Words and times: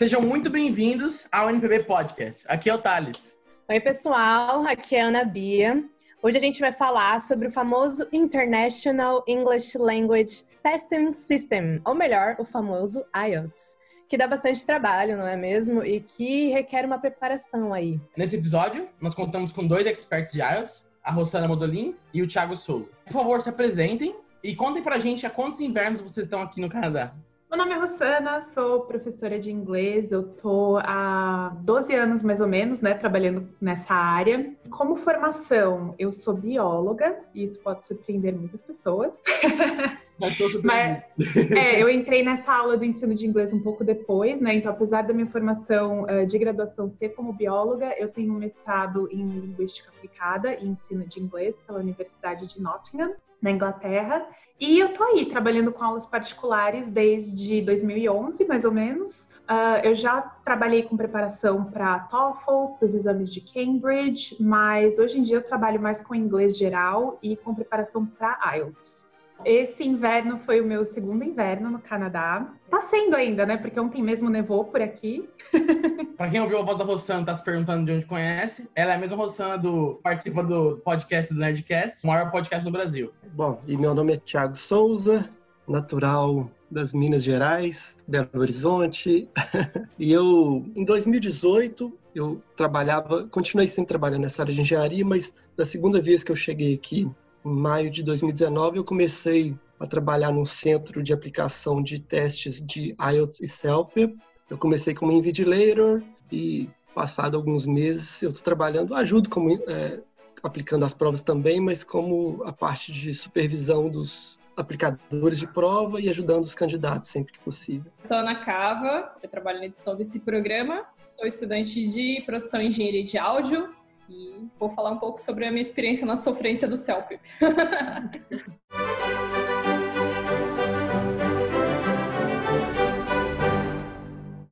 Sejam 0.00 0.22
muito 0.22 0.48
bem-vindos 0.48 1.26
ao 1.30 1.50
NPB 1.50 1.84
Podcast. 1.84 2.46
Aqui 2.48 2.70
é 2.70 2.74
o 2.74 2.78
Thales. 2.78 3.38
Oi, 3.68 3.78
pessoal. 3.80 4.66
Aqui 4.66 4.96
é 4.96 5.02
a 5.02 5.08
Ana 5.08 5.24
Bia. 5.24 5.84
Hoje 6.22 6.38
a 6.38 6.40
gente 6.40 6.58
vai 6.58 6.72
falar 6.72 7.20
sobre 7.20 7.48
o 7.48 7.50
famoso 7.50 8.08
International 8.10 9.22
English 9.28 9.76
Language 9.76 10.44
Testing 10.62 11.12
System, 11.12 11.82
ou 11.84 11.94
melhor, 11.94 12.34
o 12.38 12.46
famoso 12.46 13.04
IELTS, 13.14 13.76
que 14.08 14.16
dá 14.16 14.26
bastante 14.26 14.64
trabalho, 14.64 15.18
não 15.18 15.26
é 15.26 15.36
mesmo? 15.36 15.84
E 15.84 16.00
que 16.00 16.48
requer 16.48 16.86
uma 16.86 16.98
preparação 16.98 17.74
aí. 17.74 18.00
Nesse 18.16 18.36
episódio, 18.36 18.88
nós 19.02 19.14
contamos 19.14 19.52
com 19.52 19.66
dois 19.66 19.86
experts 19.86 20.32
de 20.32 20.38
IELTS, 20.38 20.88
a 21.04 21.12
Rosana 21.12 21.46
Modolin 21.46 21.94
e 22.14 22.22
o 22.22 22.26
Thiago 22.26 22.56
Souza. 22.56 22.90
Por 23.04 23.12
favor, 23.12 23.42
se 23.42 23.50
apresentem 23.50 24.16
e 24.42 24.56
contem 24.56 24.82
pra 24.82 24.98
gente 24.98 25.26
há 25.26 25.30
quantos 25.30 25.60
invernos 25.60 26.00
vocês 26.00 26.24
estão 26.24 26.40
aqui 26.40 26.58
no 26.58 26.70
Canadá. 26.70 27.14
Meu 27.50 27.58
nome 27.58 27.72
é 27.72 27.78
Rosana, 27.78 28.42
sou 28.42 28.82
professora 28.82 29.36
de 29.36 29.50
inglês. 29.50 30.12
Eu 30.12 30.22
tô 30.22 30.78
há 30.84 31.52
12 31.62 31.92
anos 31.92 32.22
mais 32.22 32.40
ou 32.40 32.46
menos, 32.46 32.80
né, 32.80 32.94
trabalhando 32.94 33.48
nessa 33.60 33.92
área. 33.92 34.54
Como 34.70 34.94
formação, 34.94 35.92
eu 35.98 36.12
sou 36.12 36.32
bióloga 36.32 37.18
e 37.34 37.42
isso 37.42 37.60
pode 37.60 37.84
surpreender 37.84 38.38
muitas 38.38 38.62
pessoas. 38.62 39.18
Mas, 40.16 40.38
Mas 40.62 41.02
é, 41.50 41.82
eu 41.82 41.88
entrei 41.88 42.22
nessa 42.22 42.54
aula 42.54 42.76
do 42.76 42.84
ensino 42.84 43.14
de 43.16 43.26
inglês 43.26 43.52
um 43.52 43.60
pouco 43.60 43.82
depois, 43.82 44.40
né? 44.40 44.54
Então, 44.54 44.70
apesar 44.70 45.02
da 45.02 45.12
minha 45.12 45.26
formação 45.26 46.02
uh, 46.02 46.24
de 46.26 46.38
graduação 46.38 46.88
ser 46.88 47.08
como 47.16 47.32
bióloga, 47.32 47.96
eu 47.98 48.06
tenho 48.06 48.32
um 48.32 48.38
mestrado 48.38 49.08
em 49.10 49.26
linguística 49.26 49.90
aplicada 49.90 50.54
e 50.54 50.68
ensino 50.68 51.04
de 51.04 51.20
inglês 51.20 51.58
pela 51.66 51.80
Universidade 51.80 52.46
de 52.46 52.62
Nottingham 52.62 53.16
na 53.40 53.50
Inglaterra. 53.50 54.26
E 54.58 54.78
eu 54.78 54.92
tô 54.92 55.02
aí 55.02 55.24
trabalhando 55.26 55.72
com 55.72 55.82
aulas 55.82 56.04
particulares 56.04 56.88
desde 56.88 57.62
2011, 57.62 58.44
mais 58.46 58.64
ou 58.64 58.72
menos. 58.72 59.26
Uh, 59.48 59.80
eu 59.82 59.94
já 59.94 60.20
trabalhei 60.44 60.82
com 60.82 60.96
preparação 60.96 61.64
para 61.64 62.00
TOEFL, 62.00 62.74
para 62.78 62.84
os 62.84 62.94
exames 62.94 63.32
de 63.32 63.40
Cambridge, 63.40 64.36
mas 64.38 64.98
hoje 64.98 65.18
em 65.18 65.22
dia 65.22 65.38
eu 65.38 65.42
trabalho 65.42 65.80
mais 65.80 66.02
com 66.02 66.14
inglês 66.14 66.56
geral 66.56 67.18
e 67.22 67.36
com 67.36 67.54
preparação 67.54 68.04
para 68.04 68.38
IELTS. 68.54 69.09
Esse 69.44 69.84
inverno 69.84 70.38
foi 70.38 70.60
o 70.60 70.64
meu 70.64 70.84
segundo 70.84 71.24
inverno 71.24 71.70
no 71.70 71.78
Canadá. 71.78 72.52
Tá 72.68 72.80
sendo 72.82 73.16
ainda, 73.16 73.46
né? 73.46 73.56
Porque 73.56 73.78
ontem 73.80 74.02
mesmo 74.02 74.28
nevou 74.28 74.64
por 74.64 74.82
aqui. 74.82 75.28
Pra 76.16 76.28
quem 76.28 76.40
ouviu 76.40 76.58
a 76.58 76.62
voz 76.62 76.76
da 76.76 76.84
Rossana, 76.84 77.24
tá 77.24 77.34
se 77.34 77.42
perguntando 77.42 77.86
de 77.86 77.92
onde 77.92 78.06
conhece. 78.06 78.68
Ela 78.74 78.92
é 78.92 78.96
a 78.96 78.98
mesma 78.98 79.16
Rossana 79.16 79.56
do 79.56 79.98
participa 80.02 80.42
do 80.42 80.80
podcast 80.84 81.32
do 81.32 81.40
Nerdcast, 81.40 82.04
o 82.04 82.08
maior 82.08 82.30
podcast 82.30 82.64
do 82.64 82.70
Brasil. 82.70 83.12
Bom, 83.32 83.60
e 83.66 83.76
meu 83.76 83.94
nome 83.94 84.12
é 84.12 84.16
Thiago 84.18 84.56
Souza, 84.56 85.28
natural 85.66 86.50
das 86.70 86.92
Minas 86.92 87.24
Gerais, 87.24 87.96
Belo 88.06 88.28
Horizonte. 88.34 89.28
e 89.98 90.12
eu, 90.12 90.64
em 90.76 90.84
2018, 90.84 91.92
eu 92.14 92.42
trabalhava, 92.54 93.26
continuei 93.28 93.66
sem 93.66 93.84
trabalhar 93.84 94.18
nessa 94.18 94.42
área 94.42 94.54
de 94.54 94.60
engenharia, 94.60 95.04
mas 95.04 95.32
da 95.56 95.64
segunda 95.64 96.00
vez 96.00 96.22
que 96.22 96.30
eu 96.30 96.36
cheguei 96.36 96.74
aqui 96.74 97.10
em 97.44 97.54
maio 97.54 97.90
de 97.90 98.02
2019, 98.02 98.78
eu 98.78 98.84
comecei 98.84 99.56
a 99.78 99.86
trabalhar 99.86 100.30
num 100.30 100.44
centro 100.44 101.02
de 101.02 101.12
aplicação 101.12 101.82
de 101.82 102.00
testes 102.00 102.64
de 102.64 102.94
IELTS 103.00 103.40
e 103.40 103.48
CELP. 103.48 104.14
Eu 104.48 104.58
comecei 104.58 104.94
como 104.94 105.12
invigilator 105.12 106.02
e, 106.30 106.68
passado 106.94 107.36
alguns 107.36 107.66
meses, 107.66 108.22
eu 108.22 108.28
estou 108.28 108.44
trabalhando, 108.44 108.94
ajudo 108.94 109.30
como 109.30 109.50
é, 109.52 110.00
aplicando 110.42 110.84
as 110.84 110.92
provas 110.92 111.22
também, 111.22 111.60
mas 111.60 111.82
como 111.82 112.42
a 112.44 112.52
parte 112.52 112.92
de 112.92 113.12
supervisão 113.14 113.88
dos 113.88 114.38
aplicadores 114.56 115.38
de 115.38 115.46
prova 115.46 116.00
e 116.00 116.10
ajudando 116.10 116.44
os 116.44 116.54
candidatos 116.54 117.08
sempre 117.08 117.32
que 117.32 117.38
possível. 117.38 117.90
Sou 118.02 118.18
Ana 118.18 118.34
Cava, 118.34 119.14
eu 119.22 119.28
trabalho 119.28 119.58
na 119.58 119.66
edição 119.66 119.96
desse 119.96 120.20
programa, 120.20 120.84
sou 121.02 121.26
estudante 121.26 121.88
de 121.88 122.22
produção 122.26 122.60
e 122.60 122.66
engenharia 122.66 123.02
de 123.02 123.16
áudio 123.16 123.74
e 124.10 124.48
vou 124.58 124.70
falar 124.70 124.90
um 124.90 124.98
pouco 124.98 125.20
sobre 125.20 125.46
a 125.46 125.50
minha 125.50 125.62
experiência 125.62 126.06
na 126.06 126.16
sofrência 126.16 126.66
do 126.66 126.76
CELP. 126.76 127.20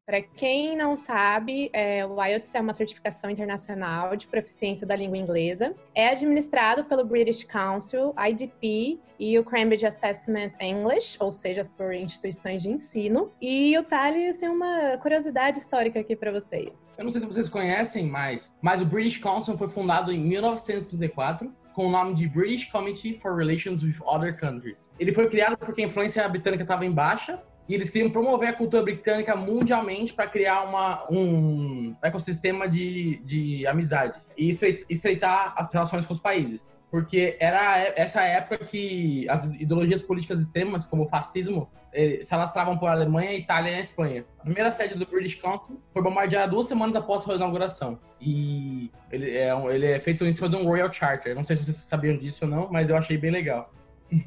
Para 0.09 0.23
quem 0.23 0.75
não 0.75 0.97
sabe, 0.97 1.69
é, 1.71 2.07
o 2.07 2.25
IELTS 2.25 2.55
é 2.55 2.61
uma 2.63 2.73
certificação 2.73 3.29
internacional 3.29 4.17
de 4.17 4.27
proficiência 4.27 4.87
da 4.87 4.97
língua 4.97 5.19
inglesa. 5.19 5.75
É 5.95 6.09
administrado 6.09 6.85
pelo 6.85 7.05
British 7.05 7.45
Council, 7.45 8.15
IDP 8.17 8.99
e 9.21 9.39
o 9.39 9.45
Cambridge 9.45 9.85
Assessment 9.85 10.53
English, 10.63 11.19
ou 11.21 11.31
seja, 11.31 11.61
por 11.77 11.93
instituições 11.93 12.63
de 12.63 12.71
ensino. 12.71 13.31
E 13.39 13.77
o 13.77 13.83
Thales 13.83 14.39
tem 14.39 14.49
uma 14.49 14.97
curiosidade 14.97 15.59
histórica 15.59 16.01
aqui 16.01 16.17
para 16.17 16.33
vocês. 16.33 16.95
Eu 16.97 17.05
não 17.05 17.11
sei 17.11 17.21
se 17.21 17.27
vocês 17.27 17.47
conhecem, 17.47 18.07
mas, 18.07 18.51
mas 18.63 18.81
o 18.81 18.87
British 18.87 19.19
Council 19.19 19.59
foi 19.59 19.69
fundado 19.69 20.11
em 20.11 20.19
1934 20.19 21.53
com 21.75 21.87
o 21.87 21.91
nome 21.91 22.15
de 22.15 22.27
British 22.27 22.65
Committee 22.71 23.13
for 23.13 23.37
Relations 23.37 23.83
with 23.83 23.97
Other 24.07 24.41
Countries. 24.41 24.91
Ele 24.99 25.13
foi 25.13 25.29
criado 25.29 25.59
porque 25.59 25.83
a 25.83 25.85
influência 25.85 26.27
britânica 26.31 26.63
estava 26.63 26.87
em 26.87 26.91
baixa 26.91 27.43
e 27.69 27.75
eles 27.75 27.91
queriam 27.91 28.11
promover 28.11 28.49
a 28.49 28.53
cultura 28.53 28.83
britânica 28.83 29.37
mundialmente 29.37 30.15
para 30.15 30.27
criar 30.27 30.63
uma, 30.63 31.07
um 31.11 31.95
ecossistema 32.03 32.67
de, 32.67 33.21
de 33.25 33.67
amizade 33.67 34.19
e 34.37 34.49
estreitar 34.89 35.55
as 35.57 35.73
relações 35.73 36.07
com 36.07 36.15
os 36.15 36.21
países. 36.21 36.79
Porque 36.91 37.37
era 37.39 37.77
essa 37.97 38.23
época 38.23 38.65
que 38.65 39.29
as 39.29 39.45
ideologias 39.45 40.01
políticas 40.01 40.41
extremas, 40.41 40.87
como 40.87 41.03
o 41.03 41.07
fascismo, 41.07 41.69
eh, 41.93 42.21
se 42.23 42.35
alastravam 42.35 42.79
por 42.79 42.89
Alemanha, 42.89 43.35
Itália 43.35 43.77
e 43.77 43.81
Espanha. 43.81 44.25
A 44.39 44.45
primeira 44.45 44.71
sede 44.71 44.95
do 44.95 45.05
British 45.05 45.35
Council 45.35 45.79
foi 45.93 46.03
bombardeada 46.03 46.51
duas 46.51 46.67
semanas 46.67 46.97
após 46.97 47.23
sua 47.23 47.35
inauguração. 47.35 47.99
E 48.19 48.91
ele 49.13 49.31
é, 49.37 49.51
ele 49.75 49.87
é 49.87 50.01
feito 50.01 50.25
em 50.25 50.33
cima 50.33 50.49
de 50.49 50.57
um 50.57 50.65
Royal 50.65 50.91
Charter. 50.91 51.35
Não 51.35 51.45
sei 51.45 51.57
se 51.57 51.65
vocês 51.65 51.77
sabiam 51.77 52.17
disso 52.17 52.47
ou 52.47 52.51
não, 52.51 52.71
mas 52.73 52.89
eu 52.89 52.97
achei 52.97 53.19
bem 53.19 53.31
legal. 53.31 53.71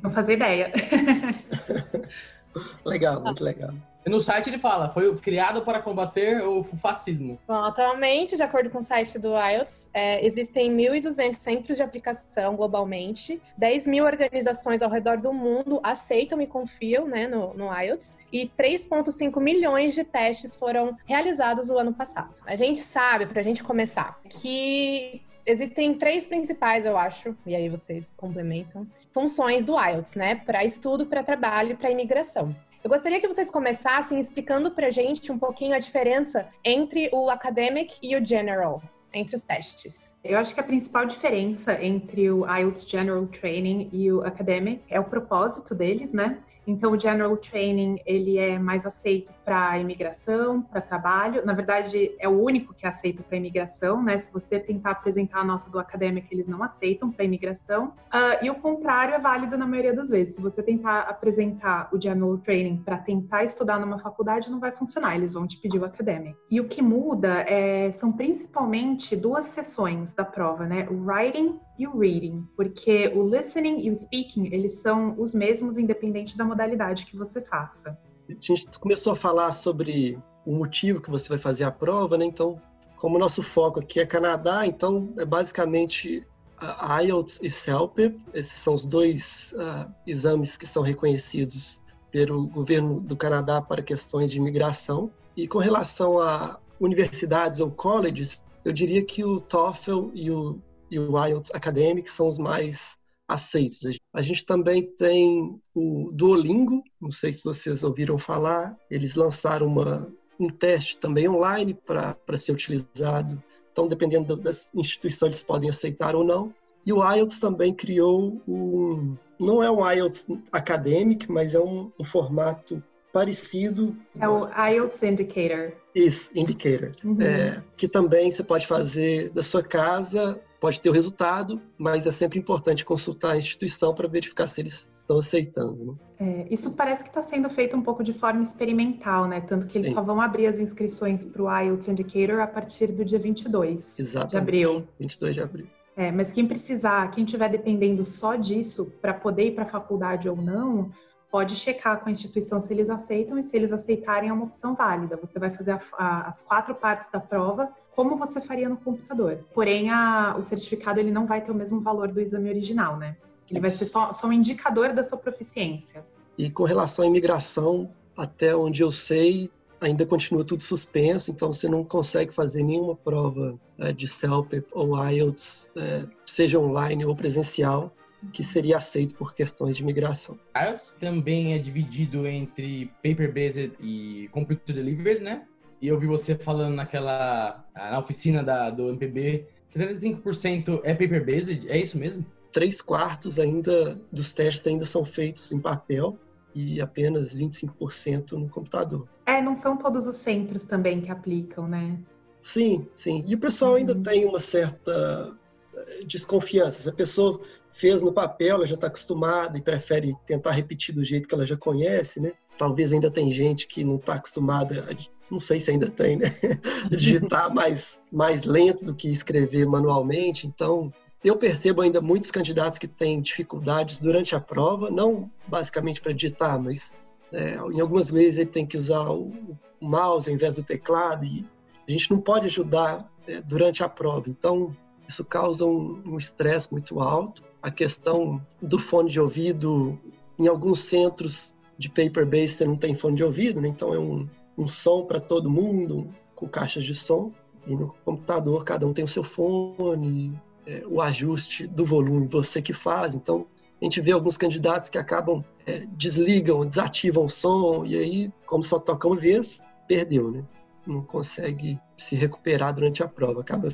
Não 0.03 0.11
fazia 0.11 0.35
ideia. 0.35 0.71
legal, 2.85 3.21
muito 3.21 3.43
legal. 3.43 3.73
No 4.05 4.19
site 4.19 4.49
ele 4.49 4.57
fala, 4.57 4.89
foi 4.89 5.15
criado 5.17 5.61
para 5.61 5.79
combater 5.79 6.41
o 6.41 6.63
fascismo. 6.63 7.37
Bom, 7.47 7.53
atualmente, 7.53 8.35
de 8.35 8.41
acordo 8.41 8.69
com 8.69 8.79
o 8.79 8.81
site 8.81 9.19
do 9.19 9.35
IELTS, 9.37 9.91
é, 9.93 10.25
existem 10.25 10.75
1.200 10.75 11.33
centros 11.35 11.77
de 11.77 11.83
aplicação 11.83 12.55
globalmente, 12.55 13.39
10 13.57 13.87
mil 13.87 14.03
organizações 14.03 14.81
ao 14.81 14.89
redor 14.89 15.21
do 15.21 15.31
mundo 15.31 15.79
aceitam 15.83 16.41
e 16.41 16.47
confiam 16.47 17.05
né, 17.05 17.27
no, 17.27 17.53
no 17.53 17.71
IELTS, 17.71 18.17
e 18.33 18.49
3,5 18.57 19.39
milhões 19.39 19.93
de 19.93 20.03
testes 20.03 20.55
foram 20.55 20.97
realizados 21.05 21.69
o 21.69 21.77
ano 21.77 21.93
passado. 21.93 22.33
A 22.45 22.55
gente 22.55 22.79
sabe, 22.79 23.27
para 23.27 23.39
a 23.39 23.43
gente 23.43 23.63
começar, 23.63 24.19
que 24.27 25.21
existem 25.45 25.93
três 25.93 26.25
principais, 26.27 26.85
eu 26.85 26.97
acho, 26.97 27.35
e 27.45 27.55
aí 27.55 27.69
vocês 27.69 28.13
complementam, 28.13 28.87
funções 29.11 29.65
do 29.65 29.79
IELTS, 29.79 30.15
né? 30.15 30.35
Para 30.35 30.63
estudo, 30.63 31.05
para 31.05 31.23
trabalho 31.23 31.71
e 31.71 31.75
para 31.75 31.91
imigração. 31.91 32.55
Eu 32.83 32.89
gostaria 32.89 33.19
que 33.19 33.27
vocês 33.27 33.51
começassem 33.51 34.19
explicando 34.19 34.71
para 34.71 34.89
gente 34.89 35.31
um 35.31 35.37
pouquinho 35.37 35.75
a 35.75 35.79
diferença 35.79 36.47
entre 36.65 37.09
o 37.13 37.29
academic 37.29 37.95
e 38.01 38.15
o 38.15 38.25
general, 38.25 38.81
entre 39.13 39.35
os 39.35 39.43
testes. 39.43 40.15
Eu 40.23 40.39
acho 40.39 40.53
que 40.53 40.59
a 40.59 40.63
principal 40.63 41.05
diferença 41.05 41.73
entre 41.83 42.31
o 42.31 42.43
IELTS 42.45 42.89
General 42.89 43.25
Training 43.27 43.89
e 43.93 44.11
o 44.11 44.21
academic 44.25 44.81
é 44.89 44.99
o 44.99 45.03
propósito 45.03 45.75
deles, 45.75 46.11
né? 46.11 46.39
Então, 46.65 46.93
o 46.93 46.99
General 46.99 47.35
Training, 47.37 47.99
ele 48.05 48.37
é 48.37 48.57
mais 48.57 48.85
aceito 48.85 49.31
para 49.43 49.77
imigração, 49.79 50.61
para 50.61 50.81
trabalho. 50.81 51.45
Na 51.45 51.53
verdade, 51.53 52.15
é 52.19 52.27
o 52.27 52.41
único 52.41 52.73
que 52.73 52.85
é 52.85 52.89
aceito 52.89 53.23
para 53.23 53.37
imigração, 53.37 54.01
né? 54.01 54.17
Se 54.17 54.31
você 54.31 54.59
tentar 54.59 54.91
apresentar 54.91 55.39
a 55.39 55.43
nota 55.43 55.69
do 55.69 55.79
acadêmico, 55.79 56.27
eles 56.31 56.47
não 56.47 56.63
aceitam 56.63 57.11
para 57.11 57.25
imigração. 57.25 57.93
Uh, 58.13 58.43
e 58.43 58.49
o 58.49 58.55
contrário 58.55 59.13
é 59.13 59.19
válido 59.19 59.57
na 59.57 59.65
maioria 59.65 59.93
das 59.93 60.09
vezes. 60.09 60.35
Se 60.35 60.41
você 60.41 60.61
tentar 60.61 61.01
apresentar 61.01 61.89
o 61.91 62.01
General 62.01 62.37
Training 62.37 62.77
para 62.77 62.97
tentar 62.97 63.43
estudar 63.43 63.79
numa 63.79 63.99
faculdade, 63.99 64.49
não 64.49 64.59
vai 64.59 64.71
funcionar. 64.71 65.15
Eles 65.15 65.33
vão 65.33 65.47
te 65.47 65.57
pedir 65.57 65.79
o 65.79 65.85
acadêmico. 65.85 66.39
E 66.49 66.59
o 66.59 66.67
que 66.67 66.81
muda 66.81 67.41
é, 67.47 67.91
são 67.91 68.11
principalmente 68.11 69.15
duas 69.15 69.45
sessões 69.45 70.13
da 70.13 70.23
prova, 70.23 70.65
né? 70.65 70.87
O 70.89 71.05
Writing 71.05 71.59
e 71.77 71.87
o 71.87 71.97
Reading. 71.97 72.47
Porque 72.55 73.11
o 73.15 73.27
Listening 73.27 73.85
e 73.85 73.91
o 73.91 73.95
Speaking, 73.95 74.47
eles 74.53 74.81
são 74.81 75.15
os 75.17 75.33
mesmos 75.33 75.77
independente 75.77 76.37
da 76.37 76.45
modalidade 76.45 77.05
que 77.05 77.17
você 77.17 77.41
faça. 77.41 77.97
A 78.37 78.41
gente 78.41 78.79
começou 78.79 79.13
a 79.13 79.15
falar 79.15 79.51
sobre 79.51 80.17
o 80.45 80.53
motivo 80.53 81.01
que 81.01 81.09
você 81.09 81.29
vai 81.29 81.37
fazer 81.37 81.63
a 81.63 81.71
prova, 81.71 82.17
né? 82.17 82.25
Então, 82.25 82.61
como 82.95 83.17
nosso 83.17 83.41
foco 83.41 83.79
aqui 83.79 83.99
é 83.99 84.05
Canadá, 84.05 84.65
então 84.65 85.13
é 85.17 85.25
basicamente 85.25 86.25
a 86.57 87.01
IELTS 87.01 87.39
e 87.41 87.49
CELP. 87.49 87.99
Esses 88.33 88.59
são 88.59 88.73
os 88.73 88.85
dois 88.85 89.53
uh, 89.55 89.91
exames 90.05 90.55
que 90.55 90.67
são 90.67 90.83
reconhecidos 90.83 91.81
pelo 92.11 92.47
governo 92.47 92.99
do 92.99 93.15
Canadá 93.15 93.61
para 93.61 93.81
questões 93.81 94.31
de 94.31 94.37
imigração. 94.37 95.11
E 95.35 95.47
com 95.47 95.59
relação 95.59 96.19
a 96.19 96.59
universidades 96.79 97.59
ou 97.59 97.71
colleges, 97.71 98.43
eu 98.63 98.71
diria 98.71 99.03
que 99.03 99.23
o 99.23 99.39
TOEFL 99.39 100.11
e 100.13 100.29
o, 100.29 100.59
e 100.89 100.99
o 100.99 101.25
IELTS 101.25 101.51
Academic 101.53 102.09
são 102.09 102.27
os 102.27 102.37
mais 102.37 102.97
aceitos. 103.27 103.97
A 104.13 104.21
gente 104.21 104.45
também 104.45 104.83
tem 104.83 105.59
o 105.73 106.09
Duolingo, 106.11 106.83
não 106.99 107.11
sei 107.11 107.31
se 107.31 107.43
vocês 107.43 107.83
ouviram 107.83 108.17
falar, 108.17 108.77
eles 108.89 109.15
lançaram 109.15 109.67
uma, 109.67 110.11
um 110.39 110.49
teste 110.49 110.97
também 110.97 111.29
online 111.29 111.73
para 111.73 112.17
ser 112.35 112.51
utilizado. 112.51 113.41
Então, 113.71 113.87
dependendo 113.87 114.35
da 114.35 114.49
instituição, 114.75 115.27
eles 115.29 115.43
podem 115.43 115.69
aceitar 115.69 116.15
ou 116.15 116.25
não. 116.25 116.53
E 116.85 116.91
o 116.91 117.01
IELTS 117.13 117.39
também 117.39 117.73
criou 117.73 118.41
um. 118.47 119.15
Não 119.39 119.63
é 119.63 119.71
um 119.71 119.89
IELTS 119.89 120.27
acadêmico, 120.51 121.31
mas 121.31 121.53
é 121.53 121.59
um, 121.59 121.91
um 121.97 122.03
formato 122.03 122.83
parecido. 123.13 123.95
É 124.19 124.27
o 124.27 124.47
IELTS 124.47 125.03
Indicator. 125.03 125.73
Isso, 125.95 126.31
Indicator. 126.35 126.95
Uhum. 127.03 127.21
É, 127.21 127.63
que 127.77 127.87
também 127.87 128.31
você 128.31 128.43
pode 128.43 128.67
fazer 128.67 129.29
da 129.29 129.43
sua 129.43 129.63
casa, 129.63 130.41
pode 130.61 130.79
ter 130.79 130.89
o 130.89 130.93
resultado, 130.93 131.59
mas 131.75 132.05
é 132.05 132.11
sempre 132.11 132.37
importante 132.37 132.85
consultar 132.85 133.31
a 133.31 133.37
instituição 133.37 133.95
para 133.95 134.07
verificar 134.07 134.45
se 134.45 134.61
eles 134.61 134.87
estão 135.01 135.17
aceitando. 135.17 135.97
Né? 136.19 136.45
É, 136.45 136.53
isso 136.53 136.71
parece 136.73 137.03
que 137.03 137.09
está 137.09 137.23
sendo 137.23 137.49
feito 137.49 137.75
um 137.75 137.81
pouco 137.81 138.03
de 138.03 138.13
forma 138.13 138.43
experimental, 138.43 139.27
né? 139.27 139.41
Tanto 139.41 139.65
que 139.65 139.79
eles 139.79 139.89
Sim. 139.89 139.95
só 139.95 140.03
vão 140.03 140.21
abrir 140.21 140.45
as 140.45 140.59
inscrições 140.59 141.25
para 141.25 141.41
o 141.41 141.59
IELTS 141.59 141.87
Indicator 141.87 142.39
a 142.39 142.47
partir 142.47 142.87
do 142.91 143.03
dia 143.03 143.17
22 143.17 143.97
Exatamente. 143.97 144.29
de 144.29 144.37
abril. 144.37 144.87
22 144.99 145.33
de 145.33 145.41
abril. 145.41 145.67
É, 145.97 146.11
mas 146.11 146.31
quem 146.31 146.47
precisar, 146.47 147.09
quem 147.09 147.25
estiver 147.25 147.49
dependendo 147.49 148.05
só 148.05 148.35
disso 148.35 148.93
para 149.01 149.15
poder 149.15 149.47
ir 149.47 149.55
para 149.55 149.63
a 149.63 149.67
faculdade 149.67 150.29
ou 150.29 150.35
não, 150.35 150.91
pode 151.31 151.55
checar 151.55 152.01
com 152.01 152.09
a 152.09 152.11
instituição 152.11 152.61
se 152.61 152.71
eles 152.71 152.89
aceitam 152.89 153.39
e 153.39 153.43
se 153.43 153.57
eles 153.57 153.71
aceitarem 153.71 154.29
é 154.29 154.33
uma 154.33 154.45
opção 154.45 154.75
válida. 154.75 155.17
Você 155.17 155.39
vai 155.39 155.49
fazer 155.49 155.71
a, 155.71 155.81
a, 155.97 156.27
as 156.27 156.41
quatro 156.43 156.75
partes 156.75 157.09
da 157.09 157.19
prova 157.19 157.67
como 157.95 158.17
você 158.17 158.39
faria 158.41 158.69
no 158.69 158.77
computador. 158.77 159.39
Porém, 159.53 159.89
a, 159.89 160.35
o 160.37 160.41
certificado 160.41 160.99
ele 160.99 161.11
não 161.11 161.25
vai 161.25 161.41
ter 161.41 161.51
o 161.51 161.55
mesmo 161.55 161.81
valor 161.81 162.07
do 162.07 162.19
exame 162.19 162.49
original, 162.49 162.97
né? 162.97 163.15
Ele 163.49 163.59
vai 163.59 163.69
ser 163.69 163.85
só, 163.85 164.13
só 164.13 164.27
um 164.27 164.33
indicador 164.33 164.93
da 164.93 165.03
sua 165.03 165.17
proficiência. 165.17 166.05
E 166.37 166.49
com 166.49 166.63
relação 166.63 167.03
à 167.03 167.07
imigração, 167.07 167.91
até 168.17 168.55
onde 168.55 168.81
eu 168.81 168.91
sei, 168.91 169.51
ainda 169.79 170.05
continua 170.05 170.45
tudo 170.45 170.63
suspenso, 170.63 171.31
então 171.31 171.51
você 171.51 171.67
não 171.67 171.83
consegue 171.83 172.33
fazer 172.33 172.63
nenhuma 172.63 172.95
prova 172.95 173.59
é, 173.77 173.91
de 173.91 174.07
CELP 174.07 174.63
ou 174.71 174.95
IELTS, 175.09 175.67
é, 175.75 176.05
seja 176.25 176.59
online 176.59 177.03
ou 177.03 177.15
presencial, 177.15 177.93
que 178.31 178.43
seria 178.43 178.77
aceito 178.77 179.15
por 179.15 179.33
questões 179.33 179.75
de 179.75 179.83
migração. 179.83 180.39
IELTS 180.55 180.95
também 180.99 181.53
é 181.55 181.57
dividido 181.57 182.27
entre 182.27 182.91
paper-based 183.03 183.73
e 183.79 184.29
computer 184.31 184.75
delivered, 184.75 185.23
né? 185.23 185.47
E 185.81 185.87
eu 185.87 185.99
vi 185.99 186.05
você 186.05 186.35
falando 186.35 186.75
naquela 186.75 187.65
na 187.75 187.97
oficina 187.97 188.43
da, 188.43 188.69
do 188.69 188.89
MPB, 188.89 189.47
75% 189.67 190.81
é 190.83 190.93
paper-based, 190.93 191.67
é 191.69 191.77
isso 191.77 191.97
mesmo? 191.97 192.25
Três 192.51 192.81
quartos 192.81 193.39
ainda 193.39 193.99
dos 194.11 194.31
testes 194.31 194.67
ainda 194.67 194.85
são 194.85 195.03
feitos 195.03 195.51
em 195.51 195.59
papel 195.59 196.17
e 196.53 196.81
apenas 196.81 197.35
25% 197.35 198.33
no 198.33 198.49
computador. 198.49 199.07
É, 199.25 199.41
não 199.41 199.55
são 199.55 199.77
todos 199.77 200.05
os 200.05 200.17
centros 200.17 200.65
também 200.65 201.01
que 201.01 201.09
aplicam, 201.09 201.67
né? 201.67 201.97
Sim, 202.41 202.87
sim. 202.93 203.23
E 203.27 203.35
o 203.35 203.39
pessoal 203.39 203.75
ainda 203.75 203.93
uhum. 203.93 204.03
tem 204.03 204.25
uma 204.25 204.39
certa 204.39 205.33
eh, 205.75 206.03
desconfiança. 206.05 206.81
Se 206.81 206.89
a 206.89 206.93
pessoa 206.93 207.39
fez 207.71 208.03
no 208.03 208.11
papel, 208.11 208.57
ela 208.57 208.65
já 208.65 208.75
está 208.75 208.87
acostumada 208.87 209.57
e 209.57 209.61
prefere 209.61 210.13
tentar 210.25 210.51
repetir 210.51 210.93
do 210.93 211.03
jeito 211.03 211.27
que 211.27 211.33
ela 211.33 211.45
já 211.45 211.55
conhece, 211.55 212.19
né? 212.19 212.33
Talvez 212.57 212.91
ainda 212.91 213.09
tem 213.09 213.31
gente 213.31 213.67
que 213.67 213.83
não 213.83 213.95
está 213.95 214.15
acostumada, 214.15 214.87
a, 214.89 214.93
não 215.31 215.39
sei 215.39 215.59
se 215.59 215.71
ainda 215.71 215.89
tem, 215.89 216.17
né? 216.17 216.35
Digitar 216.91 217.53
mais, 217.53 218.01
mais 218.11 218.43
lento 218.43 218.83
do 218.83 218.93
que 218.93 219.09
escrever 219.09 219.65
manualmente. 219.65 220.45
Então, 220.45 220.93
eu 221.23 221.37
percebo 221.37 221.81
ainda 221.81 222.01
muitos 222.01 222.29
candidatos 222.29 222.77
que 222.77 222.87
têm 222.87 223.21
dificuldades 223.21 223.99
durante 223.99 224.35
a 224.35 224.39
prova, 224.39 224.91
não 224.91 225.31
basicamente 225.47 226.01
para 226.01 226.11
digitar, 226.11 226.61
mas 226.61 226.91
é, 227.31 227.55
em 227.55 227.79
algumas 227.79 228.11
vezes 228.11 228.39
ele 228.39 228.49
tem 228.49 228.65
que 228.65 228.77
usar 228.77 229.09
o, 229.09 229.31
mouse 229.79 230.29
ao 230.29 230.35
invés 230.35 230.55
do 230.55 230.63
teclado 230.63 231.25
e 231.25 231.43
a 231.87 231.91
gente 231.91 232.11
não 232.11 232.19
pode 232.19 232.45
ajudar 232.45 233.09
é, 233.27 233.41
durante 233.41 233.83
a 233.83 233.89
prova. 233.89 234.29
Então, 234.29 234.75
isso 235.07 235.25
causa 235.25 235.65
um 235.65 236.17
estresse 236.17 236.67
um 236.71 236.75
muito 236.75 236.99
alto. 236.99 237.43
A 237.61 237.71
questão 237.71 238.45
do 238.61 238.77
fone 238.77 239.09
de 239.09 239.19
ouvido, 239.19 239.99
em 240.37 240.47
alguns 240.47 240.81
centros 240.81 241.55
de 241.77 241.89
paper-based 241.89 242.57
você 242.57 242.65
não 242.65 242.77
tem 242.77 242.93
fone 242.93 243.15
de 243.15 243.23
ouvido, 243.23 243.59
né? 243.59 243.67
então 243.67 243.93
é 243.93 243.99
um, 243.99 244.23
um 244.61 244.67
som 244.67 245.05
para 245.05 245.19
todo 245.19 245.49
mundo, 245.49 246.07
com 246.35 246.47
caixas 246.47 246.83
de 246.83 246.93
som. 246.93 247.31
E 247.65 247.75
no 247.75 247.93
computador 248.05 248.63
cada 248.63 248.87
um 248.87 248.93
tem 248.93 249.05
o 249.05 249.07
seu 249.07 249.23
fone, 249.23 250.39
é, 250.65 250.83
o 250.87 251.01
ajuste 251.01 251.67
do 251.67 251.85
volume 251.85 252.27
você 252.27 252.61
que 252.61 252.73
faz. 252.73 253.15
Então, 253.15 253.45
a 253.81 253.85
gente 253.85 253.99
vê 253.99 254.11
alguns 254.11 254.37
candidatos 254.37 254.89
que 254.89 254.97
acabam, 254.97 255.43
é, 255.65 255.85
desligam, 255.91 256.65
desativam 256.65 257.25
o 257.25 257.29
som, 257.29 257.83
e 257.85 257.95
aí, 257.95 258.31
como 258.45 258.61
só 258.61 258.79
toca 258.79 259.07
uma 259.07 259.15
vez, 259.15 259.61
perdeu, 259.87 260.31
né? 260.31 260.43
Não 260.85 261.01
consegue 261.01 261.79
se 261.97 262.15
recuperar 262.15 262.73
durante 262.73 263.03
a 263.03 263.07
prova, 263.07 263.41
acaba 263.41 263.69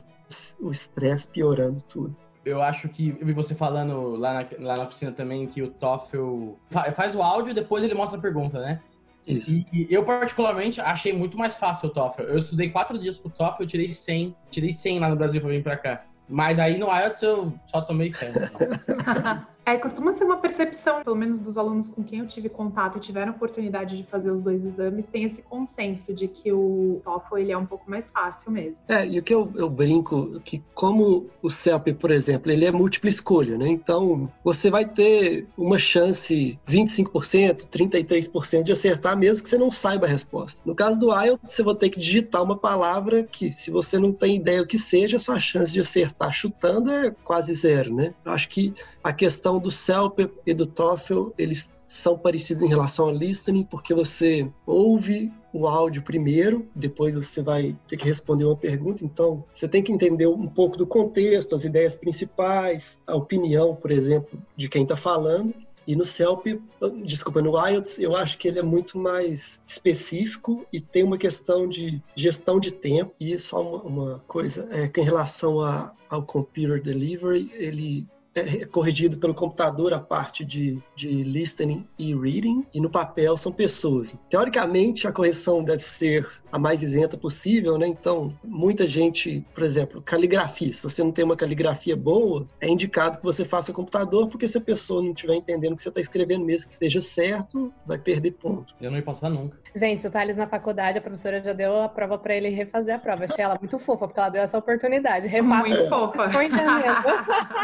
o 0.59 0.71
estresse 0.71 1.29
piorando 1.29 1.81
tudo. 1.81 2.17
Eu 2.43 2.61
acho 2.61 2.87
que 2.87 3.17
eu 3.19 3.25
vi 3.25 3.33
você 3.33 3.53
falando 3.53 4.15
lá 4.15 4.33
na, 4.33 4.47
lá 4.59 4.77
na 4.77 4.83
oficina 4.83 5.11
também 5.11 5.45
que 5.47 5.61
o 5.61 5.69
TOEFL 5.69 6.53
faz 6.95 7.13
o 7.13 7.21
áudio 7.21 7.51
e 7.51 7.53
depois 7.53 7.83
ele 7.83 7.93
mostra 7.93 8.17
a 8.17 8.21
pergunta, 8.21 8.61
né? 8.61 8.81
Isso. 9.27 9.51
E, 9.51 9.87
eu, 9.89 10.03
particularmente, 10.03 10.79
achei 10.79 11.11
muito 11.11 11.37
mais 11.37 11.57
fácil 11.57 11.89
o 11.89 11.91
TOEFL. 11.91 12.21
Eu 12.21 12.37
estudei 12.37 12.69
quatro 12.69 12.97
dias 12.97 13.17
pro 13.17 13.29
TOEFL, 13.29 13.63
eu 13.63 13.67
tirei 13.67 13.91
100. 13.91 14.35
Tirei 14.49 14.71
100 14.71 14.99
lá 14.99 15.09
no 15.09 15.15
Brasil 15.15 15.41
pra 15.41 15.49
vir 15.49 15.61
pra 15.63 15.77
cá. 15.77 16.05
Mas 16.29 16.59
aí 16.59 16.77
no 16.77 16.87
IELTS 16.87 17.21
eu 17.21 17.53
só 17.65 17.81
tomei 17.81 18.11
fé. 18.11 18.31
É, 19.67 19.77
costuma 19.77 20.13
ser 20.13 20.23
uma 20.23 20.37
percepção, 20.37 21.03
pelo 21.03 21.17
menos 21.17 21.41
dos 21.41 21.57
alunos 21.57 21.89
com 21.89 22.01
quem 22.01 22.19
eu 22.19 22.25
tive 22.25 22.47
contato 22.47 22.97
e 22.97 23.01
tiveram 23.01 23.33
oportunidade 23.33 23.97
de 23.97 24.03
fazer 24.03 24.31
os 24.31 24.39
dois 24.39 24.63
exames, 24.63 25.07
tem 25.07 25.25
esse 25.25 25.41
consenso 25.41 26.13
de 26.13 26.29
que 26.29 26.53
o 26.53 27.01
TOEFL 27.03 27.37
ele 27.37 27.51
é 27.51 27.57
um 27.57 27.65
pouco 27.65 27.91
mais 27.91 28.09
fácil 28.09 28.49
mesmo. 28.49 28.81
É, 28.87 29.05
e 29.05 29.19
o 29.19 29.23
que 29.23 29.33
eu, 29.33 29.51
eu 29.55 29.69
brinco, 29.69 30.39
que 30.39 30.63
como 30.73 31.29
o 31.41 31.49
CELP, 31.49 31.89
por 31.99 32.11
exemplo, 32.11 32.49
ele 32.49 32.63
é 32.63 32.71
múltipla 32.71 33.09
escolha, 33.09 33.57
né? 33.57 33.67
Então, 33.67 34.31
você 34.41 34.69
vai 34.69 34.85
ter 34.85 35.45
uma 35.57 35.77
chance 35.77 36.57
25%, 36.65 37.67
33% 37.67 38.63
de 38.63 38.71
acertar, 38.71 39.17
mesmo 39.17 39.43
que 39.43 39.49
você 39.49 39.57
não 39.57 39.69
saiba 39.69 40.05
a 40.05 40.09
resposta. 40.09 40.61
No 40.65 40.75
caso 40.75 40.97
do 40.97 41.13
IELTS, 41.13 41.51
você 41.51 41.61
vai 41.61 41.75
ter 41.75 41.89
que 41.89 41.99
digitar 41.99 42.41
uma 42.41 42.57
palavra 42.57 43.21
que, 43.21 43.51
se 43.51 43.69
você 43.69 43.99
não 43.99 44.13
tem 44.13 44.37
ideia 44.37 44.61
o 44.61 44.65
que 44.65 44.77
seja, 44.77 45.17
a 45.17 45.19
sua 45.19 45.39
chance 45.39 45.73
de 45.73 45.81
acertar 45.81 46.31
chutando 46.31 46.89
é 46.89 47.13
quase 47.25 47.53
zero, 47.53 47.93
né? 47.93 48.13
Eu 48.23 48.31
acho 48.31 48.47
que 48.47 48.73
a 49.03 49.11
questão 49.11 49.56
do 49.59 49.71
CELP 49.71 50.29
e 50.45 50.53
do 50.53 50.65
TOEFL, 50.65 51.29
eles 51.37 51.69
são 51.85 52.17
parecidos 52.17 52.63
em 52.63 52.67
relação 52.67 53.05
ao 53.05 53.11
listening, 53.11 53.63
porque 53.63 53.93
você 53.93 54.49
ouve 54.65 55.31
o 55.53 55.67
áudio 55.67 56.03
primeiro, 56.03 56.67
depois 56.75 57.15
você 57.15 57.41
vai 57.41 57.75
ter 57.87 57.95
que 57.95 58.05
responder 58.05 58.43
uma 58.43 58.57
pergunta. 58.57 59.05
Então, 59.05 59.43
você 59.51 59.67
tem 59.67 59.81
que 59.81 59.91
entender 59.91 60.27
um 60.27 60.47
pouco 60.47 60.77
do 60.77 60.85
contexto, 60.85 61.55
as 61.55 61.63
ideias 61.63 61.97
principais, 61.97 62.99
a 63.07 63.15
opinião, 63.15 63.75
por 63.75 63.89
exemplo, 63.89 64.39
de 64.55 64.67
quem 64.67 64.83
está 64.83 64.97
falando. 64.97 65.53
E 65.87 65.95
no 65.95 66.03
CELP, 66.03 66.61
desculpa, 67.01 67.41
no 67.41 67.57
IELTS, 67.57 67.97
eu 67.97 68.13
acho 68.13 68.37
que 68.37 68.49
ele 68.49 68.59
é 68.59 68.63
muito 68.63 68.99
mais 68.99 69.61
específico 69.65 70.65
e 70.71 70.81
tem 70.81 71.01
uma 71.01 71.17
questão 71.17 71.65
de 71.65 72.03
gestão 72.13 72.59
de 72.59 72.73
tempo. 72.73 73.13
E 73.17 73.39
só 73.39 73.61
uma, 73.61 73.83
uma 73.83 74.23
coisa, 74.27 74.67
é 74.69 74.89
que 74.89 74.99
em 74.99 75.05
relação 75.05 75.61
a, 75.61 75.93
ao 76.09 76.23
Computer 76.23 76.83
Delivery, 76.83 77.49
ele 77.53 78.05
é 78.39 78.65
corrigido 78.65 79.17
pelo 79.17 79.33
computador 79.33 79.93
a 79.93 79.99
parte 79.99 80.45
de, 80.45 80.81
de 80.95 81.23
listening 81.23 81.87
e 81.97 82.15
reading, 82.15 82.65
e 82.73 82.79
no 82.79 82.89
papel 82.89 83.35
são 83.37 83.51
pessoas. 83.51 84.15
Teoricamente, 84.29 85.07
a 85.07 85.11
correção 85.11 85.63
deve 85.63 85.83
ser 85.83 86.27
a 86.51 86.59
mais 86.59 86.81
isenta 86.81 87.17
possível, 87.17 87.77
né? 87.77 87.87
Então, 87.87 88.33
muita 88.43 88.87
gente, 88.87 89.45
por 89.53 89.63
exemplo, 89.63 90.01
caligrafia. 90.01 90.71
Se 90.71 90.83
você 90.83 91.03
não 91.03 91.11
tem 91.11 91.25
uma 91.25 91.35
caligrafia 91.35 91.95
boa, 91.95 92.47
é 92.61 92.67
indicado 92.67 93.19
que 93.19 93.23
você 93.23 93.43
faça 93.43 93.73
computador, 93.73 94.27
porque 94.27 94.47
se 94.47 94.57
a 94.57 94.61
pessoa 94.61 95.01
não 95.01 95.11
estiver 95.11 95.35
entendendo 95.35 95.73
o 95.73 95.75
que 95.75 95.81
você 95.81 95.89
está 95.89 96.01
escrevendo 96.01 96.45
mesmo 96.45 96.67
que 96.67 96.73
esteja 96.73 97.01
certo, 97.01 97.73
vai 97.85 97.97
perder 97.97 98.31
ponto. 98.31 98.75
Eu 98.79 98.91
não 98.91 98.97
ia 98.97 99.03
passar 99.03 99.29
nunca. 99.29 99.57
Gente, 99.77 100.07
o 100.07 100.09
Thales 100.09 100.35
na 100.35 100.47
faculdade, 100.47 100.97
a 100.97 101.01
professora 101.01 101.39
já 101.39 101.53
deu 101.53 101.81
a 101.81 101.87
prova 101.87 102.17
para 102.17 102.35
ele 102.35 102.49
refazer 102.49 102.95
a 102.95 102.99
prova. 102.99 103.25
Achei 103.25 103.43
ela 103.43 103.57
muito 103.59 103.77
fofa, 103.77 104.07
porque 104.07 104.19
ela 104.19 104.29
deu 104.29 104.41
essa 104.41 104.57
oportunidade. 104.57 105.27
Refaça. 105.27 105.67
Muito 105.67 105.87
fofa. 105.87 106.25
Entendendo. 106.43 107.07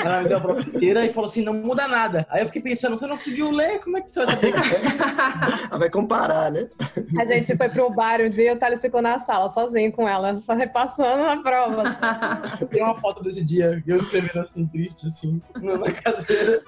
Ela 0.04 0.22
me 0.22 0.28
deu 0.30 0.38
a 0.38 0.42
prova 0.42 0.62
inteira 0.62 1.06
e 1.06 1.12
falou 1.12 1.28
assim: 1.28 1.44
não 1.44 1.54
muda 1.54 1.88
nada. 1.88 2.28
Aí 2.30 2.42
eu 2.42 2.48
fiquei 2.48 2.62
pensando, 2.62 2.98
você 2.98 3.08
não 3.08 3.18
conseguiu 3.18 3.50
ler? 3.50 3.80
Como 3.80 3.98
é 3.98 4.02
que 4.02 4.12
você 4.12 4.26
vai 4.26 4.36
saber? 4.36 4.54
ela 4.54 5.78
vai 5.80 5.90
comparar, 5.90 6.52
né? 6.52 6.70
A 7.18 7.26
gente 7.26 7.58
foi 7.58 7.70
pro 7.70 7.90
bar 7.90 8.22
um 8.22 8.30
dia 8.30 8.52
e 8.52 8.54
o 8.54 8.58
Thales 8.60 8.82
ficou 8.82 9.02
na 9.02 9.18
sala, 9.18 9.50
sozinho 9.50 9.92
com 9.92 10.08
ela, 10.08 10.42
repassando 10.56 11.24
a 11.24 11.38
prova. 11.38 11.98
Tem 12.70 12.84
uma 12.84 12.96
foto 12.96 13.24
desse 13.24 13.44
dia, 13.44 13.84
eu 13.88 13.98
escrevendo 13.98 14.46
assim, 14.46 14.68
triste, 14.68 15.08
assim, 15.08 15.42
na 15.60 15.92
cadeira. 15.92 16.62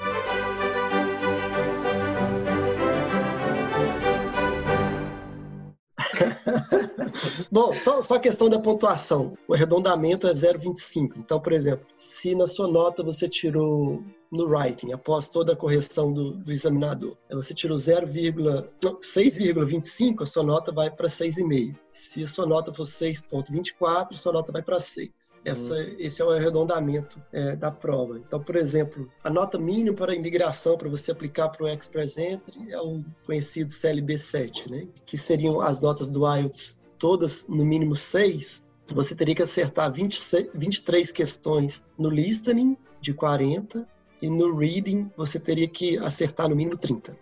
Bom, 7.51 7.77
só, 7.77 8.01
só 8.01 8.15
a 8.15 8.19
questão 8.19 8.49
da 8.49 8.59
pontuação. 8.59 9.37
O 9.47 9.53
arredondamento 9.53 10.27
é 10.27 10.31
0,25. 10.31 11.17
Então, 11.17 11.39
por 11.39 11.53
exemplo, 11.53 11.85
se 11.95 12.35
na 12.35 12.47
sua 12.47 12.67
nota 12.67 13.03
você 13.03 13.27
tirou 13.27 14.03
no 14.31 14.47
writing, 14.47 14.91
após 14.91 15.29
toda 15.29 15.53
a 15.53 15.55
correção 15.55 16.11
do, 16.11 16.31
do 16.31 16.51
examinador. 16.51 17.15
Você 17.31 17.53
tirou 17.53 17.77
6,25, 17.77 20.21
a 20.21 20.25
sua 20.25 20.43
nota 20.43 20.71
vai 20.71 20.89
para 20.89 21.07
6,5. 21.07 21.75
Se 21.87 22.23
a 22.23 22.27
sua 22.27 22.45
nota 22.45 22.73
for 22.73 22.83
6,24, 22.83 24.07
a 24.11 24.15
sua 24.15 24.33
nota 24.33 24.51
vai 24.51 24.61
para 24.61 24.79
6. 24.79 25.35
Essa, 25.43 25.73
uhum. 25.73 25.95
Esse 25.97 26.21
é 26.21 26.25
o 26.25 26.31
arredondamento 26.31 27.21
é, 27.31 27.55
da 27.55 27.71
prova. 27.71 28.19
Então, 28.19 28.41
por 28.41 28.55
exemplo, 28.55 29.09
a 29.23 29.29
nota 29.29 29.57
mínima 29.57 29.95
para 29.95 30.11
a 30.11 30.15
imigração, 30.15 30.77
para 30.77 30.89
você 30.89 31.11
aplicar 31.11 31.49
para 31.49 31.63
o 31.63 31.67
Express 31.67 32.17
Entry, 32.17 32.71
é 32.71 32.79
o 32.79 33.03
conhecido 33.25 33.71
CLB 33.71 34.17
7, 34.17 34.71
né? 34.71 34.87
que 35.05 35.17
seriam 35.17 35.61
as 35.61 35.79
notas 35.79 36.09
do 36.09 36.25
IELTS 36.25 36.83
todas 36.97 37.45
no 37.47 37.65
mínimo 37.65 37.95
6, 37.95 38.65
você 38.93 39.15
teria 39.15 39.33
que 39.33 39.41
acertar 39.41 39.91
26, 39.91 40.49
23 40.53 41.11
questões 41.11 41.83
no 41.97 42.09
listening, 42.09 42.77
de 43.01 43.13
40, 43.13 43.87
e 44.21 44.29
no 44.29 44.55
reading 44.55 45.11
você 45.15 45.39
teria 45.39 45.67
que 45.67 45.97
acertar 45.97 46.49
no 46.49 46.55
mínimo 46.55 46.77
30. 46.77 47.17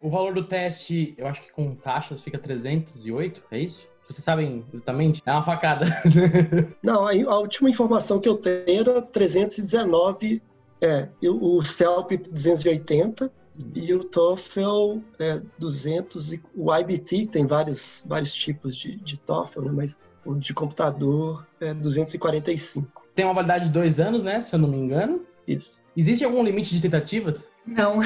O 0.00 0.10
valor 0.10 0.32
do 0.32 0.42
teste, 0.42 1.14
eu 1.18 1.26
acho 1.26 1.42
que 1.42 1.52
com 1.52 1.74
taxas 1.74 2.22
fica 2.22 2.38
308, 2.38 3.42
é 3.50 3.58
isso? 3.58 3.88
Vocês 4.06 4.24
sabem 4.24 4.64
exatamente? 4.72 5.22
É 5.26 5.32
uma 5.32 5.42
facada. 5.42 5.84
Não, 6.82 7.06
a, 7.06 7.38
última 7.38 7.68
informação 7.68 8.18
que 8.18 8.26
eu 8.26 8.38
tenho 8.38 8.80
era 8.80 9.02
319, 9.02 10.40
é, 10.80 11.08
o 11.22 11.62
CELP 11.62 12.12
280 12.30 13.30
e 13.74 13.92
o 13.92 14.02
TOEFL 14.02 15.00
é 15.18 15.42
200, 15.58 16.32
e 16.32 16.42
o 16.54 16.74
IBT, 16.74 17.26
que 17.26 17.32
tem 17.32 17.46
vários, 17.46 18.02
vários 18.06 18.32
tipos 18.32 18.76
de, 18.76 18.96
de 18.96 19.20
TOEFL, 19.20 19.62
né, 19.62 19.72
mas 19.74 19.98
o 20.24 20.34
de 20.34 20.52
computador 20.54 21.46
é 21.60 21.72
245. 21.74 22.86
Tem 23.14 23.24
uma 23.24 23.34
validade 23.34 23.64
de 23.66 23.70
dois 23.70 23.98
anos, 23.98 24.22
né? 24.22 24.40
Se 24.40 24.54
eu 24.54 24.58
não 24.58 24.68
me 24.68 24.76
engano. 24.76 25.22
Isso. 25.46 25.80
Existe 25.96 26.24
algum 26.24 26.44
limite 26.44 26.70
de 26.70 26.80
tentativas? 26.80 27.50
Não, 27.66 27.98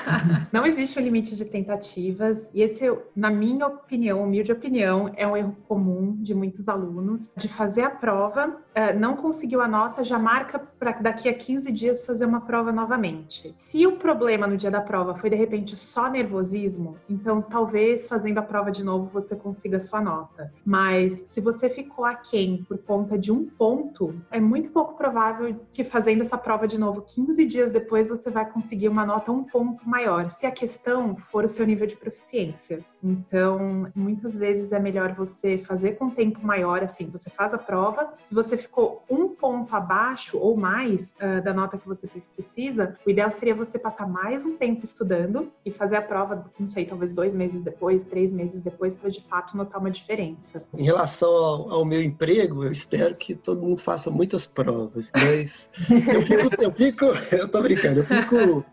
não 0.50 0.64
existe 0.64 0.98
um 0.98 1.02
limite 1.02 1.36
de 1.36 1.44
tentativas. 1.44 2.48
E 2.54 2.62
esse, 2.62 2.84
na 3.14 3.30
minha 3.30 3.66
opinião, 3.66 4.22
humilde 4.22 4.50
opinião, 4.50 5.12
é 5.14 5.26
um 5.26 5.36
erro 5.36 5.54
comum 5.68 6.16
de 6.20 6.34
muitos 6.34 6.68
alunos 6.68 7.32
de 7.36 7.46
fazer 7.46 7.82
a 7.82 7.90
prova, 7.90 8.56
eh, 8.74 8.92
não 8.92 9.14
conseguiu 9.14 9.60
a 9.60 9.68
nota, 9.68 10.02
já 10.02 10.18
marca 10.18 10.58
para 10.58 10.92
daqui 10.92 11.28
a 11.28 11.34
15 11.34 11.70
dias 11.70 12.04
fazer 12.04 12.24
uma 12.26 12.40
prova 12.40 12.72
novamente. 12.72 13.54
Se 13.56 13.86
o 13.86 13.92
problema 13.92 14.46
no 14.46 14.56
dia 14.56 14.70
da 14.70 14.80
prova 14.80 15.14
foi 15.14 15.30
de 15.30 15.36
repente 15.36 15.76
só 15.76 16.10
nervosismo, 16.10 16.96
então 17.08 17.40
talvez 17.40 18.08
fazendo 18.08 18.38
a 18.38 18.42
prova 18.42 18.70
de 18.70 18.82
novo 18.82 19.08
você 19.12 19.36
consiga 19.36 19.76
a 19.76 19.80
sua 19.80 20.00
nota. 20.00 20.52
Mas 20.64 21.22
se 21.26 21.40
você 21.40 21.70
ficou 21.70 22.04
aquém 22.04 22.64
por 22.68 22.78
conta 22.78 23.16
de 23.16 23.30
um 23.30 23.46
ponto, 23.46 24.14
é 24.30 24.40
muito 24.40 24.70
pouco 24.70 24.96
provável 24.96 25.54
que 25.72 25.84
fazendo 25.84 26.22
essa 26.22 26.36
prova 26.36 26.66
de 26.66 26.78
novo 26.78 27.02
15 27.02 27.46
dias 27.46 27.70
depois 27.70 28.08
você 28.08 28.28
vai 28.28 28.50
conseguir 28.50 28.88
uma 28.88 29.06
nota 29.06 29.30
um 29.30 29.44
ponto 29.44 29.88
maior, 29.88 30.28
se 30.30 30.46
a 30.46 30.50
questão 30.50 31.16
for 31.16 31.44
o 31.44 31.48
seu 31.48 31.64
nível 31.64 31.86
de 31.86 31.96
proficiência. 31.96 32.84
Então, 33.02 33.90
muitas 33.94 34.36
vezes 34.36 34.72
é 34.72 34.80
melhor 34.80 35.12
você 35.12 35.58
fazer 35.58 35.92
com 35.92 36.10
tempo 36.10 36.44
maior, 36.44 36.82
assim, 36.82 37.06
você 37.10 37.28
faz 37.30 37.52
a 37.52 37.58
prova, 37.58 38.14
se 38.22 38.34
você 38.34 38.56
ficou 38.64 39.02
um 39.08 39.28
ponto 39.28 39.74
abaixo 39.74 40.38
ou 40.38 40.56
mais 40.56 41.14
uh, 41.20 41.42
da 41.42 41.52
nota 41.52 41.78
que 41.78 41.86
você 41.86 42.08
precisa, 42.34 42.96
o 43.06 43.10
ideal 43.10 43.30
seria 43.30 43.54
você 43.54 43.78
passar 43.78 44.06
mais 44.06 44.44
um 44.44 44.56
tempo 44.56 44.84
estudando 44.84 45.50
e 45.64 45.70
fazer 45.70 45.96
a 45.96 46.02
prova, 46.02 46.50
não 46.58 46.66
sei, 46.66 46.84
talvez 46.84 47.12
dois 47.12 47.34
meses 47.34 47.62
depois, 47.62 48.02
três 48.02 48.32
meses 48.32 48.62
depois, 48.62 48.94
para 48.94 49.10
de 49.10 49.20
fato 49.22 49.56
notar 49.56 49.80
uma 49.80 49.90
diferença. 49.90 50.62
Em 50.76 50.84
relação 50.84 51.28
ao, 51.28 51.70
ao, 51.70 51.84
meu 51.84 52.02
emprego, 52.02 52.64
eu 52.64 52.70
espero 52.70 53.14
que 53.14 53.34
todo 53.34 53.62
mundo 53.62 53.80
faça 53.80 54.10
muitas 54.10 54.46
provas, 54.46 55.10
mas 55.14 55.70
eu 55.90 56.22
fico, 56.22 56.62
eu 56.62 56.72
fico, 56.72 57.04
eu 57.34 57.48
tô 57.48 57.62
brincando, 57.62 58.00
eu 58.00 58.04
fico 58.04 58.64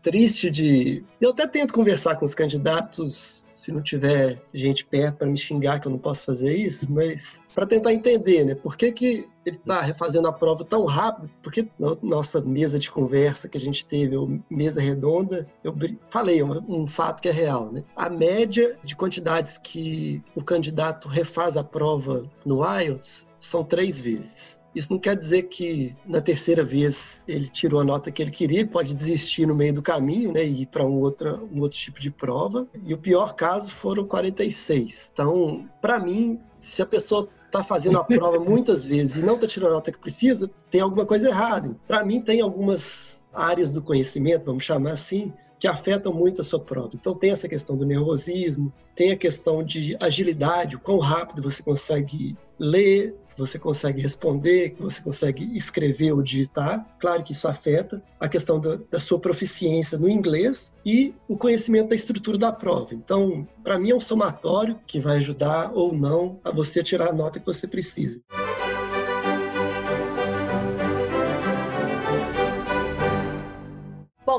triste 0.00 0.50
de. 0.50 1.04
Eu 1.20 1.30
até 1.30 1.46
tento 1.46 1.72
conversar 1.72 2.16
com 2.16 2.24
os 2.24 2.34
candidatos, 2.34 3.46
se 3.54 3.72
não 3.72 3.82
tiver 3.82 4.42
gente 4.52 4.84
perto 4.84 5.18
para 5.18 5.26
me 5.26 5.38
xingar 5.38 5.80
que 5.80 5.86
eu 5.86 5.92
não 5.92 5.98
posso 5.98 6.24
fazer 6.26 6.54
isso, 6.56 6.90
mas 6.90 7.40
para 7.54 7.66
tentar 7.66 7.92
entender, 7.92 8.44
né? 8.44 8.54
Por 8.54 8.76
que, 8.76 8.92
que 8.92 9.28
ele 9.44 9.56
está 9.56 9.80
refazendo 9.80 10.28
a 10.28 10.32
prova 10.32 10.64
tão 10.64 10.84
rápido? 10.84 11.30
Porque 11.42 11.68
na 11.78 11.96
nossa 12.02 12.40
mesa 12.40 12.78
de 12.78 12.90
conversa 12.90 13.48
que 13.48 13.58
a 13.58 13.60
gente 13.60 13.86
teve, 13.86 14.16
ou 14.16 14.40
mesa 14.50 14.80
redonda, 14.80 15.46
eu 15.62 15.74
falei 16.08 16.42
um, 16.42 16.82
um 16.82 16.86
fato 16.86 17.20
que 17.20 17.28
é 17.28 17.32
real, 17.32 17.70
né? 17.72 17.84
A 17.96 18.08
média 18.08 18.78
de 18.82 18.96
quantidades 18.96 19.58
que 19.58 20.22
o 20.34 20.42
candidato 20.42 21.08
refaz 21.08 21.56
a 21.56 21.64
prova 21.64 22.24
no 22.44 22.62
IELTS 22.64 23.26
são 23.38 23.64
três 23.64 23.98
vezes. 24.00 24.62
Isso 24.74 24.92
não 24.92 24.98
quer 24.98 25.14
dizer 25.14 25.42
que 25.44 25.94
na 26.06 26.20
terceira 26.20 26.64
vez 26.64 27.22
ele 27.28 27.48
tirou 27.48 27.80
a 27.80 27.84
nota 27.84 28.10
que 28.10 28.22
ele 28.22 28.30
queria, 28.30 28.60
ele 28.60 28.70
pode 28.70 28.94
desistir 28.94 29.46
no 29.46 29.54
meio 29.54 29.74
do 29.74 29.82
caminho 29.82 30.32
né, 30.32 30.44
e 30.44 30.62
ir 30.62 30.66
para 30.66 30.84
um, 30.84 30.96
um 30.96 31.60
outro 31.60 31.78
tipo 31.78 32.00
de 32.00 32.10
prova. 32.10 32.66
E 32.84 32.94
o 32.94 32.98
pior 32.98 33.34
caso 33.34 33.70
foram 33.70 34.06
46. 34.06 35.10
Então, 35.12 35.68
para 35.80 35.98
mim, 35.98 36.40
se 36.58 36.80
a 36.80 36.86
pessoa 36.86 37.28
está 37.52 37.62
fazendo 37.62 37.98
a 37.98 38.04
prova 38.04 38.40
muitas 38.40 38.86
vezes 38.86 39.16
e 39.16 39.22
não 39.22 39.34
está 39.34 39.46
tirando 39.46 39.70
a 39.70 39.74
nota 39.74 39.92
que 39.92 39.98
precisa, 39.98 40.50
tem 40.70 40.80
alguma 40.80 41.04
coisa 41.04 41.28
errada. 41.28 41.76
Para 41.86 42.04
mim, 42.04 42.20
tem 42.22 42.40
algumas 42.40 43.22
áreas 43.32 43.72
do 43.72 43.82
conhecimento, 43.82 44.46
vamos 44.46 44.64
chamar 44.64 44.92
assim, 44.92 45.32
que 45.58 45.68
afetam 45.68 46.12
muito 46.12 46.40
a 46.40 46.44
sua 46.44 46.58
prova. 46.58 46.90
Então 46.94 47.14
tem 47.14 47.30
essa 47.30 47.48
questão 47.48 47.76
do 47.76 47.86
nervosismo, 47.86 48.72
tem 48.96 49.12
a 49.12 49.16
questão 49.16 49.62
de 49.62 49.96
agilidade, 50.02 50.76
o 50.76 50.80
quão 50.80 50.98
rápido 50.98 51.42
você 51.42 51.62
consegue 51.62 52.36
ler, 52.58 53.14
que 53.32 53.38
você 53.38 53.58
consegue 53.58 54.00
responder, 54.00 54.70
que 54.70 54.82
você 54.82 55.02
consegue 55.02 55.50
escrever 55.56 56.12
ou 56.12 56.22
digitar. 56.22 56.86
Claro 57.00 57.22
que 57.22 57.32
isso 57.32 57.48
afeta 57.48 58.02
a 58.20 58.28
questão 58.28 58.58
do, 58.60 58.78
da 58.90 58.98
sua 58.98 59.18
proficiência 59.18 59.98
no 59.98 60.08
inglês 60.08 60.72
e 60.84 61.14
o 61.28 61.36
conhecimento 61.36 61.88
da 61.88 61.94
estrutura 61.94 62.38
da 62.38 62.52
prova. 62.52 62.94
Então, 62.94 63.46
para 63.62 63.78
mim 63.78 63.90
é 63.90 63.94
um 63.94 64.00
somatório 64.00 64.78
que 64.86 65.00
vai 65.00 65.18
ajudar 65.18 65.72
ou 65.74 65.92
não 65.92 66.38
a 66.44 66.50
você 66.50 66.82
tirar 66.82 67.08
a 67.08 67.12
nota 67.12 67.40
que 67.40 67.46
você 67.46 67.66
precisa. 67.66 68.20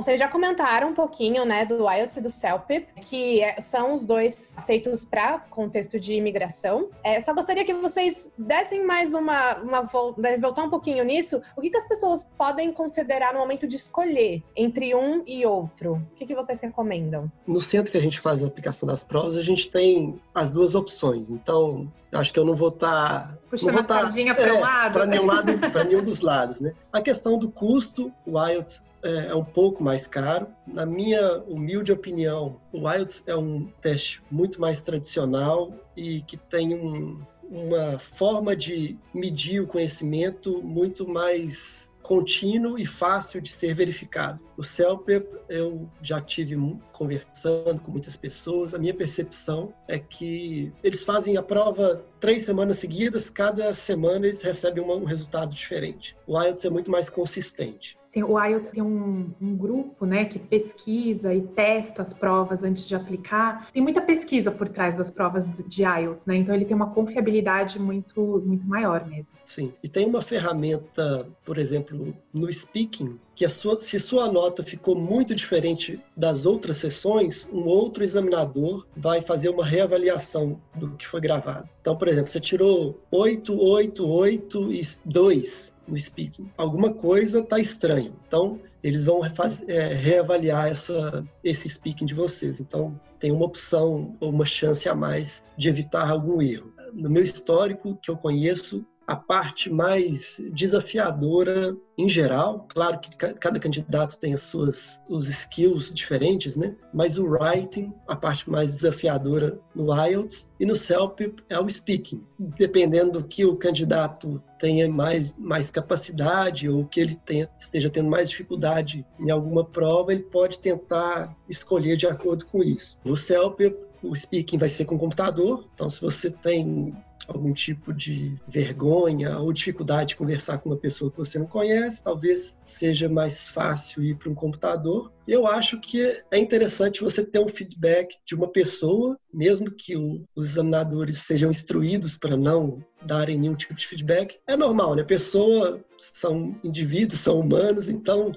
Vocês 0.04 0.20
já 0.20 0.28
comentaram 0.28 0.90
um 0.90 0.94
pouquinho, 0.94 1.46
né, 1.46 1.66
do 1.66 1.90
IELTS 1.90 2.18
e 2.18 2.22
do 2.22 2.30
CELP, 2.30 2.86
que 3.00 3.42
é, 3.42 3.62
são 3.62 3.94
os 3.94 4.06
dois 4.06 4.54
aceitos 4.58 5.06
para 5.06 5.40
contexto 5.40 5.98
de 5.98 6.14
imigração. 6.14 6.90
É, 7.04 7.22
só 7.22 7.34
gostaria 7.34 7.64
que 7.64 7.74
vocês 7.74 8.32
dessem 8.38 8.86
mais 8.86 9.14
uma, 9.14 9.60
uma 9.60 9.88
né, 10.18 10.38
voltar 10.38 10.64
um 10.64 10.70
pouquinho 10.70 11.06
nisso. 11.06 11.42
O 11.56 11.62
que, 11.62 11.70
que 11.70 11.78
as 11.78 11.88
pessoas 11.88 12.28
podem 12.38 12.74
considerar 12.74 13.34
no 13.34 13.40
momento 13.40 13.66
de 13.66 13.78
escolher 13.78 14.44
entre 14.58 14.94
um 14.94 15.24
e 15.26 15.46
outro? 15.46 15.94
O 15.94 16.16
que, 16.16 16.26
que 16.26 16.36
vocês 16.36 16.60
recomendam? 16.60 17.32
No 17.48 17.62
centro 17.62 17.90
que 17.90 17.98
a 17.98 18.02
gente 18.02 18.20
faz 18.20 18.44
a 18.44 18.48
aplicação 18.48 18.86
das 18.86 19.06
provas, 19.06 19.38
a 19.38 19.42
gente 19.42 19.72
tem 19.72 20.20
as 20.36 20.52
duas 20.52 20.76
opções. 20.76 21.32
Então, 21.32 21.90
acho 22.12 22.34
que 22.34 22.40
eu 22.40 22.46
não 22.46 22.56
vou 22.56 22.68
estar 22.68 23.30
tá, 23.30 23.38
puxando 23.50 23.80
a 23.80 23.84
sardinha 23.86 24.36
para 24.36 24.48
é, 24.48 24.54
um 24.54 24.60
lado, 24.60 24.92
para 24.92 25.06
nenhum 25.06 25.26
lado, 25.26 25.58
para 25.72 25.84
nenhum 25.86 26.02
dos 26.02 26.20
lados, 26.20 26.60
né? 26.60 26.74
A 26.92 27.02
questão 27.02 27.40
do 27.40 27.50
custo, 27.50 28.12
o 28.26 28.38
IELTS 28.38 28.84
é, 29.04 29.28
é 29.28 29.36
um 29.36 29.44
pouco 29.44 29.84
mais 29.84 30.08
caro. 30.08 30.48
Na 30.66 30.86
minha 30.86 31.40
humilde 31.44 31.92
opinião, 31.92 32.60
o 32.72 32.90
IELTS 32.90 33.24
é 33.28 33.36
um 33.36 33.68
teste 33.82 34.22
muito 34.32 34.60
mais 34.60 34.82
tradicional 34.82 35.74
e 35.96 36.22
que 36.22 36.38
tem 36.38 36.74
um, 36.74 37.22
uma 37.50 38.00
forma 38.00 38.56
de 38.56 38.98
medir 39.14 39.62
o 39.62 39.68
conhecimento 39.68 40.64
muito 40.64 41.08
mais 41.08 41.92
contínuo 42.04 42.78
e 42.78 42.86
fácil 42.86 43.42
de 43.42 43.50
ser 43.50 43.74
verificado. 43.74 44.40
O 44.58 44.64
CELPEP, 44.64 45.26
eu 45.48 45.90
já 46.02 46.20
tive 46.20 46.56
conversando 46.92 47.80
com 47.82 47.92
muitas 47.92 48.18
pessoas, 48.18 48.74
a 48.74 48.78
minha 48.78 48.94
percepção 48.94 49.74
é 49.88 49.98
que 49.98 50.72
eles 50.84 51.02
fazem 51.02 51.38
a 51.38 51.42
prova 51.42 52.06
três 52.20 52.44
semanas 52.44 52.78
seguidas, 52.78 53.30
cada 53.30 53.74
semana 53.74 54.26
eles 54.26 54.42
recebem 54.42 54.84
um 54.84 55.06
resultado 55.06 55.56
diferente. 55.56 56.16
O 56.28 56.40
IELTS 56.40 56.66
é 56.66 56.70
muito 56.70 56.92
mais 56.92 57.10
consistente. 57.10 57.98
Sim, 58.14 58.22
o 58.22 58.40
IELTS 58.40 58.70
tem 58.70 58.84
um, 58.84 59.32
um, 59.42 59.58
grupo 59.58 60.06
né, 60.06 60.26
que 60.26 60.38
pesquisa 60.38 61.34
e 61.34 61.42
testa 61.42 62.04
as 62.04 62.14
provas 62.14 62.64
antes 62.64 62.88
de 62.88 62.94
aplicar. 62.94 63.72
Tem 63.74 63.82
muita 63.82 64.04
pesquisa 64.04 64.52
por 64.52 64.70
trás 64.70 64.94
das 64.94 65.10
provas 65.10 65.48
de 65.48 65.82
IELTS, 65.82 66.28
né? 66.28 66.36
Então 66.36 66.54
ele 66.54 66.64
tem 66.64 66.76
uma 66.76 66.92
confiabilidade 66.92 67.80
muito, 67.80 68.44
muito 68.46 68.68
maior 68.68 69.04
mesmo. 69.08 69.36
Sim, 69.44 69.74
e 69.84 69.90
tem 69.90 70.06
uma 70.06 70.22
ferramenta, 70.22 71.28
por 71.44 71.58
exemplo, 71.58 72.14
no 72.32 72.54
speaking, 72.54 73.20
que 73.36 73.48
sua, 73.50 73.80
se 73.80 73.98
sua 74.00 74.32
nota 74.32 74.64
ficou 74.64 74.96
muito 74.96 75.34
diferente 75.34 76.00
das 76.16 76.46
outras 76.46 76.78
sessões, 76.78 77.48
um 77.52 77.66
outro 77.66 78.04
examinador 78.04 78.86
vai 78.96 79.22
fazer 79.22 79.50
uma 79.50 79.66
reavaliação 79.66 80.62
do 80.76 80.92
que 80.92 81.08
foi 81.08 81.20
gravado. 81.20 81.68
Então, 81.82 81.96
por 81.98 82.08
exemplo, 82.08 82.30
você 82.30 82.40
tirou 82.40 83.00
8, 83.12 83.60
8, 83.60 84.08
8 84.08 84.74
e 84.74 84.82
2 85.06 85.74
no 85.88 86.00
speaking. 86.00 86.50
Alguma 86.58 86.94
coisa 86.94 87.40
está 87.40 87.60
estranha. 87.60 88.14
Então, 88.28 88.60
eles 88.84 89.06
vão 89.06 89.22
é, 89.68 89.88
reavaliar 89.94 90.68
essa, 90.68 91.26
esse 91.44 91.68
speaking 91.68 92.06
de 92.06 92.14
vocês. 92.14 92.60
Então, 92.60 93.00
tem 93.20 93.32
uma 93.32 93.46
opção 93.46 94.16
ou 94.20 94.30
uma 94.30 94.46
chance 94.46 94.88
a 94.88 94.96
mais 94.96 95.44
de 95.58 95.70
evitar 95.70 96.10
algum 96.10 96.42
erro. 96.42 96.72
no 96.94 97.10
meu 97.10 97.24
histórico 97.24 97.98
que 98.02 98.12
eu 98.12 98.16
conheço, 98.16 98.86
a 99.08 99.16
parte 99.16 99.70
mais 99.70 100.42
desafiadora 100.52 101.76
em 101.98 102.10
geral. 102.10 102.66
Claro 102.70 103.00
que 103.00 103.16
cada 103.16 103.60
candidato 103.60 104.18
tem 104.18 104.34
as 104.34 104.42
suas 104.42 105.02
os 105.10 105.28
skills 105.28 105.94
diferentes, 105.94 106.56
né? 106.56 106.76
Mas 106.94 107.18
o 107.18 107.26
writing, 107.26 107.94
a 108.08 108.16
parte 108.16 108.50
mais 108.50 108.72
desafiadora 108.72 109.60
no 109.76 109.94
IELTS 109.94 110.50
e 110.60 110.66
no 110.66 110.76
CELP 110.76 111.36
é 111.50 111.60
o 111.60 111.70
speaking. 111.70 112.24
Dependendo 112.40 113.20
do 113.20 113.24
que 113.24 113.46
o 113.46 113.56
candidato 113.56 114.42
tenha 114.58 114.90
mais, 114.90 115.36
mais 115.38 115.70
capacidade 115.70 116.70
ou 116.70 116.86
que 116.86 117.00
ele 117.00 117.16
tenha, 117.16 117.50
esteja 117.58 117.90
tendo 117.90 118.10
mais 118.10 118.30
dificuldade 118.30 119.06
em 119.20 119.30
alguma 119.30 119.66
prova, 119.66 120.12
ele 120.12 120.24
pode 120.24 120.60
tentar 120.60 121.36
escolher 121.50 121.98
de 121.98 122.08
acordo 122.08 122.46
com 122.46 122.64
isso. 122.64 123.00
No 123.04 123.18
CELP, 123.18 123.76
o 124.02 124.16
speaking 124.16 124.58
vai 124.58 124.70
ser 124.70 124.86
com 124.86 124.98
computador, 124.98 125.66
então 125.74 125.90
se 125.90 126.02
você 126.02 126.30
tem 126.30 126.94
algum 127.28 127.54
tipo 127.54 127.94
de 127.94 128.36
vergonha 128.48 129.38
ou 129.40 129.54
dificuldade 129.54 130.10
de 130.10 130.16
conversar 130.16 130.58
com 130.58 130.70
uma 130.70 130.78
pessoa 130.78 131.12
que 131.12 131.18
você 131.18 131.40
não 131.40 131.46
conhece, 131.46 132.04
talvez 132.04 132.58
seja 132.64 133.08
mais 133.10 133.48
fácil 133.48 134.04
ir 134.04 134.16
para 134.16 134.30
um 134.30 134.36
computador. 134.36 135.12
Eu 135.28 135.48
acho 135.48 135.80
que 135.80 136.02
é 136.32 136.38
interessante 136.38 137.02
você 137.02 137.24
ter 137.24 137.40
um 137.40 137.48
feedback 137.48 138.18
de 138.26 138.36
uma 138.36 138.48
pessoa, 138.48 139.18
mesmo 139.34 139.72
que 139.72 139.96
os 140.36 140.46
examinadores 140.46 141.20
sejam 141.20 141.50
instruídos 141.50 142.18
para 142.18 142.36
não 142.36 142.84
darem 143.06 143.40
nenhum 143.40 143.56
tipo 143.56 143.74
de 143.74 143.88
feedback. 143.88 144.40
É 144.48 144.58
normal, 144.58 144.96
né? 144.96 145.04
Pessoas 145.04 145.82
são 145.98 146.56
indivíduos, 146.64 147.22
são 147.22 147.40
humanos, 147.40 147.88
então 147.88 148.34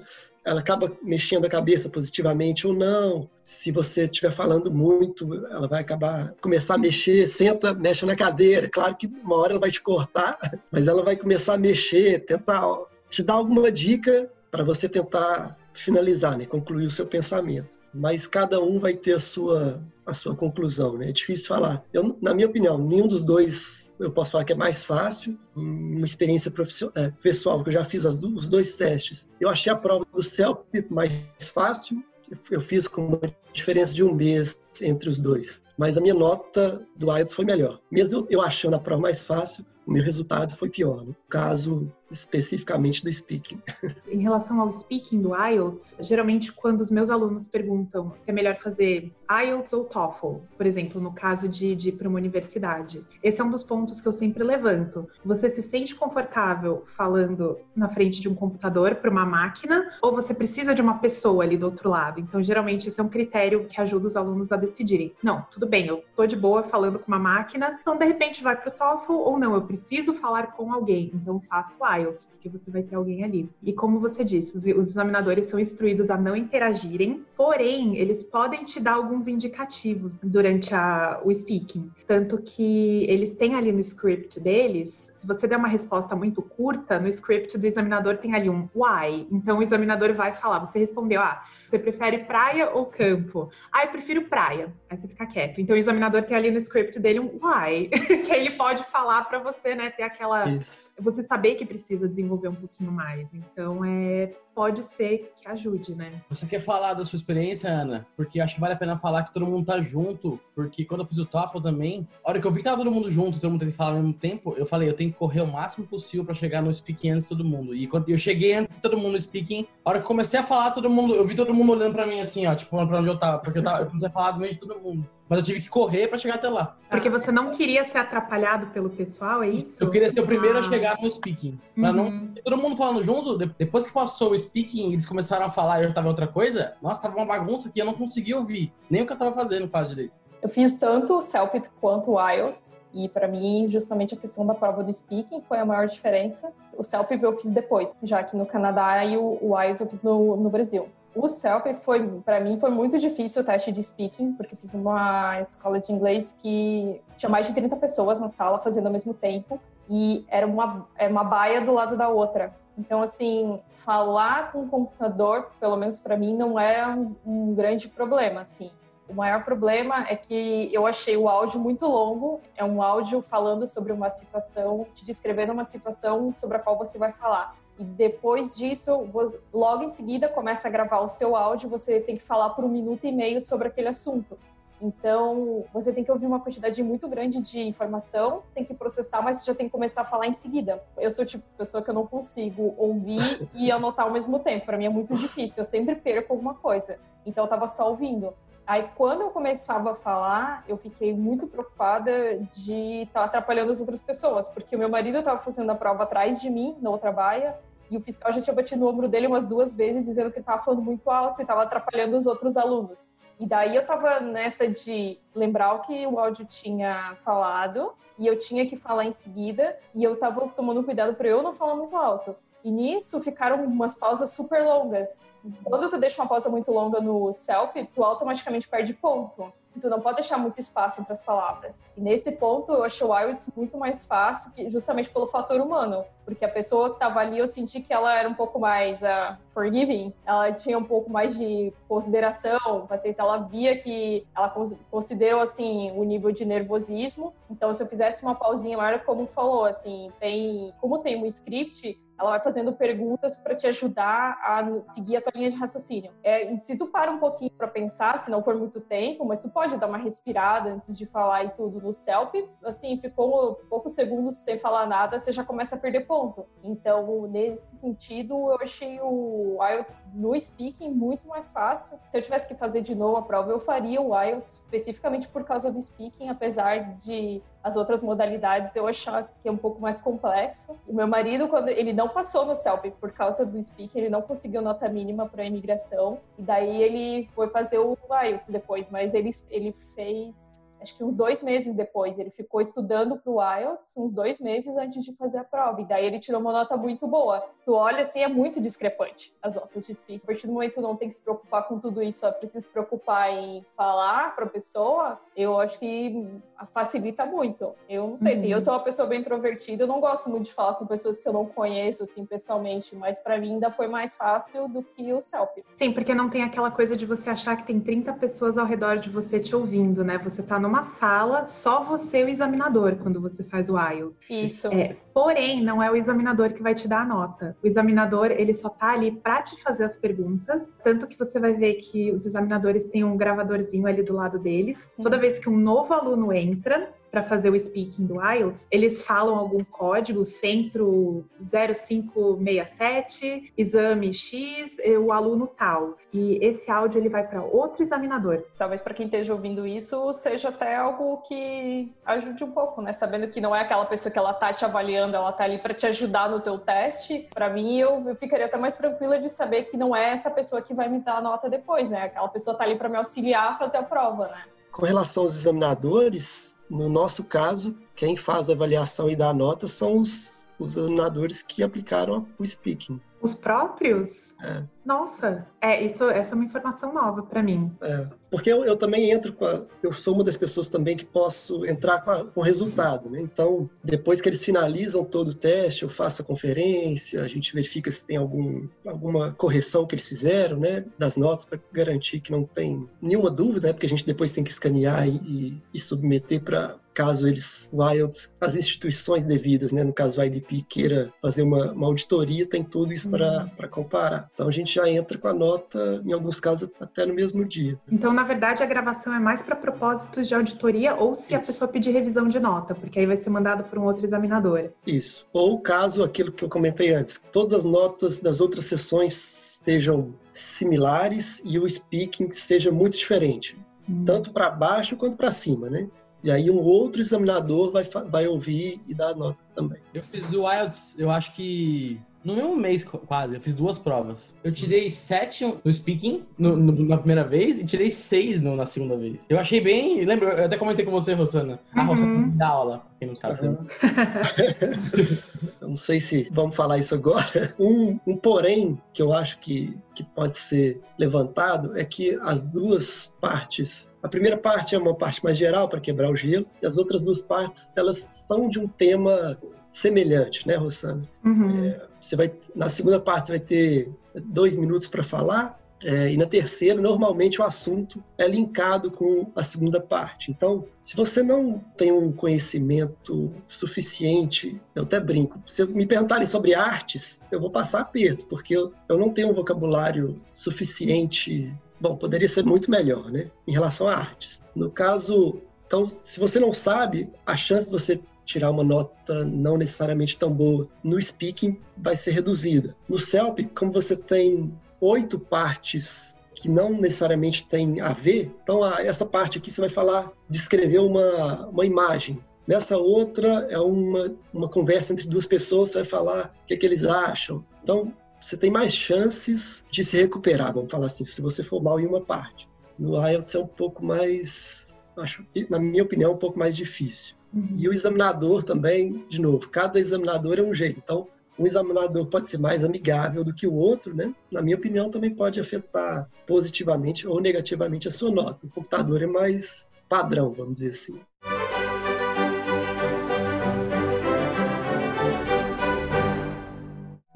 ela 0.47 0.61
acaba 0.61 0.89
mexendo 1.03 1.43
a 1.43 1.49
cabeça 1.49 1.89
positivamente 1.89 2.65
ou 2.65 2.73
não. 2.73 3.29
Se 3.43 3.69
você 3.69 4.03
estiver 4.03 4.31
falando 4.31 4.71
muito, 4.71 5.33
ela 5.51 5.67
vai 5.67 5.81
acabar 5.81 6.33
começar 6.39 6.75
a 6.75 6.77
mexer, 6.77 7.27
senta, 7.27 7.73
mexe 7.73 8.05
na 8.05 8.15
cadeira. 8.15 8.69
Claro 8.69 8.95
que 8.95 9.07
uma 9.07 9.35
hora 9.35 9.51
ela 9.51 9.59
vai 9.59 9.69
te 9.69 9.81
cortar, 9.81 10.39
mas 10.71 10.87
ela 10.87 11.03
vai 11.03 11.17
começar 11.17 11.55
a 11.55 11.57
mexer, 11.57 12.23
tentar 12.23 12.63
te 13.09 13.21
dar 13.23 13.33
alguma 13.33 13.69
dica 13.69 14.31
para 14.51 14.63
você 14.63 14.87
tentar 14.87 15.57
finalizar, 15.73 16.37
né, 16.37 16.45
concluir 16.45 16.85
o 16.85 16.89
seu 16.89 17.05
pensamento. 17.05 17.77
Mas 17.93 18.27
cada 18.27 18.61
um 18.61 18.79
vai 18.79 18.93
ter 18.93 19.13
a 19.13 19.19
sua 19.19 19.83
a 20.07 20.13
sua 20.13 20.33
conclusão, 20.33 20.97
né? 20.97 21.09
É 21.09 21.11
difícil 21.11 21.49
falar. 21.49 21.83
Eu, 21.91 22.17
na 22.21 22.33
minha 22.33 22.47
opinião, 22.47 22.77
nenhum 22.77 23.07
dos 23.07 23.25
dois 23.25 23.93
eu 23.99 24.09
posso 24.09 24.31
falar 24.31 24.45
que 24.45 24.53
é 24.53 24.55
mais 24.55 24.81
fácil. 24.81 25.37
Uma 25.53 26.05
experiência 26.05 26.51
é, 26.95 27.09
pessoal, 27.21 27.61
que 27.61 27.69
eu 27.69 27.73
já 27.73 27.83
fiz 27.83 28.05
os 28.05 28.47
dois 28.47 28.75
testes. 28.75 29.29
Eu 29.39 29.49
achei 29.49 29.69
a 29.69 29.75
prova 29.75 30.05
do 30.13 30.23
CELP 30.23 30.89
mais 30.89 31.29
fácil. 31.53 32.01
Eu 32.49 32.61
fiz 32.61 32.87
com 32.87 33.05
uma 33.07 33.21
diferença 33.51 33.93
de 33.93 34.03
um 34.03 34.13
mês 34.13 34.61
entre 34.81 35.09
os 35.09 35.19
dois. 35.19 35.61
Mas 35.77 35.97
a 35.97 36.01
minha 36.01 36.13
nota 36.13 36.81
do 36.95 37.15
IELTS 37.15 37.33
foi 37.33 37.45
melhor. 37.45 37.79
Mesmo 37.91 38.25
eu 38.29 38.41
achando 38.41 38.75
a 38.75 38.79
prova 38.79 39.01
mais 39.01 39.23
fácil, 39.23 39.65
o 39.85 39.91
meu 39.91 40.03
resultado 40.03 40.55
foi 40.55 40.69
pior. 40.69 41.05
No 41.05 41.15
caso, 41.29 41.91
especificamente 42.09 43.03
do 43.03 43.11
speaking. 43.11 43.61
Em 44.07 44.21
relação 44.21 44.61
ao 44.61 44.71
speaking 44.71 45.21
do 45.21 45.35
IELTS, 45.35 45.95
geralmente 45.99 46.51
quando 46.51 46.81
os 46.81 46.89
meus 46.89 47.09
alunos 47.09 47.47
perguntam 47.47 48.13
se 48.19 48.29
é 48.29 48.33
melhor 48.33 48.55
fazer 48.57 49.13
IELTS 49.29 49.73
ou 49.73 49.85
TOEFL, 49.85 50.35
por 50.55 50.65
exemplo, 50.65 51.01
no 51.01 51.11
caso 51.11 51.47
de, 51.47 51.75
de 51.75 51.89
ir 51.89 51.91
para 51.93 52.07
uma 52.07 52.17
universidade, 52.17 53.05
esse 53.21 53.41
é 53.41 53.43
um 53.43 53.49
dos 53.49 53.63
pontos 53.63 53.99
que 53.99 54.07
eu 54.07 54.11
sempre 54.11 54.43
levanto. 54.43 55.07
Você 55.23 55.49
se 55.49 55.61
sente 55.61 55.95
confortável 55.95 56.83
falando 56.85 57.57
na 57.75 57.89
frente 57.89 58.21
de 58.21 58.29
um 58.29 58.35
computador 58.35 58.95
para 58.95 59.11
uma 59.11 59.25
máquina 59.25 59.91
ou 60.01 60.13
você 60.13 60.33
precisa 60.33 60.73
de 60.73 60.81
uma 60.81 60.99
pessoa 60.99 61.43
ali 61.43 61.57
do 61.57 61.65
outro 61.65 61.89
lado? 61.89 62.19
Então, 62.19 62.41
geralmente 62.41 62.87
esse 62.87 62.99
é 62.99 63.03
um 63.03 63.09
critério 63.09 63.65
que 63.65 63.79
ajuda 63.81 64.07
os 64.07 64.15
alunos 64.15 64.51
a 64.51 64.57
decidirem. 64.57 65.11
Não, 65.21 65.45
tudo 65.51 65.67
bem, 65.67 65.87
eu 65.87 66.03
tô 66.15 66.25
de 66.25 66.35
boa 66.35 66.63
falando 66.63 66.99
com 66.99 67.07
uma 67.07 67.19
máquina, 67.19 67.77
então 67.81 67.97
de 67.97 68.05
repente 68.05 68.41
vai 68.41 68.55
para 68.55 68.69
o 68.69 68.71
TOEFL 68.71 69.13
ou 69.13 69.39
não, 69.39 69.53
eu 69.53 69.61
preciso 69.61 70.13
falar 70.13 70.53
com 70.53 70.71
alguém, 70.73 71.11
então 71.13 71.41
faço 71.41 71.77
IELTS 71.83 71.96
IELTS, 71.99 72.25
porque 72.25 72.49
você 72.49 72.69
vai 72.69 72.83
ter 72.83 72.95
alguém 72.95 73.23
ali. 73.23 73.49
E 73.63 73.73
como 73.73 73.99
você 73.99 74.23
disse, 74.23 74.57
os, 74.57 74.65
os 74.77 74.89
examinadores 74.89 75.47
são 75.47 75.59
instruídos 75.59 76.09
a 76.09 76.17
não 76.17 76.35
interagirem, 76.35 77.25
porém, 77.35 77.97
eles 77.97 78.23
podem 78.23 78.63
te 78.63 78.79
dar 78.79 78.93
alguns 78.93 79.27
indicativos 79.27 80.15
durante 80.21 80.73
a, 80.73 81.21
o 81.23 81.33
speaking. 81.33 81.89
Tanto 82.05 82.37
que 82.37 83.05
eles 83.09 83.33
têm 83.33 83.55
ali 83.55 83.71
no 83.71 83.79
script 83.79 84.39
deles, 84.39 85.11
se 85.17 85.25
você 85.25 85.47
der 85.47 85.57
uma 85.57 85.67
resposta 85.67 86.15
muito 86.15 86.41
curta, 86.41 86.99
no 86.99 87.07
script 87.07 87.57
do 87.57 87.65
examinador 87.65 88.17
tem 88.17 88.35
ali 88.35 88.49
um 88.49 88.67
why. 88.75 89.27
Então 89.31 89.57
o 89.57 89.63
examinador 89.63 90.13
vai 90.13 90.33
falar, 90.33 90.59
você 90.59 90.77
respondeu, 90.77 91.21
ah, 91.21 91.43
você 91.67 91.77
prefere 91.77 92.19
praia 92.19 92.69
ou 92.71 92.85
campo? 92.85 93.51
Ah, 93.71 93.83
eu 93.83 93.89
prefiro 93.89 94.23
praia. 94.23 94.73
Aí 94.89 94.97
você 94.97 95.07
fica 95.07 95.25
quieto. 95.25 95.59
Então 95.59 95.75
o 95.75 95.79
examinador 95.79 96.23
tem 96.23 96.35
ali 96.35 96.49
no 96.49 96.57
script 96.57 96.99
dele 96.99 97.19
um 97.19 97.39
why, 97.41 97.89
que 98.25 98.31
aí 98.31 98.47
ele 98.47 98.57
pode 98.57 98.83
falar 98.85 99.23
para 99.25 99.39
você, 99.39 99.75
né, 99.75 99.89
ter 99.89 100.03
aquela 100.03 100.47
Isso. 100.47 100.91
você 100.99 101.21
saber 101.21 101.55
que 101.55 101.65
precisa 101.65 102.07
desenvolver 102.07 102.47
um 102.47 102.55
pouquinho 102.55 102.91
mais. 102.91 103.33
Então 103.33 103.83
é 103.83 104.33
pode 104.57 104.81
ser 104.81 105.31
que 105.39 105.47
ajude, 105.47 105.93
né? 105.93 106.19
Você 106.31 106.47
quer 106.47 106.59
falar 106.59 106.95
da 106.95 107.05
sua 107.05 107.15
experiência, 107.15 107.69
Ana? 107.69 108.07
Porque 108.17 108.39
acho 108.39 108.55
que 108.55 108.59
vale 108.59 108.73
a 108.73 108.77
pena 108.77 108.97
falar 108.97 109.21
que 109.21 109.31
todo 109.31 109.45
mundo 109.45 109.63
tá 109.63 109.79
junto, 109.79 110.39
porque 110.55 110.83
quando 110.83 111.01
eu 111.01 111.05
fiz 111.05 111.19
o 111.19 111.27
TOEFL 111.27 111.59
também, 111.59 112.07
a 112.25 112.31
hora 112.31 112.41
que 112.41 112.47
eu 112.47 112.51
vi 112.51 112.57
que 112.57 112.63
tava 112.63 112.77
todo 112.77 112.89
mundo 112.89 113.07
junto, 113.07 113.39
todo 113.39 113.51
mundo 113.51 113.59
tem 113.59 113.69
que 113.69 113.75
falar 113.75 113.91
ao 113.91 113.97
mesmo 113.97 114.13
tempo, 114.13 114.55
eu 114.57 114.65
falei, 114.65 114.89
eu 114.89 114.93
tenho 114.93 115.11
que 115.11 115.17
correr 115.19 115.41
o 115.41 115.45
máximo 115.45 115.85
possível 115.85 116.25
para 116.25 116.33
chegar 116.33 116.63
no 116.63 116.73
speaking 116.73 117.11
antes 117.11 117.25
de 117.25 117.29
todo 117.29 117.45
mundo. 117.45 117.75
E 117.75 117.85
quando 117.85 118.09
eu 118.09 118.17
cheguei 118.17 118.55
antes 118.55 118.77
de 118.77 118.81
todo 118.81 118.97
mundo 118.97 119.11
no 119.11 119.21
speaking, 119.21 119.67
a 119.85 119.89
hora 119.91 119.99
que 119.99 120.05
eu 120.05 120.07
comecei 120.07 120.39
a 120.39 120.43
falar, 120.43 120.71
todo 120.71 120.89
mundo, 120.89 121.13
eu 121.13 121.27
vi 121.27 121.35
todo 121.35 121.53
mundo 121.53 121.73
olhando 121.73 121.93
para 121.93 122.07
mim 122.07 122.19
assim, 122.19 122.47
ó, 122.47 122.55
tipo, 122.55 122.71
pra 122.87 122.99
onde 122.99 123.09
eu 123.09 123.19
tava, 123.19 123.37
porque 123.37 123.59
eu 123.59 123.63
tava, 123.63 123.81
eu 123.81 123.85
comecei 123.85 124.09
a 124.09 124.11
falar 124.11 124.31
do 124.31 124.39
meio 124.39 124.53
de 124.53 124.59
todo 124.59 124.79
mundo. 124.79 125.07
Mas 125.29 125.39
eu 125.39 125.45
tive 125.45 125.61
que 125.61 125.69
correr 125.69 126.07
para 126.07 126.17
chegar 126.17 126.35
até 126.35 126.49
lá. 126.49 126.77
Porque 126.89 127.09
você 127.09 127.31
não 127.31 127.51
queria 127.51 127.83
ser 127.83 127.97
atrapalhado 127.97 128.67
pelo 128.67 128.89
pessoal, 128.89 129.43
é 129.43 129.49
isso? 129.49 129.83
Eu 129.83 129.89
queria 129.89 130.09
ser 130.09 130.21
o 130.21 130.25
primeiro 130.25 130.57
ah. 130.57 130.61
a 130.61 130.63
chegar 130.63 130.97
no 131.01 131.09
speaking. 131.09 131.59
Pra 131.75 131.89
uhum. 131.89 131.95
não. 131.95 132.33
Todo 132.43 132.57
mundo 132.57 132.77
falando 132.77 133.01
junto, 133.03 133.37
depois 133.37 133.87
que 133.87 133.93
passou 133.93 134.31
o 134.31 134.37
speaking 134.37 134.91
eles 134.93 135.05
começaram 135.05 135.45
a 135.45 135.49
falar 135.49 135.81
e 135.81 135.85
eu 135.85 135.93
tava 135.93 136.07
outra 136.07 136.27
coisa, 136.27 136.75
nossa, 136.81 137.01
tava 137.01 137.17
uma 137.17 137.25
bagunça 137.25 137.69
que 137.69 137.81
eu 137.81 137.85
não 137.85 137.93
conseguia 137.93 138.37
ouvir. 138.37 138.73
Nem 138.89 139.01
o 139.01 139.05
que 139.05 139.13
eu 139.13 139.17
tava 139.17 139.33
fazendo 139.33 139.67
quase 139.67 139.89
direito. 139.89 140.13
Eu 140.41 140.49
fiz 140.49 140.77
tanto 140.79 141.17
o 141.17 141.21
CELP 141.21 141.63
quanto 141.81 142.11
o 142.11 142.29
IELTS, 142.29 142.83
e 142.93 143.09
para 143.09 143.27
mim, 143.27 143.67
justamente 143.67 144.13
a 144.13 144.17
questão 144.17 144.45
da 144.45 144.53
prova 144.53 144.83
do 144.83 144.93
speaking 144.93 145.41
foi 145.41 145.57
a 145.57 145.65
maior 145.65 145.87
diferença. 145.87 146.53
O 146.77 146.83
CELP 146.83 147.11
eu 147.21 147.35
fiz 147.35 147.51
depois, 147.51 147.91
já 148.03 148.23
que 148.23 148.37
no 148.37 148.45
Canadá 148.45 149.03
e 149.03 149.17
o, 149.17 149.39
o 149.41 149.59
IELTS 149.59 149.81
eu 149.81 149.87
fiz 149.87 150.03
no, 150.03 150.37
no 150.37 150.49
Brasil. 150.49 150.87
O 151.15 151.27
CELP 151.27 151.75
foi, 151.75 152.05
para 152.23 152.39
mim, 152.39 152.59
foi 152.59 152.69
muito 152.69 152.97
difícil 152.99 153.41
o 153.41 153.45
teste 153.45 153.71
de 153.71 153.81
speaking, 153.81 154.33
porque 154.33 154.55
fiz 154.55 154.73
uma 154.73 155.39
escola 155.41 155.79
de 155.79 155.91
inglês 155.91 156.37
que 156.39 157.01
tinha 157.15 157.29
mais 157.29 157.47
de 157.47 157.53
30 157.53 157.75
pessoas 157.77 158.19
na 158.19 158.29
sala 158.29 158.59
fazendo 158.59 158.85
ao 158.85 158.91
mesmo 158.91 159.13
tempo 159.13 159.59
e 159.89 160.25
era 160.27 160.45
uma, 160.45 160.87
era 160.95 161.11
uma 161.11 161.23
baia 161.23 161.61
do 161.61 161.73
lado 161.73 161.97
da 161.97 162.07
outra. 162.09 162.53
Então, 162.77 163.01
assim, 163.01 163.59
falar 163.73 164.51
com 164.51 164.63
o 164.63 164.67
computador, 164.67 165.49
pelo 165.59 165.75
menos 165.75 165.99
para 165.99 166.15
mim, 166.15 166.35
não 166.35 166.59
é 166.59 166.85
um, 166.87 167.15
um 167.25 167.55
grande 167.55 167.87
problema, 167.87 168.41
assim. 168.41 168.69
O 169.09 169.13
maior 169.13 169.43
problema 169.43 170.05
é 170.07 170.15
que 170.15 170.69
eu 170.71 170.85
achei 170.85 171.15
o 171.15 171.29
áudio 171.29 171.59
muito 171.59 171.87
longo. 171.87 172.41
É 172.55 172.63
um 172.63 172.81
áudio 172.81 173.21
falando 173.21 173.65
sobre 173.65 173.91
uma 173.93 174.09
situação, 174.09 174.85
te 174.93 175.03
descrevendo 175.03 175.53
uma 175.53 175.65
situação 175.65 176.33
sobre 176.35 176.57
a 176.57 176.59
qual 176.59 176.77
você 176.77 176.99
vai 176.99 177.11
falar. 177.13 177.55
E 177.79 177.83
depois 177.83 178.55
disso, 178.55 179.07
logo 179.53 179.83
em 179.83 179.89
seguida, 179.89 180.27
começa 180.27 180.67
a 180.67 180.71
gravar 180.71 180.99
o 180.99 181.07
seu 181.07 181.35
áudio, 181.35 181.69
você 181.69 181.99
tem 181.99 182.17
que 182.17 182.23
falar 182.23 182.49
por 182.51 182.65
um 182.65 182.69
minuto 182.69 183.05
e 183.05 183.11
meio 183.11 183.39
sobre 183.39 183.67
aquele 183.67 183.87
assunto. 183.87 184.37
Então, 184.81 185.65
você 185.73 185.91
tem 185.91 186.03
que 186.03 186.11
ouvir 186.11 186.27
uma 186.27 186.39
quantidade 186.39 186.81
muito 186.83 187.07
grande 187.07 187.41
de 187.41 187.59
informação, 187.61 188.43
tem 188.53 188.63
que 188.63 188.73
processar, 188.73 189.21
mas 189.21 189.37
você 189.39 189.51
já 189.51 189.55
tem 189.55 189.65
que 189.65 189.71
começar 189.71 190.01
a 190.01 190.05
falar 190.05 190.27
em 190.27 190.33
seguida. 190.33 190.83
Eu 190.97 191.09
sou 191.09 191.23
o 191.23 191.27
tipo 191.27 191.43
de 191.43 191.57
pessoa 191.57 191.83
que 191.83 191.89
eu 191.89 191.95
não 191.95 192.05
consigo 192.05 192.75
ouvir 192.77 193.47
e 193.53 193.71
anotar 193.71 194.05
ao 194.05 194.11
mesmo 194.11 194.39
tempo. 194.39 194.65
Para 194.65 194.77
mim 194.77 194.85
é 194.85 194.89
muito 194.89 195.15
difícil, 195.15 195.61
eu 195.61 195.65
sempre 195.65 195.95
perco 195.95 196.33
alguma 196.33 196.53
coisa. 196.53 196.99
Então, 197.25 197.43
eu 197.43 197.49
tava 197.49 197.67
só 197.67 197.89
ouvindo. 197.89 198.33
Aí, 198.67 198.89
quando 198.95 199.21
eu 199.21 199.29
começava 199.29 199.91
a 199.91 199.95
falar, 199.95 200.65
eu 200.67 200.75
fiquei 200.75 201.13
muito 201.13 201.47
preocupada 201.47 202.37
de 202.51 203.03
estar 203.03 203.21
tá 203.21 203.25
atrapalhando 203.25 203.71
as 203.71 203.79
outras 203.79 204.01
pessoas, 204.01 204.49
porque 204.49 204.75
o 204.75 204.79
meu 204.79 204.89
marido 204.89 205.19
estava 205.19 205.39
fazendo 205.39 205.69
a 205.69 205.75
prova 205.75 206.03
atrás 206.03 206.41
de 206.41 206.49
mim, 206.49 206.75
na 206.81 206.89
outra 206.89 207.09
baia, 207.09 207.57
e 207.89 207.95
o 207.95 208.01
fiscal 208.01 208.33
já 208.33 208.41
tinha 208.41 208.53
batido 208.53 208.81
no 208.81 208.89
ombro 208.89 209.07
dele 209.07 209.25
umas 209.25 209.47
duas 209.47 209.73
vezes, 209.73 210.05
dizendo 210.05 210.31
que 210.31 210.39
ele 210.39 210.43
estava 210.43 210.61
falando 210.61 210.81
muito 210.81 211.09
alto 211.09 211.39
e 211.39 211.43
estava 211.43 211.63
atrapalhando 211.63 212.17
os 212.17 212.27
outros 212.27 212.57
alunos. 212.57 213.15
E 213.39 213.45
daí 213.45 213.73
eu 213.73 213.83
estava 213.83 214.19
nessa 214.19 214.67
de 214.67 215.17
lembrar 215.33 215.75
o 215.75 215.81
que 215.83 216.05
o 216.05 216.19
áudio 216.19 216.45
tinha 216.45 217.15
falado, 217.21 217.93
e 218.17 218.27
eu 218.27 218.37
tinha 218.37 218.67
que 218.67 218.75
falar 218.75 219.05
em 219.05 219.13
seguida, 219.13 219.79
e 219.95 220.03
eu 220.03 220.15
estava 220.15 220.45
tomando 220.49 220.83
cuidado 220.83 221.13
para 221.13 221.29
eu 221.29 221.41
não 221.41 221.53
falar 221.53 221.77
muito 221.77 221.95
alto. 221.95 222.35
E 222.63 222.71
nisso 222.71 223.21
ficaram 223.21 223.63
umas 223.63 223.97
pausas 223.97 224.31
super 224.31 224.61
longas. 224.61 225.21
Quando 225.63 225.89
tu 225.89 225.97
deixa 225.97 226.21
uma 226.21 226.27
pausa 226.27 226.49
muito 226.49 226.71
longa 226.71 226.99
no 226.99 227.31
self, 227.33 227.85
tu 227.93 228.03
automaticamente 228.03 228.67
perde 228.67 228.93
ponto. 228.93 229.51
tu 229.79 229.89
não 229.89 230.01
pode 230.01 230.15
deixar 230.15 230.37
muito 230.39 230.59
espaço 230.59 231.01
entre 231.01 231.13
as 231.13 231.21
palavras. 231.21 231.81
E 231.95 232.01
nesse 232.01 232.31
ponto 232.33 232.73
eu 232.73 232.83
acho 232.83 233.05
o 233.05 233.17
IELTS 233.17 233.51
muito 233.55 233.77
mais 233.77 234.07
fácil, 234.07 234.51
justamente 234.69 235.09
pelo 235.09 235.27
fator 235.27 235.61
humano, 235.61 236.03
porque 236.25 236.43
a 236.43 236.49
pessoa 236.49 236.89
que 236.89 236.95
estava 236.95 237.19
ali, 237.19 237.37
eu 237.37 237.45
senti 237.45 237.79
que 237.79 237.93
ela 237.93 238.11
era 238.17 238.27
um 238.27 238.33
pouco 238.33 238.59
mais 238.59 239.01
uh, 239.03 239.37
forgiving, 239.49 240.11
ela 240.25 240.51
tinha 240.51 240.77
um 240.77 240.83
pouco 240.83 241.11
mais 241.11 241.37
de 241.37 241.71
consideração, 241.87 242.87
paciência, 242.87 243.21
ela 243.21 243.37
via 243.37 243.77
que 243.77 244.25
ela 244.35 244.49
considerou 244.89 245.41
assim 245.41 245.91
o 245.91 246.03
nível 246.03 246.31
de 246.31 246.43
nervosismo. 246.43 247.33
Então, 247.49 247.73
se 247.73 247.83
eu 247.83 247.87
fizesse 247.87 248.23
uma 248.23 248.35
pausinha 248.35 248.77
maior, 248.77 248.99
como 249.03 249.27
falou, 249.27 249.65
assim, 249.65 250.11
tem 250.19 250.73
como 250.81 250.99
tem 250.99 251.21
um 251.21 251.25
script, 251.27 251.99
ela 252.19 252.31
vai 252.31 252.39
fazendo 252.39 252.73
perguntas 252.73 253.37
para 253.37 253.55
te 253.55 253.67
ajudar 253.67 254.39
a 254.41 254.91
seguir 254.91 255.17
a 255.17 255.21
tua 255.21 255.31
linha 255.35 255.49
de 255.49 255.55
raciocínio. 255.55 256.11
É, 256.23 256.51
e 256.51 256.57
se 256.57 256.77
tu 256.77 256.87
para 256.87 257.11
um 257.11 257.19
pouquinho 257.19 257.51
para 257.51 257.67
pensar, 257.67 258.19
se 258.19 258.31
não 258.31 258.43
for 258.43 258.55
muito 258.55 258.81
tempo, 258.81 259.25
mas 259.25 259.39
tu 259.39 259.49
pode 259.49 259.77
dar 259.77 259.87
uma 259.87 259.97
respirada 259.97 260.71
antes 260.71 260.97
de 260.97 261.05
falar 261.05 261.43
e 261.43 261.49
tudo 261.49 261.79
no 261.79 261.93
CELP, 261.93 262.49
assim, 262.63 262.99
ficou 262.99 263.55
poucos 263.69 263.93
segundos 263.93 264.37
sem 264.37 264.57
falar 264.57 264.87
nada, 264.87 265.19
você 265.19 265.31
já 265.31 265.43
começa 265.43 265.75
a 265.75 265.79
perder 265.79 266.01
ponto. 266.01 266.45
Então, 266.63 267.27
nesse 267.27 267.77
sentido, 267.77 268.51
eu 268.51 268.57
achei 268.61 268.99
o 269.01 269.57
IELTS 269.61 270.07
no 270.13 270.39
speaking 270.39 270.91
muito 270.91 271.27
mais 271.27 271.53
fácil. 271.53 271.99
Se 272.07 272.17
eu 272.17 272.21
tivesse 272.21 272.47
que 272.47 272.55
fazer 272.55 272.81
de 272.81 272.95
novo 272.95 273.17
a 273.17 273.21
prova, 273.21 273.51
eu 273.51 273.59
faria 273.59 274.01
o 274.01 274.19
IELTS 274.19 274.53
especificamente 274.53 275.27
por 275.27 275.43
causa 275.43 275.71
do 275.71 275.81
speaking, 275.81 276.29
apesar 276.29 276.95
de 276.95 277.41
as 277.63 277.75
outras 277.75 278.01
modalidades 278.01 278.75
eu 278.75 278.87
achar 278.87 279.29
que 279.41 279.47
é 279.47 279.51
um 279.51 279.57
pouco 279.57 279.81
mais 279.81 279.99
complexo. 279.99 280.77
O 280.87 280.93
meu 280.93 281.07
marido, 281.07 281.47
quando 281.47 281.69
ele 281.69 281.93
não 281.93 282.09
passou 282.09 282.45
no 282.45 282.55
CELP 282.55 282.91
por 282.99 283.11
causa 283.11 283.45
do 283.45 283.61
speaking, 283.61 283.99
ele 283.99 284.09
não 284.09 284.21
conseguiu 284.21 284.61
nota 284.61 284.87
mínima 284.87 285.27
para 285.27 285.43
imigração, 285.43 286.19
e 286.37 286.41
daí 286.41 286.81
ele 286.81 287.29
foi 287.35 287.49
fazer 287.49 287.79
o 287.79 287.97
IELTS 288.23 288.49
depois, 288.49 288.87
mas 288.89 289.13
ele, 289.13 289.31
ele 289.49 289.71
fez 289.71 290.61
acho 290.81 290.95
que 290.95 291.03
uns 291.03 291.15
dois 291.15 291.43
meses 291.43 291.75
depois. 291.75 292.19
Ele 292.19 292.29
ficou 292.29 292.61
estudando 292.61 293.17
para 293.17 293.31
o 293.31 293.41
IELTS 293.41 293.97
uns 293.97 294.13
dois 294.13 294.39
meses 294.39 294.77
antes 294.77 295.03
de 295.03 295.13
fazer 295.15 295.39
a 295.39 295.43
prova. 295.43 295.81
E 295.81 295.85
daí 295.85 296.05
ele 296.05 296.19
tirou 296.19 296.39
uma 296.41 296.51
nota 296.51 296.77
muito 296.77 297.07
boa. 297.07 297.43
Tu 297.63 297.73
olha 297.73 298.01
assim, 298.01 298.21
é 298.21 298.27
muito 298.27 298.59
discrepante 298.61 299.33
as 299.41 299.55
notas 299.55 299.85
de 299.85 299.93
speak. 299.93 300.21
A 300.23 300.27
partir 300.27 300.47
do 300.47 300.53
momento 300.53 300.69
que 300.69 300.75
tu 300.75 300.81
não 300.81 300.95
tem 300.95 301.07
que 301.07 301.15
se 301.15 301.21
preocupar 301.21 301.67
com 301.67 301.79
tudo 301.79 302.01
isso, 302.01 302.19
só 302.19 302.31
precisa 302.31 302.61
se 302.61 302.69
preocupar 302.69 303.31
em 303.31 303.63
falar 303.75 304.35
para 304.35 304.45
a 304.45 304.49
pessoa, 304.49 305.19
eu 305.35 305.59
acho 305.59 305.79
que 305.79 306.27
facilita 306.73 307.25
muito. 307.25 307.73
Eu 307.89 308.07
não 308.07 308.17
sei, 308.17 308.33
uhum. 308.33 308.39
assim, 308.39 308.47
eu 308.53 308.61
sou 308.61 308.73
uma 308.73 308.83
pessoa 308.83 309.07
bem 309.07 309.19
introvertida, 309.19 309.83
eu 309.83 309.87
não 309.87 309.99
gosto 309.99 310.29
muito 310.29 310.45
de 310.45 310.53
falar 310.53 310.75
com 310.75 310.85
pessoas 310.85 311.19
que 311.19 311.27
eu 311.27 311.33
não 311.33 311.45
conheço, 311.45 312.03
assim, 312.03 312.25
pessoalmente, 312.25 312.95
mas 312.95 313.19
para 313.19 313.37
mim 313.37 313.53
ainda 313.53 313.71
foi 313.71 313.87
mais 313.87 314.15
fácil 314.15 314.67
do 314.67 314.81
que 314.81 315.13
o 315.13 315.21
CELP. 315.21 315.63
Sim, 315.75 315.93
porque 315.93 316.13
não 316.13 316.29
tem 316.29 316.43
aquela 316.43 316.71
coisa 316.71 316.95
de 316.95 317.05
você 317.05 317.29
achar 317.29 317.55
que 317.55 317.63
tem 317.63 317.79
30 317.79 318.13
pessoas 318.13 318.57
ao 318.57 318.65
redor 318.65 318.97
de 318.97 319.09
você 319.09 319.39
te 319.39 319.55
ouvindo, 319.55 320.03
né? 320.03 320.17
Você 320.19 320.41
tá 320.41 320.59
numa 320.67 320.83
sala, 320.83 321.47
só 321.47 321.83
você 321.83 322.19
e 322.19 322.23
o 322.25 322.29
examinador, 322.29 322.97
quando 322.97 323.21
você 323.21 323.43
faz 323.43 323.69
o 323.69 323.77
IELTS. 323.77 324.29
Isso. 324.29 324.67
É, 324.73 324.97
porém, 325.13 325.63
não 325.63 325.81
é 325.81 325.89
o 325.89 325.95
examinador 325.95 326.53
que 326.53 326.61
vai 326.61 326.75
te 326.75 326.87
dar 326.87 327.01
a 327.01 327.05
nota. 327.05 327.57
O 327.63 327.67
examinador, 327.67 328.31
ele 328.31 328.53
só 328.53 328.69
tá 328.69 328.91
ali 328.91 329.11
para 329.11 329.41
te 329.41 329.61
fazer 329.63 329.85
as 329.85 329.95
perguntas, 329.95 330.77
tanto 330.83 331.07
que 331.07 331.17
você 331.17 331.39
vai 331.39 331.53
ver 331.53 331.75
que 331.75 332.11
os 332.11 332.25
examinadores 332.25 332.85
têm 332.85 333.03
um 333.03 333.17
gravadorzinho 333.17 333.87
ali 333.87 334.03
do 334.03 334.13
lado 334.13 334.37
deles. 334.37 334.89
Toda 335.01 335.17
vez 335.17 335.39
que 335.39 335.49
um 335.49 335.57
novo 335.57 335.93
aluno 335.93 336.33
entra, 336.33 336.93
para 337.11 337.23
fazer 337.23 337.49
o 337.49 337.59
speaking 337.59 338.05
do 338.05 338.21
IELTS, 338.21 338.67
eles 338.69 339.01
falam 339.01 339.35
algum 339.35 339.63
código, 339.63 340.23
centro 340.25 341.25
0567, 341.39 343.53
exame 343.57 344.13
X, 344.13 344.77
o 345.05 345.11
aluno 345.11 345.47
tal. 345.47 345.97
E 346.13 346.43
esse 346.43 346.71
áudio 346.71 346.99
ele 346.99 347.09
vai 347.09 347.27
para 347.27 347.43
outro 347.43 347.83
examinador. 347.83 348.43
Talvez 348.57 348.81
para 348.81 348.93
quem 348.93 349.05
esteja 349.05 349.33
ouvindo 349.33 349.67
isso 349.67 350.11
seja 350.13 350.49
até 350.49 350.75
algo 350.75 351.17
que 351.17 351.93
ajude 352.05 352.43
um 352.43 352.51
pouco, 352.51 352.81
né? 352.81 352.93
Sabendo 352.93 353.27
que 353.27 353.39
não 353.39 353.55
é 353.55 353.61
aquela 353.61 353.85
pessoa 353.85 354.11
que 354.11 354.17
ela 354.17 354.33
tá 354.33 354.51
te 354.51 354.65
avaliando, 354.65 355.15
ela 355.15 355.31
tá 355.31 355.43
ali 355.43 355.57
para 355.57 355.73
te 355.73 355.85
ajudar 355.87 356.29
no 356.29 356.39
teu 356.39 356.57
teste. 356.57 357.27
Para 357.33 357.49
mim, 357.49 357.77
eu, 357.77 358.03
eu, 358.07 358.15
ficaria 358.15 358.45
até 358.45 358.57
mais 358.57 358.77
tranquila 358.77 359.19
de 359.19 359.29
saber 359.29 359.63
que 359.63 359.77
não 359.77 359.95
é 359.95 360.11
essa 360.11 360.31
pessoa 360.31 360.61
que 360.61 360.73
vai 360.73 360.89
me 360.89 360.99
dar 360.99 361.17
a 361.17 361.21
nota 361.21 361.49
depois, 361.49 361.89
né? 361.89 362.03
Aquela 362.03 362.29
pessoa 362.29 362.57
tá 362.57 362.63
ali 362.63 362.77
para 362.77 362.89
me 362.89 362.97
auxiliar 362.97 363.53
a 363.53 363.57
fazer 363.57 363.77
a 363.77 363.83
prova, 363.83 364.27
né? 364.27 364.43
Com 364.71 364.85
relação 364.85 365.23
aos 365.23 365.35
examinadores, 365.35 366.56
no 366.69 366.89
nosso 366.89 367.23
caso, 367.23 367.77
quem 367.95 368.15
faz 368.15 368.49
a 368.49 368.53
avaliação 368.53 369.09
e 369.09 369.15
dá 369.15 369.29
a 369.29 369.33
nota 369.33 369.67
são 369.67 369.97
os, 369.97 370.51
os 370.59 370.77
examinadores 370.77 371.41
que 371.41 371.63
aplicaram 371.63 372.27
o 372.37 372.45
speaking. 372.45 372.99
Os 373.21 373.33
próprios? 373.33 374.33
É. 374.43 374.63
Nossa, 374.85 375.45
é 375.59 375.83
isso. 375.83 376.09
Essa 376.09 376.33
é 376.33 376.35
uma 376.35 376.45
informação 376.45 376.93
nova 376.93 377.23
para 377.23 377.43
mim. 377.43 377.69
É, 377.81 378.07
porque 378.29 378.49
eu, 378.49 378.63
eu, 378.63 378.77
também 378.77 379.11
entro 379.11 379.33
com 379.33 379.45
a, 379.45 379.63
eu 379.83 379.91
sou 379.91 380.13
uma 380.13 380.23
das 380.23 380.37
pessoas 380.37 380.67
também 380.67 380.95
que 380.95 381.05
posso 381.05 381.65
entrar 381.65 381.99
com, 382.01 382.11
a, 382.11 382.25
com 382.25 382.39
o 382.39 382.43
resultado, 382.43 383.09
né? 383.09 383.19
Então, 383.19 383.69
depois 383.83 384.21
que 384.21 384.29
eles 384.29 384.45
finalizam 384.45 385.03
todo 385.03 385.29
o 385.29 385.35
teste, 385.35 385.83
eu 385.83 385.89
faço 385.89 386.21
a 386.21 386.25
conferência, 386.25 387.21
a 387.21 387.27
gente 387.27 387.53
verifica 387.53 387.91
se 387.91 388.05
tem 388.05 388.15
algum, 388.15 388.67
alguma 388.85 389.33
correção 389.33 389.85
que 389.85 389.95
eles 389.95 390.07
fizeram, 390.07 390.57
né? 390.57 390.85
Das 390.97 391.17
notas 391.17 391.45
para 391.45 391.59
garantir 391.71 392.21
que 392.21 392.31
não 392.31 392.43
tem 392.43 392.87
nenhuma 393.01 393.29
dúvida, 393.29 393.67
né? 393.67 393.73
Porque 393.73 393.87
a 393.87 393.89
gente 393.89 394.05
depois 394.05 394.31
tem 394.31 394.43
que 394.43 394.51
escanear 394.51 395.05
e, 395.07 395.15
e, 395.15 395.63
e 395.73 395.79
submeter 395.79 396.41
para 396.41 396.56
caso 396.97 397.27
eles, 397.27 397.69
o 397.71 397.87
IELTS, 397.87 398.33
as 398.41 398.55
instituições 398.55 399.23
devidas, 399.23 399.71
né, 399.71 399.83
no 399.83 399.93
caso 399.93 400.19
o 400.19 400.23
IDP, 400.23 400.63
queira 400.63 401.13
fazer 401.21 401.43
uma, 401.43 401.71
uma 401.71 401.85
auditoria, 401.85 402.49
tem 402.49 402.63
tudo 402.63 402.91
isso 402.91 403.07
para 403.07 403.43
uhum. 403.61 403.69
comparar. 403.69 404.27
Então 404.33 404.47
a 404.47 404.51
gente 404.51 404.73
já 404.73 404.89
entra 404.89 405.15
com 405.15 405.27
a 405.27 405.33
nota, 405.33 406.01
em 406.03 406.11
alguns 406.11 406.39
casos, 406.39 406.67
até 406.79 407.05
no 407.05 407.13
mesmo 407.13 407.45
dia. 407.45 407.79
Então, 407.91 408.11
na 408.11 408.23
verdade, 408.23 408.63
a 408.63 408.65
gravação 408.65 409.13
é 409.13 409.19
mais 409.19 409.43
para 409.43 409.55
propósitos 409.55 410.27
de 410.27 410.33
auditoria 410.33 410.95
ou 410.95 411.13
se 411.13 411.25
isso. 411.25 411.35
a 411.35 411.39
pessoa 411.39 411.71
pedir 411.71 411.91
revisão 411.91 412.27
de 412.27 412.39
nota, 412.39 412.73
porque 412.73 412.97
aí 412.97 413.05
vai 413.05 413.15
ser 413.15 413.29
mandado 413.29 413.63
para 413.63 413.79
um 413.79 413.83
outro 413.83 414.03
examinador. 414.03 414.71
Isso. 414.85 415.27
Ou 415.31 415.59
caso 415.59 416.03
aquilo 416.03 416.31
que 416.31 416.43
eu 416.43 416.49
comentei 416.49 416.95
antes, 416.95 417.23
todas 417.31 417.53
as 417.53 417.63
notas 417.63 418.19
das 418.19 418.41
outras 418.41 418.65
sessões 418.65 419.59
estejam 419.67 420.15
similares 420.31 421.43
e 421.45 421.59
o 421.59 421.69
speaking 421.69 422.31
seja 422.31 422.71
muito 422.71 422.97
diferente, 422.97 423.55
hum. 423.87 424.03
tanto 424.03 424.33
para 424.33 424.49
baixo 424.49 424.95
quanto 424.95 425.15
para 425.15 425.29
cima, 425.29 425.69
né? 425.69 425.87
E 426.27 426.31
aí 426.31 426.51
um 426.51 426.57
outro 426.57 426.99
examinador 426.99 427.71
vai, 427.71 427.85
vai 428.09 428.27
ouvir 428.27 428.81
e 428.85 428.93
dar 428.93 429.15
nota 429.15 429.41
também. 429.55 429.79
Eu 429.93 430.03
fiz 430.03 430.29
o 430.33 430.51
IELTS, 430.51 430.99
eu 430.99 431.09
acho 431.09 431.31
que 431.31 432.01
no 432.27 432.35
mesmo 432.35 432.57
mês 432.57 432.83
quase, 432.83 433.35
eu 433.35 433.41
fiz 433.41 433.55
duas 433.55 433.79
provas. 433.79 434.35
Eu 434.43 434.51
tirei 434.51 434.89
sete 434.89 435.45
no 435.63 435.73
speaking 435.73 436.25
no, 436.37 436.57
no, 436.57 436.85
na 436.85 436.97
primeira 436.97 437.23
vez 437.23 437.57
e 437.57 437.63
tirei 437.63 437.89
seis 437.89 438.41
no, 438.41 438.53
na 438.53 438.65
segunda 438.65 438.97
vez. 438.97 439.25
Eu 439.29 439.39
achei 439.39 439.61
bem. 439.61 440.03
Lembra, 440.03 440.33
eu 440.33 440.45
até 440.45 440.57
comentei 440.57 440.83
com 440.83 440.91
você, 440.91 441.13
Rosana. 441.13 441.57
A 441.73 441.81
uhum. 441.81 441.87
Rosana 441.87 442.33
dá 442.35 442.47
aula, 442.49 442.85
quem 442.99 443.07
não 443.07 443.15
sabe. 443.15 443.47
Uhum. 443.47 443.57
eu 445.61 445.69
não 445.69 445.75
sei 445.77 446.01
se 446.01 446.27
vamos 446.33 446.53
falar 446.53 446.77
isso 446.77 446.95
agora. 446.95 447.55
Um, 447.57 447.97
um 448.05 448.17
porém 448.17 448.77
que 448.93 449.01
eu 449.01 449.13
acho 449.13 449.39
que, 449.39 449.77
que 449.95 450.03
pode 450.03 450.35
ser 450.35 450.81
levantado 450.99 451.77
é 451.77 451.85
que 451.85 452.19
as 452.21 452.43
duas 452.43 453.13
partes 453.21 453.89
a 454.03 454.09
primeira 454.09 454.37
parte 454.37 454.75
é 454.75 454.77
uma 454.77 454.95
parte 454.95 455.21
mais 455.21 455.37
geral 455.37 455.67
para 455.67 455.81
quebrar 455.81 456.09
o 456.09 456.15
gelo, 456.15 456.45
e 456.61 456.65
as 456.65 456.77
outras 456.77 457.01
duas 457.01 457.21
partes 457.21 457.73
elas 457.75 457.97
são 457.97 458.47
de 458.47 458.57
um 458.57 458.65
tema 458.65 459.37
semelhante, 459.77 460.47
né, 460.47 460.55
Rosana? 460.55 461.07
Uhum. 461.23 461.65
É, 461.65 461.81
você 461.99 462.15
vai 462.15 462.33
na 462.55 462.69
segunda 462.69 462.99
parte 462.99 463.27
você 463.27 463.31
vai 463.33 463.39
ter 463.39 463.91
dois 464.15 464.55
minutos 464.55 464.87
para 464.87 465.03
falar 465.03 465.59
é, 465.83 466.11
e 466.11 466.17
na 466.17 466.25
terceira 466.25 466.81
normalmente 466.81 467.39
o 467.39 467.43
assunto 467.43 468.03
é 468.17 468.27
linkado 468.27 468.89
com 468.89 469.31
a 469.35 469.43
segunda 469.43 469.79
parte. 469.79 470.31
Então, 470.31 470.65
se 470.81 470.95
você 470.95 471.21
não 471.21 471.59
tem 471.77 471.91
um 471.91 472.11
conhecimento 472.11 473.31
suficiente, 473.47 474.59
eu 474.73 474.83
até 474.83 474.99
brinco. 474.99 475.39
Se 475.45 475.63
me 475.65 475.85
perguntarem 475.85 476.25
sobre 476.25 476.55
artes, 476.55 477.27
eu 477.31 477.39
vou 477.39 477.51
passar 477.51 477.81
aperto 477.81 478.25
porque 478.25 478.55
eu, 478.55 478.73
eu 478.89 478.97
não 478.97 479.09
tenho 479.09 479.29
um 479.29 479.33
vocabulário 479.33 480.15
suficiente 480.31 481.53
Bom, 481.79 481.95
poderia 481.95 482.27
ser 482.27 482.43
muito 482.43 482.71
melhor, 482.71 483.11
né? 483.11 483.29
Em 483.47 483.51
relação 483.51 483.87
a 483.87 483.95
artes. 483.95 484.41
No 484.55 484.71
caso, 484.71 485.39
então, 485.67 485.87
se 485.87 486.19
você 486.19 486.39
não 486.39 486.51
sabe, 486.51 487.09
a 487.25 487.37
chance 487.37 487.67
de 487.67 487.71
você 487.71 488.01
tirar 488.27 488.51
uma 488.51 488.63
nota 488.63 489.23
não 489.25 489.57
necessariamente 489.57 490.17
tão 490.17 490.31
boa 490.31 490.67
no 490.83 491.01
speaking 491.01 491.59
vai 491.77 491.95
ser 491.95 492.11
reduzida. 492.11 492.75
No 492.87 492.99
CELP, 492.99 493.45
como 493.55 493.71
você 493.71 493.95
tem 493.95 494.53
oito 494.81 495.17
partes 495.17 496.15
que 496.35 496.47
não 496.47 496.69
necessariamente 496.69 497.47
têm 497.47 497.81
a 497.81 497.93
ver, 497.93 498.31
então 498.43 498.63
essa 498.77 499.05
parte 499.05 499.39
aqui 499.39 499.49
você 499.49 499.61
vai 499.61 499.69
falar, 499.69 500.11
descrever 500.29 500.79
uma, 500.79 501.47
uma 501.47 501.65
imagem. 501.65 502.19
Nessa 502.45 502.77
outra 502.77 503.47
é 503.49 503.57
uma, 503.59 504.15
uma 504.31 504.47
conversa 504.47 504.93
entre 504.93 505.07
duas 505.07 505.25
pessoas, 505.25 505.69
você 505.69 505.79
vai 505.79 505.87
falar 505.87 506.33
o 506.43 506.45
que, 506.45 506.53
é 506.53 506.57
que 506.57 506.65
eles 506.65 506.85
acham. 506.85 507.43
Então, 507.63 507.91
você 508.21 508.37
tem 508.37 508.51
mais 508.51 508.73
chances 508.73 509.65
de 509.69 509.83
se 509.83 509.97
recuperar, 509.97 510.53
vamos 510.53 510.71
falar 510.71 510.85
assim, 510.85 511.05
se 511.05 511.21
você 511.21 511.43
for 511.43 511.61
mal 511.61 511.79
em 511.79 511.87
uma 511.87 512.01
parte. 512.01 512.47
No 512.77 512.95
IELTS 513.05 513.35
é 513.35 513.39
um 513.39 513.47
pouco 513.47 513.83
mais, 513.83 514.76
acho, 515.01 515.25
na 515.49 515.59
minha 515.59 515.83
opinião, 515.83 516.13
um 516.13 516.17
pouco 516.17 516.37
mais 516.37 516.55
difícil. 516.55 517.15
Uhum. 517.33 517.55
E 517.57 517.67
o 517.67 517.73
examinador 517.73 518.43
também, 518.43 519.05
de 519.09 519.21
novo, 519.21 519.49
cada 519.49 519.79
examinador 519.79 520.39
é 520.39 520.41
um 520.41 520.53
jeito. 520.53 520.79
Então, 520.83 521.07
um 521.37 521.45
examinador 521.45 522.07
pode 522.07 522.29
ser 522.29 522.39
mais 522.39 522.63
amigável 522.63 523.23
do 523.23 523.33
que 523.33 523.45
o 523.45 523.53
outro, 523.53 523.95
né? 523.95 524.13
Na 524.31 524.41
minha 524.41 524.55
opinião, 524.55 524.89
também 524.89 525.13
pode 525.13 525.39
afetar 525.39 526.09
positivamente 526.25 527.07
ou 527.07 527.21
negativamente 527.21 527.87
a 527.87 527.91
sua 527.91 528.11
nota. 528.11 528.45
O 528.45 528.49
computador 528.49 529.03
é 529.03 529.07
mais 529.07 529.75
padrão, 529.87 530.33
vamos 530.33 530.53
dizer 530.53 530.69
assim. 530.69 530.99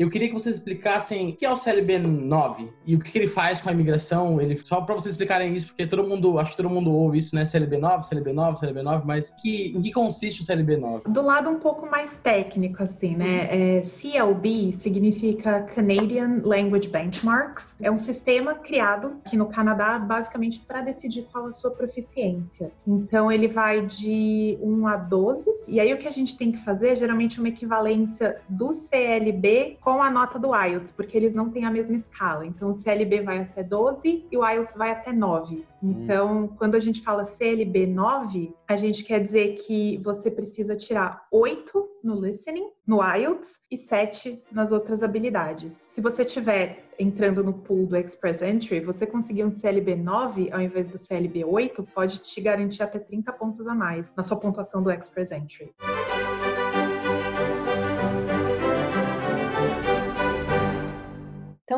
Eu 0.02 0.10
queria 0.10 0.28
que 0.30 0.34
vocês 0.34 0.56
explicassem 0.56 1.30
o 1.30 1.36
que 1.36 1.46
é 1.46 1.52
o 1.52 1.56
CLB 1.56 2.00
9 2.00 2.70
e 2.88 2.96
o 2.96 3.00
que 3.00 3.16
ele 3.16 3.28
faz 3.28 3.62
com 3.62 3.70
a 3.70 3.72
imigração. 3.72 4.42
Ele 4.42 4.58
só 4.58 4.82
para 4.82 4.96
vocês 4.96 5.14
explicarem 5.14 5.56
isso, 5.56 5.68
porque 5.68 5.86
todo 5.86 6.04
mundo, 6.04 6.40
acho 6.40 6.52
que 6.52 6.58
todo 6.58 6.72
mundo 6.72 6.92
ouve 6.92 7.20
isso, 7.20 7.36
né? 7.36 7.46
CLB 7.46 7.78
9, 7.78 8.08
CLB 8.08 8.34
9, 8.34 8.58
CLB 8.58 8.82
9, 8.82 9.06
mas 9.06 9.30
que, 9.30 9.68
em 9.78 9.82
que 9.82 9.92
consiste 9.92 10.42
o 10.42 10.44
CLB 10.44 10.78
9? 10.78 11.04
Do 11.08 11.22
lado 11.22 11.52
um 11.52 11.60
pouco 11.60 11.86
mais 11.86 12.18
técnico, 12.18 12.82
assim, 12.82 13.16
né? 13.16 13.78
É, 13.78 13.84
CLB 13.84 14.74
significa 14.74 15.62
Canadian 15.64 16.42
Language 16.44 16.90
Benchmarks. 16.90 17.76
É 17.80 17.92
um 17.92 17.98
sistema 17.98 18.56
criado 18.56 19.20
aqui 19.24 19.38
no 19.38 19.46
Canadá, 19.46 20.00
basicamente 20.00 20.64
para 20.68 20.82
decidir 20.82 21.28
qual 21.32 21.46
a 21.46 21.52
sua 21.52 21.72
proficiência. 21.72 22.72
Então 22.88 23.32
ele 23.32 23.48
vai 23.48 23.86
de 23.86 24.58
1 24.64 24.88
a 24.88 24.98
12, 24.98 25.70
e 25.70 25.80
aí 25.80 25.94
o 25.94 25.98
que 26.00 26.08
a 26.08 26.12
gente 26.12 26.36
tem 26.36 26.52
que 26.52 26.58
fazer 26.58 26.90
é 26.90 26.96
geralmente 26.96 27.38
uma 27.38 27.50
equivalência 27.50 28.38
do 28.50 28.74
CLB 28.74 29.78
com 29.80 29.91
com 29.92 30.02
a 30.02 30.10
nota 30.10 30.40
do 30.40 30.56
IELTS, 30.56 30.90
porque 30.92 31.18
eles 31.18 31.34
não 31.34 31.50
têm 31.50 31.66
a 31.66 31.70
mesma 31.70 31.98
escala. 31.98 32.46
Então, 32.46 32.70
o 32.70 32.74
CLB 32.74 33.24
vai 33.24 33.40
até 33.40 33.62
12 33.62 34.26
e 34.32 34.38
o 34.38 34.48
IELTS 34.48 34.76
vai 34.76 34.92
até 34.92 35.12
9. 35.12 35.66
Então, 35.84 36.44
hum. 36.44 36.48
quando 36.48 36.76
a 36.76 36.80
gente 36.80 37.02
fala 37.02 37.26
CLB 37.26 37.88
9, 37.88 38.56
a 38.70 38.78
gente 38.78 39.04
quer 39.04 39.20
dizer 39.20 39.56
que 39.56 39.98
você 39.98 40.32
precisa 40.32 40.78
tirar 40.78 41.28
8 41.30 41.90
no 42.02 42.16
listening, 42.22 42.70
no 42.88 43.04
IELTS, 43.04 43.60
e 43.70 43.76
7 43.76 44.42
nas 44.50 44.72
outras 44.72 45.04
habilidades. 45.04 45.74
Se 45.92 46.00
você 46.00 46.24
tiver 46.24 46.86
entrando 46.98 47.44
no 47.44 47.52
pool 47.52 47.86
do 47.86 47.98
Express 47.98 48.42
Entry, 48.42 48.80
você 48.80 49.06
conseguir 49.06 49.44
um 49.44 49.52
CLB 49.52 49.96
9 49.98 50.52
ao 50.54 50.62
invés 50.62 50.88
do 50.88 50.98
CLB 50.98 51.44
8, 51.44 51.84
pode 51.94 52.20
te 52.20 52.40
garantir 52.40 52.82
até 52.82 52.98
30 52.98 53.34
pontos 53.34 53.68
a 53.68 53.76
mais 53.76 54.14
na 54.16 54.24
sua 54.24 54.38
pontuação 54.38 54.82
do 54.82 54.90
Express 54.90 55.32
Entry. 55.32 55.74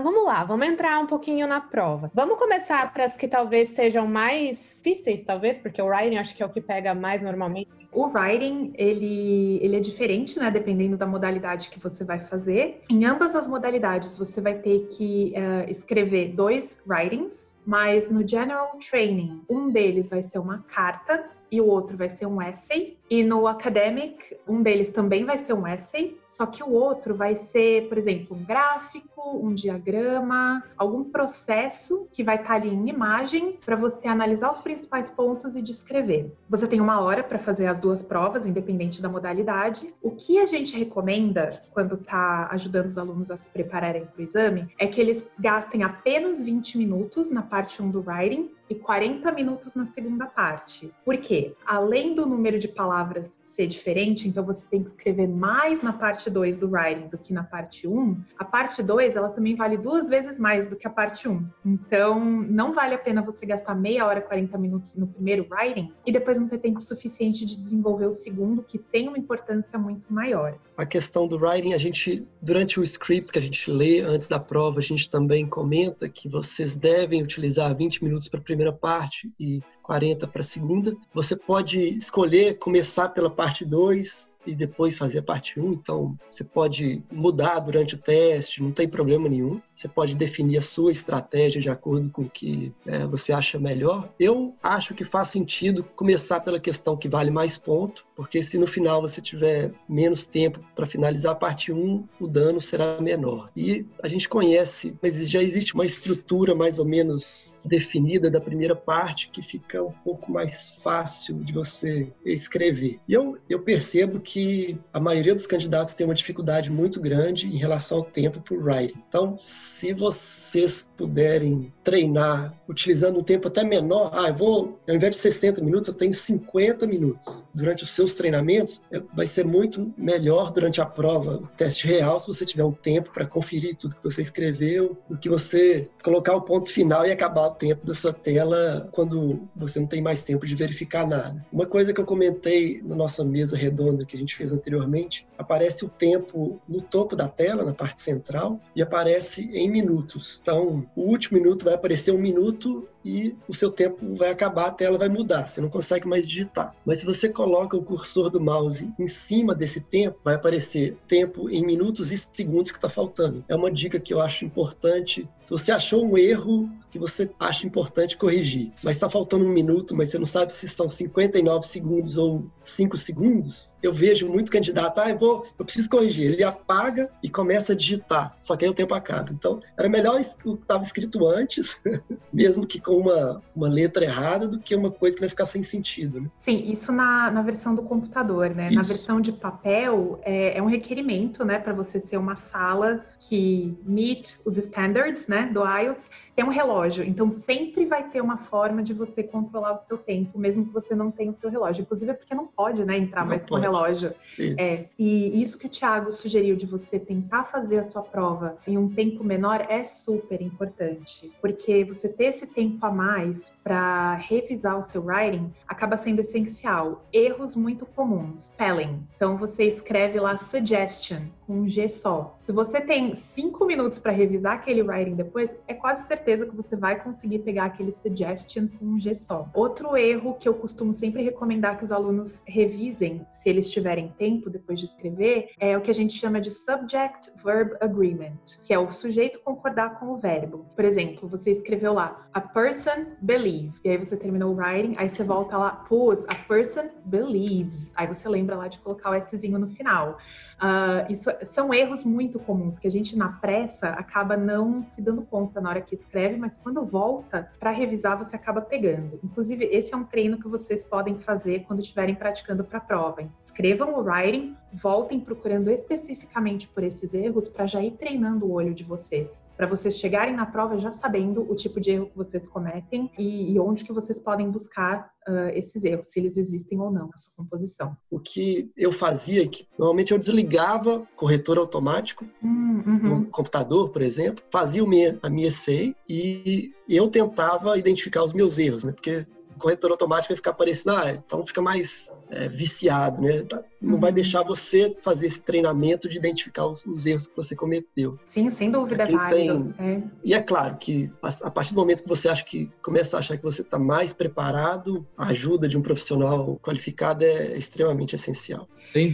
Então 0.03 0.11
vamos 0.11 0.27
lá, 0.27 0.43
vamos 0.43 0.67
entrar 0.67 0.99
um 0.99 1.07
pouquinho 1.07 1.47
na 1.47 1.61
prova. 1.61 2.11
Vamos 2.13 2.37
começar 2.37 2.91
para 2.91 3.05
as 3.05 3.15
que 3.15 3.25
talvez 3.25 3.69
sejam 3.69 4.05
mais 4.05 4.81
difíceis, 4.83 5.23
talvez, 5.23 5.57
porque 5.57 5.81
o 5.81 5.85
writing 5.85 6.17
acho 6.17 6.35
que 6.35 6.43
é 6.43 6.45
o 6.45 6.49
que 6.49 6.59
pega 6.59 6.93
mais 6.93 7.23
normalmente. 7.23 7.69
O 7.89 8.07
writing, 8.07 8.73
ele, 8.75 9.59
ele 9.61 9.77
é 9.77 9.79
diferente, 9.79 10.37
né? 10.37 10.51
Dependendo 10.51 10.97
da 10.97 11.05
modalidade 11.05 11.69
que 11.69 11.79
você 11.79 12.03
vai 12.03 12.19
fazer. 12.19 12.81
Em 12.89 13.05
ambas 13.05 13.33
as 13.33 13.47
modalidades, 13.47 14.17
você 14.17 14.41
vai 14.41 14.55
ter 14.55 14.87
que 14.87 15.33
uh, 15.37 15.71
escrever 15.71 16.33
dois 16.33 16.81
writings, 16.85 17.57
mas 17.65 18.11
no 18.11 18.27
General 18.27 18.77
Training, 18.89 19.41
um 19.49 19.69
deles 19.69 20.09
vai 20.09 20.21
ser 20.21 20.39
uma 20.39 20.65
carta 20.67 21.29
e 21.49 21.61
o 21.61 21.67
outro 21.67 21.95
vai 21.95 22.09
ser 22.09 22.25
um 22.25 22.41
essay. 22.41 22.97
E 23.13 23.23
no 23.23 23.45
academic, 23.45 24.35
um 24.47 24.63
deles 24.63 24.89
também 24.89 25.23
vai 25.23 25.37
ser 25.37 25.53
um 25.53 25.67
essay, 25.67 26.17
só 26.25 26.47
que 26.47 26.63
o 26.63 26.71
outro 26.71 27.13
vai 27.13 27.35
ser, 27.35 27.87
por 27.87 27.95
exemplo, 27.95 28.35
um 28.35 28.43
gráfico, 28.43 29.37
um 29.37 29.53
diagrama, 29.53 30.63
algum 30.75 31.03
processo 31.03 32.07
que 32.11 32.23
vai 32.23 32.37
estar 32.37 32.55
ali 32.55 32.69
em 32.69 32.89
imagem 32.89 33.59
para 33.63 33.75
você 33.75 34.07
analisar 34.07 34.49
os 34.49 34.61
principais 34.61 35.11
pontos 35.11 35.55
e 35.55 35.61
descrever. 35.61 36.33
Você 36.49 36.65
tem 36.65 36.81
uma 36.81 37.01
hora 37.01 37.21
para 37.21 37.37
fazer 37.37 37.67
as 37.67 37.79
duas 37.79 38.01
provas, 38.01 38.47
independente 38.47 38.99
da 38.99 39.07
modalidade. 39.07 39.93
O 40.01 40.09
que 40.09 40.39
a 40.39 40.45
gente 40.47 40.75
recomenda 40.75 41.61
quando 41.69 41.93
está 41.93 42.47
ajudando 42.49 42.87
os 42.87 42.97
alunos 42.97 43.29
a 43.29 43.37
se 43.37 43.47
prepararem 43.47 44.07
para 44.07 44.19
o 44.19 44.23
exame 44.23 44.69
é 44.79 44.87
que 44.87 44.99
eles 44.99 45.29
gastem 45.37 45.83
apenas 45.83 46.43
20 46.43 46.79
minutos 46.79 47.29
na 47.29 47.43
parte 47.43 47.79
1 47.79 47.91
do 47.91 48.03
writing 48.03 48.49
e 48.69 48.75
40 48.75 49.31
minutos 49.31 49.75
na 49.75 49.85
segunda 49.85 50.25
parte. 50.25 50.91
Por 51.05 51.17
quê? 51.17 51.53
Além 51.65 52.15
do 52.15 52.25
número 52.25 52.57
de 52.57 52.67
palavras 52.67 53.02
ser 53.23 53.67
diferente, 53.67 54.27
então 54.27 54.43
você 54.43 54.65
tem 54.69 54.83
que 54.83 54.89
escrever 54.89 55.27
mais 55.27 55.81
na 55.81 55.93
parte 55.93 56.29
2 56.29 56.57
do 56.57 56.69
writing 56.69 57.07
do 57.07 57.17
que 57.17 57.33
na 57.33 57.43
parte 57.43 57.87
1, 57.87 57.99
um, 57.99 58.17
a 58.37 58.45
parte 58.45 58.81
2 58.81 59.15
ela 59.15 59.29
também 59.29 59.55
vale 59.55 59.77
duas 59.77 60.09
vezes 60.09 60.39
mais 60.39 60.67
do 60.67 60.75
que 60.75 60.87
a 60.87 60.89
parte 60.89 61.27
1. 61.27 61.31
Um. 61.31 61.47
Então, 61.65 62.23
não 62.23 62.73
vale 62.73 62.95
a 62.95 62.97
pena 62.97 63.21
você 63.21 63.45
gastar 63.45 63.75
meia 63.75 64.05
hora, 64.05 64.21
40 64.21 64.57
minutos 64.57 64.95
no 64.95 65.07
primeiro 65.07 65.45
writing 65.49 65.91
e 66.05 66.11
depois 66.11 66.37
não 66.37 66.47
ter 66.47 66.57
tempo 66.57 66.81
suficiente 66.81 67.45
de 67.45 67.57
desenvolver 67.57 68.05
o 68.05 68.11
segundo, 68.11 68.63
que 68.63 68.77
tem 68.77 69.07
uma 69.07 69.17
importância 69.17 69.77
muito 69.77 70.11
maior. 70.13 70.57
A 70.77 70.85
questão 70.85 71.27
do 71.27 71.37
writing, 71.37 71.73
a 71.73 71.77
gente, 71.77 72.27
durante 72.41 72.79
o 72.79 72.83
script 72.83 73.31
que 73.31 73.39
a 73.39 73.41
gente 73.41 73.69
lê 73.69 74.01
antes 74.01 74.27
da 74.27 74.39
prova, 74.39 74.79
a 74.79 74.83
gente 74.83 75.09
também 75.09 75.45
comenta 75.45 76.09
que 76.09 76.27
vocês 76.27 76.75
devem 76.75 77.21
utilizar 77.21 77.75
20 77.75 78.03
minutos 78.03 78.27
para 78.27 78.41
primeira 78.41 78.73
parte 78.73 79.31
e 79.39 79.61
40 79.83 80.25
para 80.27 80.41
a 80.41 80.43
segunda. 80.43 80.95
Você 81.13 81.35
pode 81.35 81.79
escolher 81.95 82.57
começar 82.57 83.09
pela 83.09 83.29
parte 83.29 83.63
2 83.65 84.32
e 84.45 84.55
depois 84.55 84.97
fazer 84.97 85.19
a 85.19 85.23
parte 85.23 85.59
1. 85.59 85.73
Então, 85.73 86.17
você 86.29 86.43
pode 86.43 87.03
mudar 87.11 87.59
durante 87.59 87.95
o 87.95 87.97
teste, 87.97 88.61
não 88.61 88.71
tem 88.71 88.87
problema 88.87 89.29
nenhum. 89.29 89.61
Você 89.73 89.87
pode 89.87 90.15
definir 90.15 90.57
a 90.57 90.61
sua 90.61 90.91
estratégia 90.91 91.61
de 91.61 91.69
acordo 91.69 92.09
com 92.09 92.23
o 92.23 92.29
que 92.29 92.73
é, 92.85 93.05
você 93.05 93.33
acha 93.33 93.59
melhor. 93.59 94.09
Eu 94.19 94.55
acho 94.61 94.93
que 94.93 95.03
faz 95.03 95.29
sentido 95.29 95.83
começar 95.83 96.39
pela 96.41 96.59
questão 96.59 96.97
que 96.97 97.09
vale 97.09 97.31
mais 97.31 97.57
ponto, 97.57 98.05
porque 98.15 98.41
se 98.41 98.57
no 98.57 98.67
final 98.67 99.01
você 99.01 99.21
tiver 99.21 99.71
menos 99.87 100.25
tempo 100.25 100.59
para 100.75 100.85
finalizar 100.85 101.33
a 101.33 101.35
parte 101.35 101.71
1, 101.71 102.07
o 102.19 102.27
dano 102.27 102.59
será 102.59 102.99
menor. 103.01 103.49
E 103.55 103.85
a 104.01 104.07
gente 104.07 104.29
conhece, 104.29 104.95
mas 105.01 105.29
já 105.29 105.41
existe 105.41 105.73
uma 105.73 105.85
estrutura 105.85 106.53
mais 106.55 106.79
ou 106.79 106.85
menos 106.85 107.59
definida 107.65 108.29
da 108.29 108.41
primeira 108.41 108.75
parte 108.75 109.29
que 109.29 109.41
fica 109.41 109.83
um 109.83 109.91
pouco 109.91 110.31
mais 110.31 110.69
fácil 110.83 111.43
de 111.43 111.53
você 111.53 112.11
escrever. 112.25 112.99
E 113.07 113.13
eu, 113.13 113.37
eu 113.49 113.59
percebo 113.61 114.19
que 114.19 114.32
que 114.33 114.79
a 114.91 114.99
maioria 114.99 115.35
dos 115.35 115.45
candidatos 115.45 115.93
tem 115.93 116.07
uma 116.07 116.15
dificuldade 116.15 116.71
muito 116.71 116.99
grande 116.99 117.45
em 117.45 117.55
relação 117.55 117.99
ao 117.99 118.03
tempo 118.03 118.41
para 118.41 118.55
o 118.55 118.63
writing. 118.63 118.99
Então, 119.07 119.35
se 119.37 119.93
vocês 119.93 120.89
puderem 120.97 121.71
treinar 121.83 122.51
utilizando 122.67 123.19
um 123.19 123.23
tempo 123.23 123.47
até 123.47 123.63
menor, 123.63 124.09
ah, 124.11 124.29
eu 124.29 124.33
vou, 124.33 124.79
ao 124.89 124.95
invés 124.95 125.17
de 125.17 125.21
60 125.21 125.63
minutos, 125.63 125.87
eu 125.87 125.93
tenho 125.93 126.11
50 126.11 126.87
minutos. 126.87 127.45
Durante 127.53 127.83
os 127.83 127.91
seus 127.91 128.15
treinamentos, 128.15 128.81
é, 128.91 128.99
vai 129.15 129.27
ser 129.27 129.45
muito 129.45 129.93
melhor 129.95 130.51
durante 130.51 130.81
a 130.81 130.85
prova, 130.87 131.35
o 131.35 131.47
teste 131.49 131.85
real, 131.85 132.19
se 132.19 132.25
você 132.25 132.43
tiver 132.43 132.63
um 132.63 132.71
tempo 132.71 133.11
para 133.13 133.27
conferir 133.27 133.75
tudo 133.75 133.95
que 133.95 134.03
você 134.03 134.23
escreveu, 134.23 134.97
do 135.07 135.15
que 135.15 135.29
você 135.29 135.87
colocar 136.01 136.35
o 136.35 136.41
ponto 136.41 136.71
final 136.71 137.05
e 137.05 137.11
acabar 137.11 137.49
o 137.49 137.53
tempo 137.53 137.85
dessa 137.85 138.11
tela 138.11 138.89
quando 138.91 139.47
você 139.55 139.79
não 139.79 139.85
tem 139.85 140.01
mais 140.01 140.23
tempo 140.23 140.47
de 140.47 140.55
verificar 140.55 141.07
nada. 141.07 141.45
Uma 141.53 141.67
coisa 141.67 141.93
que 141.93 142.01
eu 142.01 142.05
comentei 142.05 142.81
na 142.83 142.95
nossa 142.95 143.23
mesa 143.23 143.55
redonda 143.55 144.05
que 144.05 144.15
a 144.15 144.19
gente 144.19 144.22
fez 144.31 144.53
anteriormente, 144.53 145.27
aparece 145.37 145.83
o 145.85 145.89
tempo 145.89 146.61
no 146.67 146.81
topo 146.81 147.15
da 147.15 147.27
tela, 147.27 147.63
na 147.63 147.73
parte 147.73 148.01
central, 148.01 148.59
e 148.75 148.81
aparece 148.81 149.49
em 149.53 149.69
minutos. 149.69 150.39
Então, 150.41 150.85
o 150.95 151.01
último 151.03 151.37
minuto 151.37 151.65
vai 151.65 151.73
aparecer 151.73 152.13
um 152.13 152.19
minuto 152.19 152.87
e 153.03 153.35
o 153.47 153.53
seu 153.53 153.71
tempo 153.71 154.15
vai 154.15 154.29
acabar, 154.29 154.67
a 154.67 154.71
tela 154.71 154.97
vai 154.97 155.09
mudar, 155.09 155.47
você 155.47 155.61
não 155.61 155.69
consegue 155.69 156.07
mais 156.07 156.27
digitar. 156.27 156.75
Mas 156.85 156.99
se 156.99 157.05
você 157.05 157.29
coloca 157.29 157.75
o 157.75 157.83
cursor 157.83 158.29
do 158.29 158.41
mouse 158.41 158.91
em 158.97 159.07
cima 159.07 159.53
desse 159.53 159.81
tempo, 159.81 160.19
vai 160.23 160.35
aparecer 160.35 160.97
tempo 161.07 161.49
em 161.49 161.65
minutos 161.65 162.11
e 162.11 162.17
segundos 162.17 162.71
que 162.71 162.77
está 162.77 162.89
faltando. 162.89 163.43
É 163.47 163.55
uma 163.55 163.71
dica 163.71 163.99
que 163.99 164.13
eu 164.13 164.21
acho 164.21 164.45
importante. 164.45 165.27
Se 165.43 165.51
você 165.51 165.71
achou 165.71 166.05
um 166.05 166.17
erro 166.17 166.69
que 166.89 166.99
você 166.99 167.29
acha 167.39 167.65
importante 167.65 168.15
corrigir, 168.15 168.71
mas 168.83 168.95
está 168.95 169.09
faltando 169.09 169.45
um 169.45 169.49
minuto, 169.49 169.95
mas 169.95 170.09
você 170.09 170.19
não 170.19 170.27
sabe 170.27 170.53
se 170.53 170.69
são 170.69 170.87
59 170.87 171.65
segundos 171.65 172.17
ou 172.17 172.45
5 172.61 172.95
segundos, 172.97 173.75
eu 173.81 173.91
vejo 173.91 174.29
muito 174.29 174.51
candidato, 174.51 174.99
ah, 174.99 175.09
eu, 175.09 175.17
vou, 175.17 175.45
eu 175.57 175.65
preciso 175.65 175.89
corrigir. 175.89 176.31
Ele 176.31 176.43
apaga 176.43 177.09
e 177.23 177.29
começa 177.29 177.73
a 177.73 177.75
digitar, 177.75 178.37
só 178.39 178.55
que 178.55 178.63
aí 178.63 178.69
o 178.69 178.75
tempo 178.75 178.93
acaba. 178.93 179.31
Então, 179.31 179.59
era 179.75 179.89
melhor 179.89 180.21
o 180.45 180.55
que 180.55 180.61
estava 180.61 180.83
escrito 180.83 181.27
antes, 181.27 181.81
mesmo 182.31 182.67
que 182.67 182.79
com 182.79 182.92
uma, 182.97 183.41
uma 183.55 183.67
letra 183.67 184.03
errada 184.03 184.47
do 184.47 184.59
que 184.59 184.75
uma 184.75 184.91
coisa 184.91 185.15
que 185.15 185.21
vai 185.21 185.29
ficar 185.29 185.45
sem 185.45 185.63
sentido. 185.63 186.21
Né? 186.21 186.29
Sim, 186.37 186.71
isso 186.71 186.91
na, 186.91 187.31
na 187.31 187.41
versão 187.41 187.75
do 187.75 187.83
computador, 187.83 188.49
né? 188.49 188.67
Isso. 188.67 188.75
Na 188.75 188.81
versão 188.81 189.21
de 189.21 189.31
papel, 189.31 190.19
é, 190.23 190.57
é 190.57 190.61
um 190.61 190.67
requerimento, 190.67 191.43
né, 191.43 191.59
para 191.59 191.73
você 191.73 191.99
ser 191.99 192.17
uma 192.17 192.35
sala 192.35 193.05
que 193.19 193.77
meet 193.85 194.35
os 194.45 194.57
standards, 194.57 195.27
né, 195.27 195.49
do 195.53 195.61
IELTS, 195.63 196.09
tem 196.35 196.43
um 196.43 196.49
relógio. 196.49 197.03
Então, 197.03 197.29
sempre 197.29 197.85
vai 197.85 198.09
ter 198.09 198.21
uma 198.21 198.37
forma 198.37 198.81
de 198.81 198.93
você 198.93 199.23
controlar 199.23 199.73
o 199.73 199.77
seu 199.77 199.97
tempo, 199.97 200.37
mesmo 200.37 200.65
que 200.65 200.73
você 200.73 200.95
não 200.95 201.11
tenha 201.11 201.31
o 201.31 201.33
seu 201.33 201.49
relógio. 201.49 201.83
Inclusive, 201.83 202.11
é 202.11 202.13
porque 202.13 202.33
não 202.33 202.47
pode, 202.47 202.83
né, 202.83 202.97
entrar 202.97 203.21
não 203.21 203.29
mais 203.29 203.41
pode. 203.43 203.49
com 203.49 203.55
o 203.55 203.59
relógio. 203.59 204.13
Isso. 204.37 204.59
É, 204.59 204.89
e 204.97 205.41
isso 205.41 205.57
que 205.57 205.67
o 205.67 205.69
Thiago 205.69 206.11
sugeriu 206.11 206.55
de 206.55 206.65
você 206.65 206.99
tentar 206.99 207.45
fazer 207.45 207.79
a 207.79 207.83
sua 207.83 208.01
prova 208.01 208.57
em 208.67 208.77
um 208.77 208.89
tempo 208.89 209.23
menor 209.23 209.65
é 209.69 209.83
super 209.83 210.41
importante, 210.41 211.31
porque 211.41 211.83
você 211.83 212.09
ter 212.09 212.25
esse 212.25 212.47
tempo 212.47 212.79
a 212.85 212.91
mais 212.91 213.51
para 213.63 214.15
revisar 214.15 214.77
o 214.77 214.81
seu 214.81 215.03
writing 215.05 215.51
acaba 215.67 215.97
sendo 215.97 216.19
essencial. 216.19 217.05
Erros 217.11 217.55
muito 217.55 217.85
comuns, 217.85 218.45
spelling. 218.45 219.07
Então 219.15 219.37
você 219.37 219.63
escreve 219.63 220.19
lá 220.19 220.37
suggestion 220.37 221.21
com 221.45 221.61
um 221.61 221.67
G 221.67 221.87
só. 221.87 222.37
Se 222.39 222.51
você 222.51 222.81
tem 222.81 223.13
cinco 223.15 223.65
minutos 223.65 223.99
para 223.99 224.11
revisar 224.11 224.53
aquele 224.53 224.81
writing 224.81 225.15
depois, 225.15 225.53
é 225.67 225.73
quase 225.73 226.07
certeza 226.07 226.45
que 226.45 226.55
você 226.55 226.75
vai 226.75 227.01
conseguir 227.01 227.39
pegar 227.39 227.65
aquele 227.65 227.91
suggestion 227.91 228.67
com 228.67 228.85
um 228.85 228.99
G 228.99 229.13
só. 229.13 229.49
Outro 229.53 229.95
erro 229.97 230.35
que 230.35 230.47
eu 230.47 230.53
costumo 230.53 230.91
sempre 230.91 231.23
recomendar 231.23 231.77
que 231.77 231.83
os 231.83 231.91
alunos 231.91 232.41
revisem, 232.47 233.25
se 233.29 233.49
eles 233.49 233.71
tiverem 233.71 234.13
tempo 234.17 234.49
depois 234.49 234.79
de 234.79 234.85
escrever, 234.85 235.49
é 235.59 235.77
o 235.77 235.81
que 235.81 235.91
a 235.91 235.93
gente 235.93 236.13
chama 236.13 236.39
de 236.39 236.49
subject 236.49 237.31
verb 237.43 237.75
agreement, 237.81 238.39
que 238.65 238.73
é 238.73 238.79
o 238.79 238.91
sujeito 238.91 239.39
concordar 239.39 239.99
com 239.99 240.07
o 240.07 240.17
verbo. 240.17 240.65
Por 240.75 240.85
exemplo, 240.85 241.27
você 241.27 241.51
escreveu 241.51 241.93
lá 241.93 242.27
a 242.33 242.41
person 242.41 242.72
believe, 243.21 243.73
e 243.83 243.89
aí 243.89 243.97
você 243.97 244.15
terminou 244.17 244.53
o 244.53 244.55
writing, 244.55 244.95
aí 244.97 245.09
você 245.09 245.23
volta 245.23 245.57
lá, 245.57 245.71
putz, 245.71 246.25
a 246.27 246.35
person 246.35 246.89
believes. 247.05 247.93
Aí 247.95 248.07
você 248.07 248.27
lembra 248.27 248.57
lá 248.57 248.67
de 248.67 248.79
colocar 248.79 249.11
o 249.11 249.21
Szinho 249.21 249.59
no 249.59 249.67
final. 249.67 250.17
Uh, 250.55 251.11
isso 251.11 251.29
são 251.43 251.73
erros 251.73 252.03
muito 252.03 252.39
comuns 252.39 252.79
que 252.79 252.87
a 252.87 252.89
gente 252.89 253.17
na 253.17 253.29
pressa 253.29 253.89
acaba 253.89 254.37
não 254.37 254.81
se 254.81 255.01
dando 255.01 255.21
conta 255.23 255.59
na 255.59 255.69
hora 255.69 255.81
que 255.81 255.93
escreve, 255.93 256.37
mas 256.37 256.57
quando 256.57 256.85
volta 256.85 257.51
para 257.59 257.71
revisar 257.71 258.17
você 258.17 258.35
acaba 258.35 258.61
pegando. 258.61 259.19
Inclusive 259.23 259.65
esse 259.65 259.93
é 259.93 259.97
um 259.97 260.03
treino 260.05 260.37
que 260.37 260.47
vocês 260.47 260.85
podem 260.85 261.17
fazer 261.19 261.65
quando 261.67 261.79
estiverem 261.79 262.15
praticando 262.15 262.63
para 262.63 262.79
prova. 262.79 263.23
Escrevam 263.37 263.93
o 263.95 264.01
writing, 264.01 264.55
voltem 264.73 265.19
procurando 265.19 265.69
especificamente 265.69 266.67
por 266.67 266.83
esses 266.83 267.13
erros 267.13 267.47
para 267.47 267.67
já 267.67 267.81
ir 267.81 267.91
treinando 267.91 268.45
o 268.45 268.51
olho 268.51 268.73
de 268.73 268.83
vocês, 268.83 269.47
para 269.55 269.67
vocês 269.67 269.97
chegarem 269.97 270.35
na 270.35 270.45
prova 270.45 270.77
já 270.79 270.91
sabendo 270.91 271.49
o 271.49 271.55
tipo 271.55 271.79
de 271.79 271.91
erro 271.91 272.07
que 272.07 272.17
vocês 272.17 272.47
cometem 272.47 273.11
e, 273.17 273.53
e 273.53 273.59
onde 273.59 273.83
que 273.83 273.93
vocês 273.93 274.19
podem 274.19 274.49
buscar 274.49 275.11
uh, 275.27 275.49
esses 275.53 275.83
erros, 275.83 276.07
se 276.07 276.19
eles 276.19 276.37
existem 276.37 276.79
ou 276.79 276.91
não 276.91 277.07
na 277.07 277.17
sua 277.17 277.33
composição. 277.35 277.95
O 278.09 278.19
que 278.19 278.71
eu 278.75 278.91
fazia, 278.91 279.47
que 279.47 279.67
normalmente 279.77 280.11
eu 280.11 280.17
desligava 280.17 281.07
corretor 281.15 281.57
automático 281.57 282.25
hum, 282.43 282.83
uhum. 282.85 283.19
no 283.19 283.25
computador, 283.27 283.89
por 283.89 284.01
exemplo, 284.01 284.43
fazia 284.51 284.83
a 285.21 285.29
minha 285.29 285.47
essay 285.47 285.95
e 286.09 286.73
eu 286.89 287.07
tentava 287.07 287.77
identificar 287.77 288.23
os 288.23 288.33
meus 288.33 288.57
erros, 288.57 288.83
né? 288.83 288.91
Porque 288.91 289.25
corretor 289.57 289.91
automático 289.91 290.33
vai 290.33 290.35
ficar 290.35 290.51
aparecendo, 290.51 290.91
ah, 290.91 291.11
então 291.11 291.45
fica 291.45 291.61
mais 291.61 292.11
é, 292.29 292.47
viciado, 292.47 293.21
né? 293.21 293.45
Não 293.83 293.99
vai 293.99 294.11
uhum. 294.11 294.15
deixar 294.15 294.43
você 294.43 294.95
fazer 295.01 295.27
esse 295.27 295.41
treinamento 295.41 296.07
de 296.07 296.17
identificar 296.17 296.65
os, 296.65 296.85
os 296.85 297.05
erros 297.05 297.27
que 297.27 297.35
você 297.35 297.55
cometeu. 297.55 298.17
Sim, 298.25 298.49
sem 298.49 298.71
dúvida, 298.71 299.03
é. 299.03 299.27
Tem... 299.27 299.73
É. 299.77 300.01
E 300.23 300.33
é 300.33 300.41
claro 300.41 300.77
que 300.77 301.11
a, 301.21 301.47
a, 301.47 301.51
partir 301.51 301.73
do 301.73 301.79
momento 301.79 302.03
que 302.03 302.09
você 302.09 302.29
acha 302.29 302.43
que 302.45 302.71
começa 302.81 303.17
a 303.17 303.19
achar 303.19 303.37
que 303.37 303.43
você 303.43 303.61
está 303.61 303.77
mais 303.77 304.13
preparado, 304.13 305.05
a 305.17 305.27
ajuda 305.27 305.67
de 305.67 305.77
um 305.77 305.81
profissional 305.81 306.57
qualificado 306.63 307.23
é 307.23 307.57
extremamente 307.57 308.15
essencial. 308.15 308.67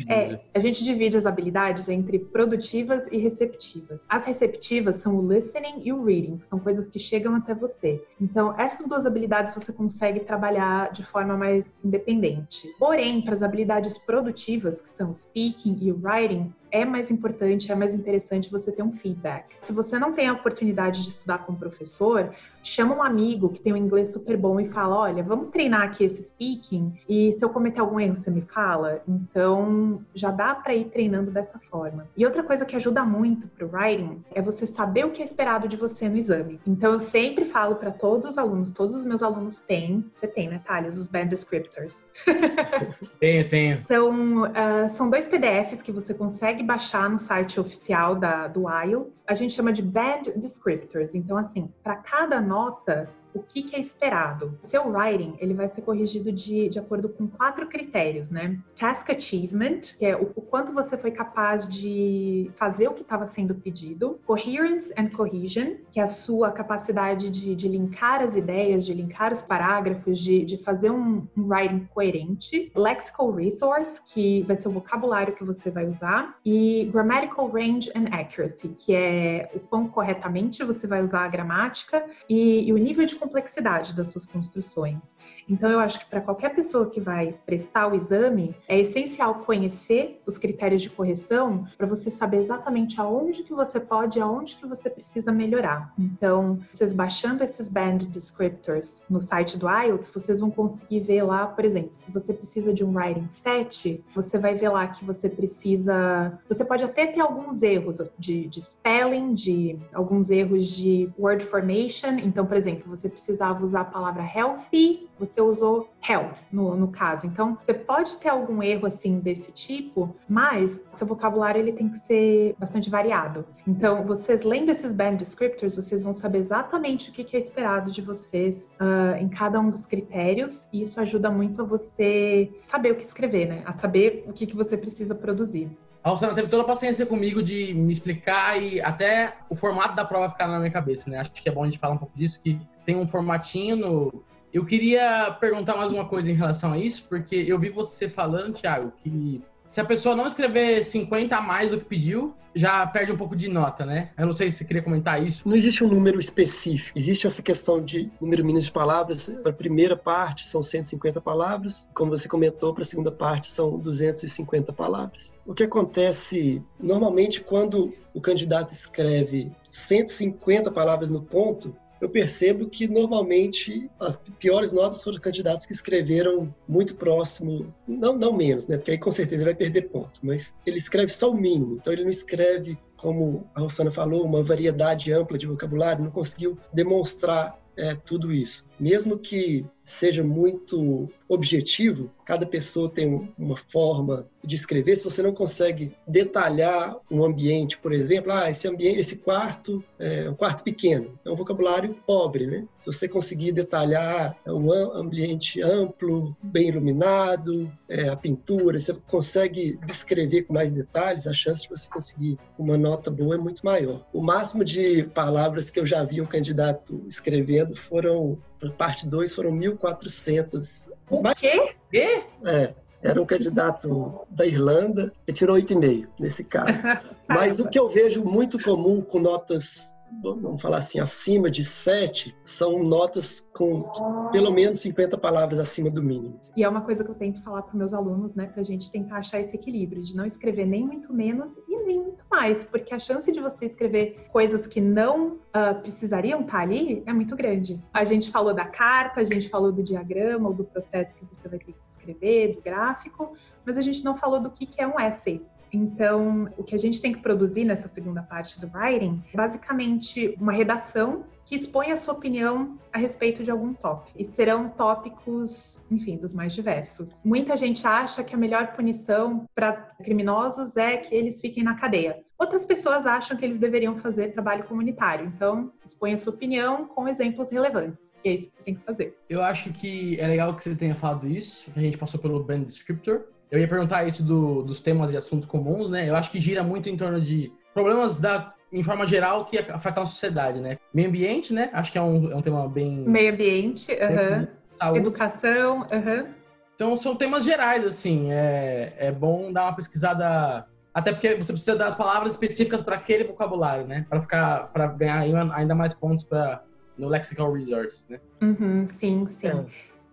É, 0.09 0.39
a 0.53 0.59
gente 0.59 0.83
divide 0.83 1.17
as 1.17 1.25
habilidades 1.25 1.87
entre 1.87 2.19
produtivas 2.19 3.07
e 3.11 3.17
receptivas. 3.17 4.05
As 4.09 4.25
receptivas 4.25 4.97
são 4.97 5.15
o 5.15 5.31
listening 5.31 5.81
e 5.83 5.93
o 5.93 6.03
reading, 6.03 6.37
que 6.37 6.45
são 6.45 6.59
coisas 6.59 6.89
que 6.89 6.99
chegam 6.99 7.35
até 7.35 7.55
você. 7.55 8.03
Então, 8.19 8.59
essas 8.59 8.87
duas 8.87 9.05
habilidades 9.05 9.53
você 9.53 9.71
consegue 9.71 10.21
trabalhar 10.21 10.91
de 10.91 11.03
forma 11.03 11.37
mais 11.37 11.83
independente. 11.83 12.67
Porém, 12.77 13.21
para 13.21 13.33
as 13.33 13.41
habilidades 13.41 13.97
produtivas, 13.97 14.58
que 14.81 14.89
são 14.89 15.11
o 15.11 15.15
speaking 15.15 15.77
e 15.81 15.91
o 15.91 15.99
writing, 16.01 16.53
é 16.71 16.85
mais 16.85 17.11
importante, 17.11 17.71
é 17.71 17.75
mais 17.75 17.93
interessante 17.93 18.51
você 18.51 18.71
ter 18.71 18.83
um 18.83 18.91
feedback. 18.91 19.55
Se 19.61 19.71
você 19.71 19.97
não 19.97 20.13
tem 20.13 20.27
a 20.27 20.33
oportunidade 20.33 21.03
de 21.03 21.09
estudar 21.09 21.39
com 21.39 21.53
o 21.53 21.55
professor, 21.55 22.33
chama 22.63 22.95
um 22.95 23.03
amigo 23.03 23.49
que 23.49 23.59
tem 23.59 23.73
um 23.73 23.77
inglês 23.77 24.09
super 24.09 24.37
bom 24.37 24.59
e 24.59 24.67
fala: 24.69 24.97
olha, 24.97 25.23
vamos 25.23 25.49
treinar 25.49 25.83
aqui 25.83 26.03
esse 26.03 26.23
speaking 26.23 26.93
e 27.07 27.33
se 27.33 27.43
eu 27.43 27.49
cometer 27.49 27.79
algum 27.79 27.99
erro, 27.99 28.15
você 28.15 28.29
me 28.29 28.41
fala. 28.41 29.01
Então, 29.07 30.01
já 30.13 30.31
dá 30.31 30.55
para 30.55 30.73
ir 30.75 30.85
treinando 30.85 31.31
dessa 31.31 31.59
forma. 31.59 32.07
E 32.15 32.25
outra 32.25 32.43
coisa 32.43 32.65
que 32.65 32.75
ajuda 32.75 33.03
muito 33.03 33.47
pro 33.47 33.69
writing 33.71 34.23
é 34.31 34.41
você 34.41 34.65
saber 34.65 35.05
o 35.05 35.11
que 35.11 35.21
é 35.21 35.25
esperado 35.25 35.67
de 35.67 35.75
você 35.75 36.07
no 36.09 36.17
exame. 36.17 36.59
Então, 36.65 36.93
eu 36.93 36.99
sempre 36.99 37.45
falo 37.45 37.75
para 37.75 37.91
todos 37.91 38.25
os 38.25 38.37
alunos, 38.37 38.71
todos 38.71 38.93
os 38.95 39.05
meus 39.05 39.23
alunos 39.23 39.61
têm, 39.61 40.05
você 40.13 40.27
tem, 40.27 40.49
né, 40.49 40.61
Thales, 40.65 40.97
os 40.97 41.07
band 41.07 41.27
descriptors. 41.27 42.07
tenho, 43.19 43.47
tenho. 43.47 43.79
Então, 43.83 44.43
uh, 44.43 44.89
são 44.89 45.09
dois 45.09 45.27
PDFs 45.27 45.81
que 45.81 45.91
você 45.91 46.13
consegue 46.13 46.58
baixar 46.63 47.09
no 47.09 47.17
site 47.17 47.59
oficial 47.59 48.15
da, 48.15 48.47
do 48.47 48.63
IELTS. 48.69 49.25
A 49.27 49.33
gente 49.33 49.53
chama 49.53 49.71
de 49.71 49.81
band 49.81 50.23
descriptors. 50.35 51.15
Então, 51.15 51.37
assim, 51.37 51.71
para 51.83 51.95
cada 51.95 52.41
nota, 52.41 53.09
o 53.33 53.41
que, 53.41 53.63
que, 53.63 53.75
é 53.75 53.79
esperado. 53.79 54.57
Seu 54.61 54.89
writing 54.89 55.35
ele 55.39 55.53
vai 55.53 55.67
ser 55.67 55.81
corrigido 55.81 56.31
de, 56.31 56.69
de 56.69 56.79
acordo 56.79 57.09
com 57.09 57.27
quatro 57.27 57.67
critérios, 57.67 58.29
né? 58.29 58.59
Task 58.77 59.09
achievement, 59.09 59.81
que 59.97 60.05
é 60.05 60.15
o, 60.15 60.31
o 60.35 60.41
quanto 60.41 60.73
você 60.73 60.97
foi 60.97 61.11
capaz 61.11 61.67
de 61.67 62.49
fazer 62.55 62.87
o 62.87 62.93
que 62.93 63.01
estava 63.01 63.25
sendo 63.25 63.55
pedido. 63.55 64.19
Coherence 64.25 64.91
and 64.97 65.09
cohesion, 65.09 65.75
que 65.91 65.99
é 65.99 66.03
a 66.03 66.07
sua 66.07 66.51
capacidade 66.51 67.29
de, 67.29 67.55
de 67.55 67.67
linkar 67.67 68.21
as 68.21 68.35
ideias, 68.35 68.85
de 68.85 68.93
linkar 68.93 69.31
os 69.31 69.41
parágrafos, 69.41 70.19
de, 70.19 70.43
de 70.43 70.57
fazer 70.57 70.89
um, 70.89 71.27
um 71.37 71.47
writing 71.47 71.87
coerente. 71.93 72.71
Lexical 72.75 73.31
resource, 73.31 74.01
que 74.13 74.43
vai 74.43 74.55
ser 74.55 74.67
o 74.67 74.71
vocabulário 74.71 75.35
que 75.35 75.43
você 75.43 75.69
vai 75.69 75.87
usar. 75.87 76.37
E 76.45 76.89
grammatical 76.91 77.47
range 77.49 77.91
and 77.95 78.07
accuracy, 78.11 78.69
que 78.69 78.93
é 78.93 79.49
o 79.53 79.59
quão 79.59 79.87
corretamente 79.87 80.63
você 80.63 80.87
vai 80.87 81.01
usar 81.03 81.25
a 81.25 81.27
gramática 81.27 82.05
e, 82.27 82.67
e 82.67 82.73
o 82.73 82.77
nível 82.77 83.05
de 83.05 83.18
complexidade 83.19 83.95
das 83.95 84.07
suas 84.07 84.25
construções. 84.25 85.17
Então, 85.47 85.69
eu 85.69 85.79
acho 85.79 85.99
que 85.99 86.05
para 86.05 86.21
qualquer 86.21 86.55
pessoa 86.55 86.89
que 86.89 87.01
vai 87.01 87.35
prestar 87.45 87.87
o 87.87 87.95
exame, 87.95 88.55
é 88.67 88.79
essencial 88.79 89.35
conhecer 89.45 90.21
os 90.25 90.37
critérios 90.37 90.81
de 90.81 90.89
correção 90.89 91.65
para 91.77 91.87
você 91.87 92.09
saber 92.09 92.37
exatamente 92.37 92.99
aonde 92.99 93.43
que 93.43 93.53
você 93.53 93.79
pode 93.79 94.19
e 94.19 94.21
aonde 94.21 94.55
que 94.55 94.65
você 94.65 94.89
precisa 94.89 95.31
melhorar. 95.31 95.93
Então, 95.97 96.59
vocês 96.71 96.93
baixando 96.93 97.43
esses 97.43 97.69
band 97.69 97.97
descriptors 97.97 99.01
no 99.09 99.21
site 99.21 99.57
do 99.57 99.67
IELTS, 99.67 100.11
vocês 100.11 100.39
vão 100.39 100.51
conseguir 100.51 101.01
ver 101.01 101.23
lá, 101.23 101.47
por 101.47 101.65
exemplo, 101.65 101.91
se 101.95 102.11
você 102.11 102.33
precisa 102.33 102.73
de 102.73 102.85
um 102.85 102.95
writing 102.95 103.27
7, 103.27 104.03
você 104.15 104.37
vai 104.37 104.55
ver 104.55 104.69
lá 104.69 104.87
que 104.87 105.03
você 105.03 105.29
precisa. 105.29 106.39
Você 106.47 106.63
pode 106.63 106.83
até 106.83 107.07
ter 107.07 107.19
alguns 107.19 107.61
erros 107.63 108.01
de, 108.17 108.47
de 108.47 108.61
spelling, 108.61 109.33
de 109.33 109.79
alguns 109.93 110.29
erros 110.29 110.67
de 110.67 111.09
word 111.17 111.43
formation. 111.45 112.17
Então, 112.23 112.45
por 112.45 112.55
exemplo, 112.55 112.83
você 112.87 113.08
precisava 113.09 113.63
usar 113.63 113.81
a 113.81 113.85
palavra 113.85 114.23
healthy, 114.23 115.09
você 115.17 115.41
usou 115.41 115.89
health 116.07 116.37
no, 116.51 116.75
no 116.75 116.87
caso. 116.87 117.27
Então, 117.27 117.57
você 117.59 117.73
pode 117.73 118.17
ter 118.17 118.29
algum 118.29 118.63
erro 118.63 118.85
assim 118.85 119.19
desse 119.19 119.51
tipo, 119.51 120.15
mas 120.27 120.83
seu 120.93 121.05
vocabulário 121.05 121.59
ele 121.59 121.73
tem 121.73 121.89
que 121.89 121.97
ser 121.97 122.55
bastante 122.57 122.89
variado. 122.89 123.45
Então, 123.67 124.05
vocês 124.05 124.43
lendo 124.43 124.69
esses 124.69 124.93
band 124.93 125.15
descriptors, 125.15 125.75
vocês 125.75 126.03
vão 126.03 126.13
saber 126.13 126.39
exatamente 126.39 127.09
o 127.09 127.13
que 127.13 127.35
é 127.35 127.39
esperado 127.39 127.91
de 127.91 128.01
vocês 128.01 128.71
uh, 128.79 129.21
em 129.21 129.27
cada 129.27 129.59
um 129.59 129.69
dos 129.69 129.85
critérios, 129.85 130.69
e 130.71 130.81
isso 130.81 130.99
ajuda 130.99 131.29
muito 131.29 131.61
a 131.61 131.65
você 131.65 132.51
saber 132.65 132.91
o 132.91 132.95
que 132.95 133.03
escrever, 133.03 133.47
né? 133.47 133.63
A 133.65 133.73
saber 133.77 134.25
o 134.27 134.33
que, 134.33 134.45
que 134.45 134.55
você 134.55 134.77
precisa 134.77 135.13
produzir. 135.13 135.69
A 136.03 136.09
Rosana 136.09 136.33
teve 136.33 136.47
toda 136.47 136.63
a 136.63 136.65
paciência 136.65 137.05
comigo 137.05 137.43
de 137.43 137.73
me 137.73 137.91
explicar 137.91 138.61
e 138.61 138.79
até 138.81 139.37
o 139.49 139.55
formato 139.55 139.95
da 139.95 140.05
prova 140.05 140.29
ficar 140.29 140.47
na 140.47 140.57
minha 140.57 140.71
cabeça, 140.71 141.09
né? 141.09 141.19
Acho 141.19 141.31
que 141.31 141.47
é 141.47 141.51
bom 141.51 141.63
a 141.63 141.67
gente 141.67 141.77
falar 141.77 141.95
um 141.95 141.97
pouco 141.97 142.17
disso, 142.17 142.41
que 142.41 142.59
tem 142.85 142.95
um 142.95 143.07
formatinho 143.07 143.75
no... 143.75 144.23
Eu 144.51 144.65
queria 144.65 145.31
perguntar 145.39 145.75
mais 145.75 145.91
uma 145.91 146.05
coisa 146.05 146.31
em 146.31 146.33
relação 146.33 146.71
a 146.71 146.77
isso, 146.77 147.05
porque 147.07 147.35
eu 147.35 147.59
vi 147.59 147.69
você 147.69 148.07
falando, 148.09 148.55
Thiago, 148.55 148.91
que 148.97 149.43
se 149.69 149.79
a 149.79 149.85
pessoa 149.85 150.15
não 150.15 150.25
escrever 150.25 150.83
50 150.83 151.35
a 151.35 151.41
mais 151.41 151.69
do 151.71 151.77
que 151.77 151.85
pediu, 151.85 152.35
já 152.55 152.85
perde 152.87 153.11
um 153.11 153.17
pouco 153.17 153.35
de 153.35 153.47
nota, 153.47 153.85
né? 153.85 154.09
Eu 154.17 154.25
não 154.25 154.33
sei 154.33 154.51
se 154.51 154.57
você 154.57 154.65
queria 154.65 154.81
comentar 154.81 155.23
isso. 155.23 155.47
Não 155.47 155.55
existe 155.55 155.83
um 155.83 155.87
número 155.87 156.19
específico. 156.19 156.97
Existe 156.97 157.27
essa 157.27 157.41
questão 157.41 157.81
de 157.81 158.11
número 158.19 158.43
mínimo 158.43 158.63
de 158.63 158.71
palavras. 158.71 159.29
Para 159.43 159.51
a 159.51 159.55
primeira 159.55 159.95
parte 159.95 160.45
são 160.45 160.63
150 160.63 161.21
palavras, 161.21 161.87
como 161.93 162.09
você 162.09 162.27
comentou, 162.27 162.73
para 162.73 162.81
a 162.81 162.85
segunda 162.85 163.11
parte 163.11 163.47
são 163.47 163.77
250 163.77 164.73
palavras. 164.73 165.31
O 165.45 165.53
que 165.53 165.63
acontece 165.63 166.63
normalmente 166.79 167.41
quando 167.41 167.93
o 168.13 168.19
candidato 168.19 168.73
escreve 168.73 169.51
150 169.67 170.71
palavras 170.71 171.11
no 171.11 171.21
ponto, 171.21 171.75
eu 172.01 172.09
percebo 172.09 172.69
que 172.69 172.87
normalmente 172.87 173.89
as 173.99 174.17
piores 174.39 174.71
notas 174.71 175.03
foram 175.03 175.19
candidatos 175.19 175.65
que 175.65 175.73
escreveram 175.73 176.53
muito 176.67 176.95
próximo, 176.95 177.73
não, 177.87 178.17
não 178.17 178.33
menos, 178.33 178.67
né? 178.67 178.77
Porque 178.77 178.91
aí 178.91 178.97
com 178.97 179.11
certeza 179.11 179.43
vai 179.43 179.55
perder 179.55 179.89
ponto, 179.89 180.19
mas 180.23 180.53
ele 180.65 180.77
escreve 180.77 181.11
só 181.11 181.31
o 181.31 181.35
mínimo, 181.35 181.75
então 181.75 181.91
ele 181.91 182.03
não 182.03 182.09
escreve, 182.09 182.77
como 182.97 183.47
a 183.53 183.61
Rosana 183.61 183.91
falou, 183.91 184.25
uma 184.25 184.43
variedade 184.43 185.11
ampla 185.11 185.37
de 185.37 185.47
vocabulário, 185.47 186.03
não 186.03 186.11
conseguiu 186.11 186.57
demonstrar 186.73 187.59
é, 187.77 187.95
tudo 187.95 188.31
isso. 188.31 188.65
Mesmo 188.79 189.17
que 189.17 189.65
seja 189.89 190.23
muito 190.23 191.09
objetivo, 191.27 192.11
cada 192.23 192.45
pessoa 192.45 192.89
tem 192.89 193.31
uma 193.37 193.57
forma 193.57 194.27
de 194.43 194.55
escrever. 194.55 194.95
Se 194.95 195.03
você 195.03 195.21
não 195.21 195.33
consegue 195.33 195.91
detalhar 196.07 196.95
um 197.09 197.23
ambiente, 197.23 197.77
por 197.77 197.91
exemplo, 197.91 198.31
ah, 198.31 198.49
esse 198.49 198.67
ambiente, 198.67 198.99
esse 198.99 199.17
quarto 199.17 199.83
é 199.97 200.29
um 200.29 200.35
quarto 200.35 200.63
pequeno, 200.63 201.19
é 201.25 201.29
um 201.29 201.35
vocabulário 201.35 201.95
pobre, 202.05 202.45
né? 202.45 202.67
Se 202.79 202.85
você 202.85 203.07
conseguir 203.07 203.51
detalhar 203.51 204.37
é 204.45 204.51
um 204.51 204.71
ambiente 204.71 205.61
amplo, 205.61 206.35
bem 206.41 206.69
iluminado, 206.69 207.71
é, 207.87 208.09
a 208.09 208.15
pintura, 208.15 208.77
você 208.77 208.93
consegue 209.07 209.79
descrever 209.85 210.43
com 210.43 210.53
mais 210.53 210.71
detalhes, 210.71 211.27
a 211.27 211.33
chance 211.33 211.63
de 211.63 211.69
você 211.69 211.89
conseguir 211.89 212.37
uma 212.57 212.77
nota 212.77 213.09
boa 213.09 213.35
é 213.35 213.37
muito 213.37 213.65
maior. 213.65 214.05
O 214.13 214.21
máximo 214.21 214.63
de 214.63 215.03
palavras 215.15 215.69
que 215.69 215.79
eu 215.79 215.85
já 215.85 216.03
vi 216.03 216.21
um 216.21 216.25
candidato 216.25 217.03
escrevendo 217.07 217.75
foram, 217.75 218.37
para 218.59 218.69
parte 218.71 219.07
2, 219.07 219.33
foram 219.33 219.51
1.400 219.51 220.89
o 221.09 221.23
quê? 221.33 221.75
Quê? 221.89 222.23
É, 222.45 222.73
era 223.01 223.21
um 223.21 223.25
candidato 223.25 224.21
da 224.29 224.45
Irlanda, 224.45 225.11
ele 225.25 225.35
tirou 225.35 225.55
8,5 225.57 226.07
nesse 226.19 226.43
caso. 226.43 226.83
Mas 227.27 227.59
o 227.59 227.67
que 227.67 227.79
eu 227.79 227.89
vejo 227.89 228.23
muito 228.23 228.61
comum 228.61 229.01
com 229.01 229.19
notas 229.19 229.93
vamos 230.21 230.61
falar 230.61 230.77
assim, 230.77 230.99
acima 230.99 231.49
de 231.49 231.63
7, 231.63 232.35
são 232.43 232.83
notas 232.83 233.47
com 233.53 233.89
pelo 234.31 234.51
menos 234.51 234.79
50 234.79 235.17
palavras 235.17 235.59
acima 235.59 235.89
do 235.89 236.01
mínimo. 236.01 236.39
E 236.55 236.63
é 236.63 236.69
uma 236.69 236.81
coisa 236.81 237.03
que 237.03 237.09
eu 237.09 237.15
tento 237.15 237.41
falar 237.41 237.61
para 237.63 237.77
meus 237.77 237.93
alunos, 237.93 238.35
né, 238.35 238.45
para 238.47 238.61
a 238.61 238.63
gente 238.63 238.91
tentar 238.91 239.17
achar 239.17 239.39
esse 239.39 239.55
equilíbrio, 239.55 240.01
de 240.01 240.15
não 240.15 240.25
escrever 240.25 240.65
nem 240.65 240.85
muito 240.85 241.13
menos 241.13 241.57
e 241.67 241.77
nem 241.83 242.01
muito 242.01 242.23
mais, 242.29 242.65
porque 242.65 242.93
a 242.93 242.99
chance 242.99 243.31
de 243.31 243.39
você 243.39 243.65
escrever 243.65 244.27
coisas 244.31 244.67
que 244.67 244.81
não 244.81 245.33
uh, 245.33 245.81
precisariam 245.81 246.41
estar 246.41 246.57
tá 246.57 246.63
ali 246.63 247.03
é 247.05 247.13
muito 247.13 247.35
grande. 247.35 247.83
A 247.93 248.03
gente 248.03 248.31
falou 248.31 248.53
da 248.53 248.65
carta, 248.65 249.21
a 249.21 249.23
gente 249.23 249.49
falou 249.49 249.71
do 249.71 249.83
diagrama, 249.83 250.49
ou 250.49 250.53
do 250.53 250.63
processo 250.63 251.15
que 251.15 251.25
você 251.25 251.47
vai 251.47 251.59
ter 251.59 251.73
que 251.73 251.79
escrever, 251.87 252.55
do 252.55 252.61
gráfico, 252.61 253.33
mas 253.65 253.77
a 253.77 253.81
gente 253.81 254.03
não 254.03 254.15
falou 254.15 254.39
do 254.39 254.49
que, 254.49 254.65
que 254.65 254.81
é 254.81 254.87
um 254.87 254.99
essay. 254.99 255.41
Então, 255.71 256.49
o 256.57 256.63
que 256.63 256.75
a 256.75 256.77
gente 256.77 257.01
tem 257.01 257.13
que 257.13 257.19
produzir 257.19 257.65
nessa 257.65 257.87
segunda 257.87 258.21
parte 258.21 258.59
do 258.59 258.69
writing 258.73 259.23
é 259.33 259.37
basicamente 259.37 260.35
uma 260.39 260.51
redação 260.51 261.25
que 261.49 261.55
expõe 261.55 261.91
a 261.91 261.95
sua 261.95 262.13
opinião 262.13 262.77
a 262.93 262.99
respeito 262.99 263.43
de 263.43 263.49
algum 263.49 263.73
tópico. 263.73 264.11
E 264.15 264.23
serão 264.23 264.69
tópicos, 264.69 265.83
enfim, 265.89 266.15
dos 266.15 266.31
mais 266.31 266.53
diversos. 266.53 267.19
Muita 267.25 267.55
gente 267.55 267.85
acha 267.87 268.23
que 268.23 268.35
a 268.35 268.37
melhor 268.37 268.73
punição 268.73 269.45
para 269.55 269.73
criminosos 270.03 270.77
é 270.77 270.97
que 270.97 271.15
eles 271.15 271.41
fiquem 271.41 271.63
na 271.63 271.73
cadeia. 271.73 272.23
Outras 272.37 272.63
pessoas 272.63 273.07
acham 273.07 273.35
que 273.35 273.43
eles 273.43 273.57
deveriam 273.57 273.97
fazer 273.97 274.31
trabalho 274.31 274.63
comunitário. 274.65 275.25
Então, 275.25 275.73
expõe 275.83 276.13
a 276.13 276.17
sua 276.17 276.33
opinião 276.33 276.85
com 276.85 277.07
exemplos 277.07 277.49
relevantes. 277.49 278.13
E 278.23 278.29
é 278.29 278.33
isso 278.33 278.49
que 278.49 278.57
você 278.57 278.63
tem 278.63 278.75
que 278.75 278.83
fazer. 278.83 279.17
Eu 279.27 279.41
acho 279.41 279.73
que 279.73 280.19
é 280.19 280.27
legal 280.27 280.53
que 280.55 280.63
você 280.63 280.75
tenha 280.75 280.93
falado 280.93 281.27
isso. 281.27 281.69
A 281.75 281.79
gente 281.79 281.97
passou 281.97 282.19
pelo 282.19 282.43
Brand 282.43 282.63
Descriptor 282.63 283.23
eu 283.51 283.59
ia 283.59 283.67
perguntar 283.67 284.05
isso 284.05 284.23
do, 284.23 284.63
dos 284.63 284.81
temas 284.81 285.11
e 285.11 285.17
assuntos 285.17 285.47
comuns, 285.47 285.89
né? 285.89 286.09
Eu 286.09 286.15
acho 286.15 286.29
que 286.29 286.39
gira 286.39 286.63
muito 286.63 286.89
em 286.89 286.97
torno 286.97 287.19
de 287.19 287.51
problemas 287.73 288.19
da, 288.19 288.53
em 288.71 288.83
forma 288.83 289.05
geral 289.05 289.45
que 289.45 289.57
afetam 289.57 290.03
a 290.03 290.05
sociedade, 290.05 290.59
né? 290.59 290.77
Meio 290.93 291.09
ambiente, 291.09 291.53
né? 291.53 291.69
Acho 291.73 291.91
que 291.91 291.97
é 291.97 292.01
um, 292.01 292.31
é 292.31 292.35
um 292.35 292.41
tema 292.41 292.67
bem. 292.67 292.97
Meio 292.99 293.33
ambiente, 293.33 293.91
uhum. 293.91 294.95
educação, 294.95 295.87
uhum. 295.91 296.39
Então 296.79 296.95
são 296.95 297.13
temas 297.13 297.43
gerais, 297.43 297.83
assim. 297.83 298.31
É, 298.31 298.93
é 298.97 299.11
bom 299.11 299.51
dar 299.51 299.63
uma 299.63 299.75
pesquisada. 299.75 300.65
Até 300.93 301.11
porque 301.11 301.35
você 301.35 301.51
precisa 301.51 301.75
das 301.75 301.93
palavras 301.93 302.31
específicas 302.31 302.81
para 302.81 302.95
aquele 302.95 303.25
vocabulário, 303.25 303.85
né? 303.85 304.05
Para 304.09 304.21
ficar, 304.21 304.67
para 304.71 304.87
ganhar 304.87 305.25
ainda 305.53 305.75
mais 305.75 305.93
pontos 305.93 306.23
para 306.23 306.63
no 306.97 307.09
lexical 307.09 307.51
resource, 307.51 308.09
né? 308.09 308.19
Uhum, 308.41 308.85
sim, 308.87 309.27
sim. 309.27 309.47
É. 309.47 309.65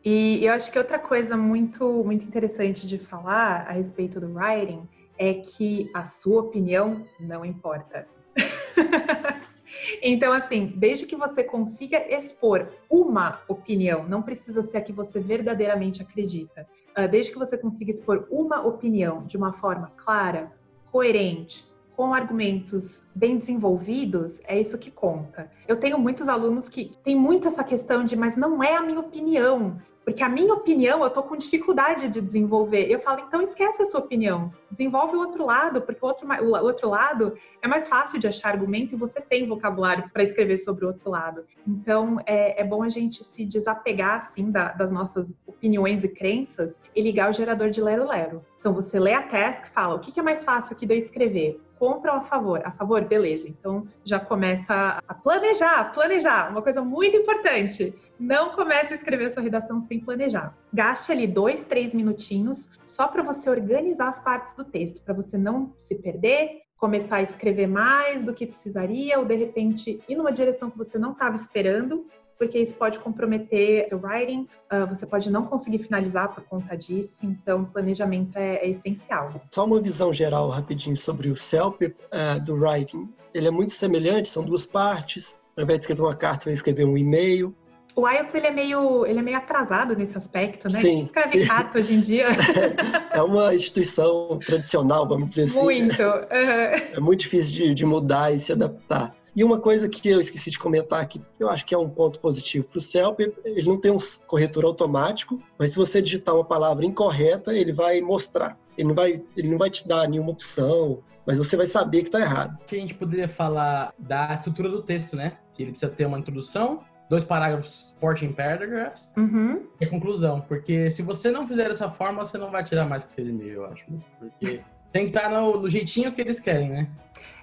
E 0.08 0.44
eu 0.44 0.52
acho 0.52 0.70
que 0.70 0.78
outra 0.78 1.00
coisa 1.00 1.36
muito, 1.36 2.04
muito 2.04 2.24
interessante 2.24 2.86
de 2.86 2.96
falar 2.96 3.66
a 3.68 3.72
respeito 3.72 4.20
do 4.20 4.32
writing 4.34 4.88
é 5.18 5.34
que 5.34 5.90
a 5.92 6.04
sua 6.04 6.42
opinião 6.42 7.04
não 7.18 7.44
importa. 7.44 8.06
então, 10.00 10.32
assim, 10.32 10.72
desde 10.76 11.06
que 11.06 11.16
você 11.16 11.42
consiga 11.42 11.98
expor 12.08 12.68
uma 12.88 13.40
opinião, 13.48 14.08
não 14.08 14.22
precisa 14.22 14.62
ser 14.62 14.76
a 14.76 14.80
que 14.80 14.92
você 14.92 15.18
verdadeiramente 15.18 16.00
acredita, 16.00 16.68
ah, 16.94 17.08
desde 17.08 17.32
que 17.32 17.38
você 17.40 17.58
consiga 17.58 17.90
expor 17.90 18.28
uma 18.30 18.64
opinião 18.64 19.24
de 19.24 19.36
uma 19.36 19.52
forma 19.54 19.92
clara, 19.96 20.52
coerente, 20.92 21.68
com 21.96 22.14
argumentos 22.14 23.08
bem 23.12 23.38
desenvolvidos, 23.38 24.40
é 24.46 24.60
isso 24.60 24.78
que 24.78 24.90
conta. 24.90 25.50
Eu 25.66 25.80
tenho 25.80 25.98
muitos 25.98 26.28
alunos 26.28 26.68
que 26.68 26.92
têm 27.02 27.16
muito 27.16 27.48
essa 27.48 27.64
questão 27.64 28.04
de, 28.04 28.14
mas 28.14 28.36
não 28.36 28.62
é 28.62 28.76
a 28.76 28.82
minha 28.82 29.00
opinião. 29.00 29.80
Porque 30.06 30.22
a 30.22 30.28
minha 30.28 30.54
opinião 30.54 31.02
eu 31.02 31.10
tô 31.10 31.20
com 31.20 31.36
dificuldade 31.36 32.08
de 32.08 32.20
desenvolver. 32.20 32.88
Eu 32.88 33.00
falo, 33.00 33.24
então 33.26 33.42
esquece 33.42 33.82
a 33.82 33.84
sua 33.84 33.98
opinião. 33.98 34.52
Desenvolve 34.70 35.16
o 35.16 35.18
outro 35.18 35.44
lado, 35.44 35.82
porque 35.82 35.98
o 36.00 36.06
outro, 36.06 36.28
o 36.28 36.64
outro 36.64 36.88
lado 36.88 37.34
é 37.60 37.66
mais 37.66 37.88
fácil 37.88 38.20
de 38.20 38.28
achar 38.28 38.50
argumento 38.50 38.94
e 38.94 38.96
você 38.96 39.20
tem 39.20 39.48
vocabulário 39.48 40.08
para 40.12 40.22
escrever 40.22 40.58
sobre 40.58 40.84
o 40.84 40.88
outro 40.88 41.10
lado. 41.10 41.44
Então 41.66 42.18
é, 42.24 42.60
é 42.60 42.64
bom 42.64 42.84
a 42.84 42.88
gente 42.88 43.24
se 43.24 43.44
desapegar 43.44 44.18
assim 44.18 44.48
da, 44.48 44.68
das 44.68 44.92
nossas 44.92 45.36
opiniões 45.44 46.04
e 46.04 46.08
crenças 46.08 46.84
e 46.94 47.02
ligar 47.02 47.28
o 47.28 47.32
gerador 47.32 47.70
de 47.70 47.80
lero-lero. 47.80 48.44
Então 48.60 48.72
você 48.72 49.00
lê 49.00 49.12
a 49.12 49.22
task 49.22 49.66
fala, 49.72 49.96
o 49.96 49.98
que, 49.98 50.12
que 50.12 50.20
é 50.20 50.22
mais 50.22 50.44
fácil 50.44 50.76
aqui 50.76 50.86
de 50.86 50.94
eu 50.94 50.98
escrever? 50.98 51.60
Contra 51.78 52.12
ou 52.12 52.18
a 52.18 52.22
favor? 52.22 52.62
A 52.64 52.70
favor, 52.70 53.04
beleza. 53.04 53.48
Então 53.48 53.86
já 54.04 54.18
começa 54.18 55.02
a 55.06 55.14
planejar, 55.14 55.92
planejar, 55.92 56.50
uma 56.50 56.62
coisa 56.62 56.82
muito 56.82 57.16
importante. 57.16 57.94
Não 58.18 58.50
comece 58.50 58.92
a 58.92 58.96
escrever 58.96 59.30
sua 59.30 59.42
redação 59.42 59.78
sem 59.80 60.00
planejar. 60.00 60.56
Gaste 60.72 61.12
ali 61.12 61.26
dois, 61.26 61.64
três 61.64 61.92
minutinhos 61.92 62.70
só 62.84 63.08
para 63.08 63.22
você 63.22 63.48
organizar 63.50 64.08
as 64.08 64.20
partes 64.20 64.54
do 64.54 64.64
texto, 64.64 65.02
para 65.02 65.14
você 65.14 65.36
não 65.36 65.72
se 65.76 65.94
perder, 65.96 66.62
começar 66.76 67.16
a 67.16 67.22
escrever 67.22 67.66
mais 67.66 68.22
do 68.22 68.34
que 68.34 68.46
precisaria 68.46 69.18
ou 69.18 69.24
de 69.24 69.34
repente 69.34 70.02
ir 70.08 70.16
numa 70.16 70.32
direção 70.32 70.70
que 70.70 70.76
você 70.76 70.98
não 70.98 71.12
estava 71.12 71.34
esperando 71.34 72.06
porque 72.38 72.58
isso 72.58 72.74
pode 72.74 72.98
comprometer 72.98 73.88
o 73.92 73.96
writing, 73.96 74.46
uh, 74.72 74.86
você 74.86 75.06
pode 75.06 75.30
não 75.30 75.46
conseguir 75.46 75.78
finalizar 75.78 76.34
por 76.34 76.44
conta 76.44 76.76
disso, 76.76 77.18
então 77.22 77.64
planejamento 77.64 78.36
é, 78.36 78.56
é 78.56 78.68
essencial. 78.68 79.40
Só 79.50 79.64
uma 79.64 79.80
visão 79.80 80.12
geral 80.12 80.48
rapidinho 80.48 80.96
sobre 80.96 81.30
o 81.30 81.36
CELP 81.36 81.82
uh, 81.82 82.40
do 82.44 82.54
writing. 82.54 83.08
Ele 83.34 83.48
é 83.48 83.50
muito 83.50 83.72
semelhante, 83.72 84.28
são 84.28 84.44
duas 84.44 84.66
partes. 84.66 85.36
Ao 85.56 85.64
invés 85.64 85.78
de 85.78 85.82
escrever 85.84 86.02
uma 86.02 86.16
carta, 86.16 86.44
você 86.44 86.50
vai 86.50 86.54
escrever 86.54 86.84
um 86.84 86.98
e-mail. 86.98 87.54
O 87.96 88.06
IELTS 88.06 88.34
ele 88.34 88.46
é 88.46 88.50
meio 88.50 89.06
ele 89.06 89.18
é 89.18 89.22
meio 89.22 89.38
atrasado 89.38 89.96
nesse 89.96 90.18
aspecto, 90.18 90.64
né? 90.64 90.78
Sim, 90.78 91.04
escreve 91.04 91.46
carta 91.46 91.78
hoje 91.78 91.94
em 91.94 92.00
dia. 92.00 92.28
é 93.10 93.22
uma 93.22 93.54
instituição 93.54 94.38
tradicional, 94.44 95.08
vamos 95.08 95.30
dizer 95.30 95.44
assim. 95.44 95.62
Muito. 95.62 96.02
Uhum. 96.02 96.92
É 96.92 97.00
muito 97.00 97.20
difícil 97.20 97.68
de, 97.68 97.74
de 97.74 97.86
mudar 97.86 98.34
e 98.34 98.38
se 98.38 98.52
adaptar. 98.52 99.14
E 99.36 99.44
uma 99.44 99.60
coisa 99.60 99.86
que 99.86 100.08
eu 100.08 100.18
esqueci 100.18 100.50
de 100.50 100.58
comentar 100.58 101.06
que 101.06 101.20
eu 101.38 101.50
acho 101.50 101.66
que 101.66 101.74
é 101.74 101.78
um 101.78 101.90
ponto 101.90 102.18
positivo 102.20 102.66
para 102.66 102.78
o 102.78 102.80
CELP, 102.80 103.20
ele 103.44 103.68
não 103.68 103.78
tem 103.78 103.90
um 103.90 103.98
corretor 104.26 104.64
automático, 104.64 105.38
mas 105.58 105.72
se 105.72 105.76
você 105.76 106.00
digitar 106.00 106.34
uma 106.34 106.44
palavra 106.44 106.86
incorreta, 106.86 107.52
ele 107.52 107.70
vai 107.70 108.00
mostrar. 108.00 108.58
Ele 108.78 108.88
não 108.88 108.94
vai, 108.94 109.22
ele 109.36 109.50
não 109.50 109.58
vai 109.58 109.68
te 109.68 109.86
dar 109.86 110.08
nenhuma 110.08 110.30
opção, 110.30 111.02
mas 111.26 111.36
você 111.36 111.54
vai 111.54 111.66
saber 111.66 111.98
que 111.98 112.08
está 112.08 112.20
errado. 112.20 112.58
A 112.70 112.74
gente 112.74 112.94
poderia 112.94 113.28
falar 113.28 113.92
da 113.98 114.32
estrutura 114.32 114.70
do 114.70 114.82
texto, 114.82 115.14
né? 115.14 115.36
Que 115.52 115.64
ele 115.64 115.72
precisa 115.72 115.92
ter 115.92 116.06
uma 116.06 116.18
introdução, 116.18 116.82
dois 117.10 117.22
parágrafos 117.22 117.88
supporting 117.88 118.32
paragraphs 118.32 119.12
uhum. 119.18 119.66
e 119.78 119.84
a 119.84 119.90
conclusão. 119.90 120.40
Porque 120.40 120.90
se 120.90 121.02
você 121.02 121.30
não 121.30 121.46
fizer 121.46 121.68
dessa 121.68 121.90
forma, 121.90 122.24
você 122.24 122.38
não 122.38 122.50
vai 122.50 122.64
tirar 122.64 122.86
mais 122.86 123.04
que 123.04 123.22
6,5, 123.22 123.42
eu 123.48 123.66
acho. 123.66 123.84
Porque 124.18 124.62
tem 124.92 125.10
que 125.10 125.16
estar 125.16 125.28
no, 125.28 125.60
no 125.60 125.68
jeitinho 125.68 126.10
que 126.10 126.22
eles 126.22 126.40
querem, 126.40 126.70
né? 126.70 126.88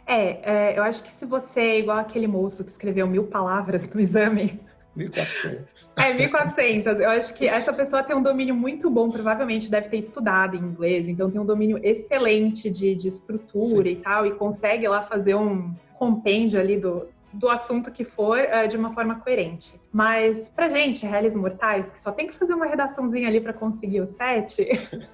É, 0.05 0.73
é, 0.73 0.77
eu 0.77 0.83
acho 0.83 1.03
que 1.03 1.13
se 1.13 1.25
você 1.25 1.59
é 1.59 1.79
igual 1.79 1.97
aquele 1.97 2.27
moço 2.27 2.63
que 2.63 2.71
escreveu 2.71 3.07
mil 3.07 3.25
palavras 3.25 3.89
no 3.89 3.99
exame. 3.99 4.59
1.400. 4.97 5.87
É, 5.97 6.13
1.400. 6.13 6.99
Eu 6.99 7.09
acho 7.09 7.33
que 7.33 7.47
essa 7.47 7.73
pessoa 7.73 8.03
tem 8.03 8.15
um 8.15 8.21
domínio 8.21 8.53
muito 8.53 8.89
bom, 8.89 9.09
provavelmente 9.09 9.71
deve 9.71 9.89
ter 9.89 9.97
estudado 9.97 10.55
em 10.55 10.59
inglês, 10.59 11.07
então 11.07 11.31
tem 11.31 11.41
um 11.41 11.45
domínio 11.45 11.79
excelente 11.81 12.69
de, 12.69 12.93
de 12.93 13.07
estrutura 13.07 13.89
Sim. 13.89 13.93
e 13.93 13.95
tal, 13.95 14.25
e 14.25 14.35
consegue 14.35 14.87
lá 14.87 15.01
fazer 15.01 15.33
um 15.33 15.73
compêndio 15.93 16.59
ali 16.59 16.77
do, 16.77 17.07
do 17.33 17.49
assunto 17.49 17.91
que 17.91 18.03
for 18.03 18.39
uh, 18.39 18.67
de 18.67 18.77
uma 18.77 18.93
forma 18.93 19.19
coerente. 19.19 19.81
Mas 19.91 20.47
pra 20.49 20.69
gente, 20.69 21.05
réis 21.05 21.35
mortais, 21.35 21.91
que 21.91 22.01
só 22.01 22.11
tem 22.11 22.27
que 22.27 22.33
fazer 22.33 22.53
uma 22.53 22.65
redaçãozinha 22.65 23.27
ali 23.27 23.41
para 23.41 23.53
conseguir 23.53 24.01
o 24.01 24.07
set, 24.07 24.67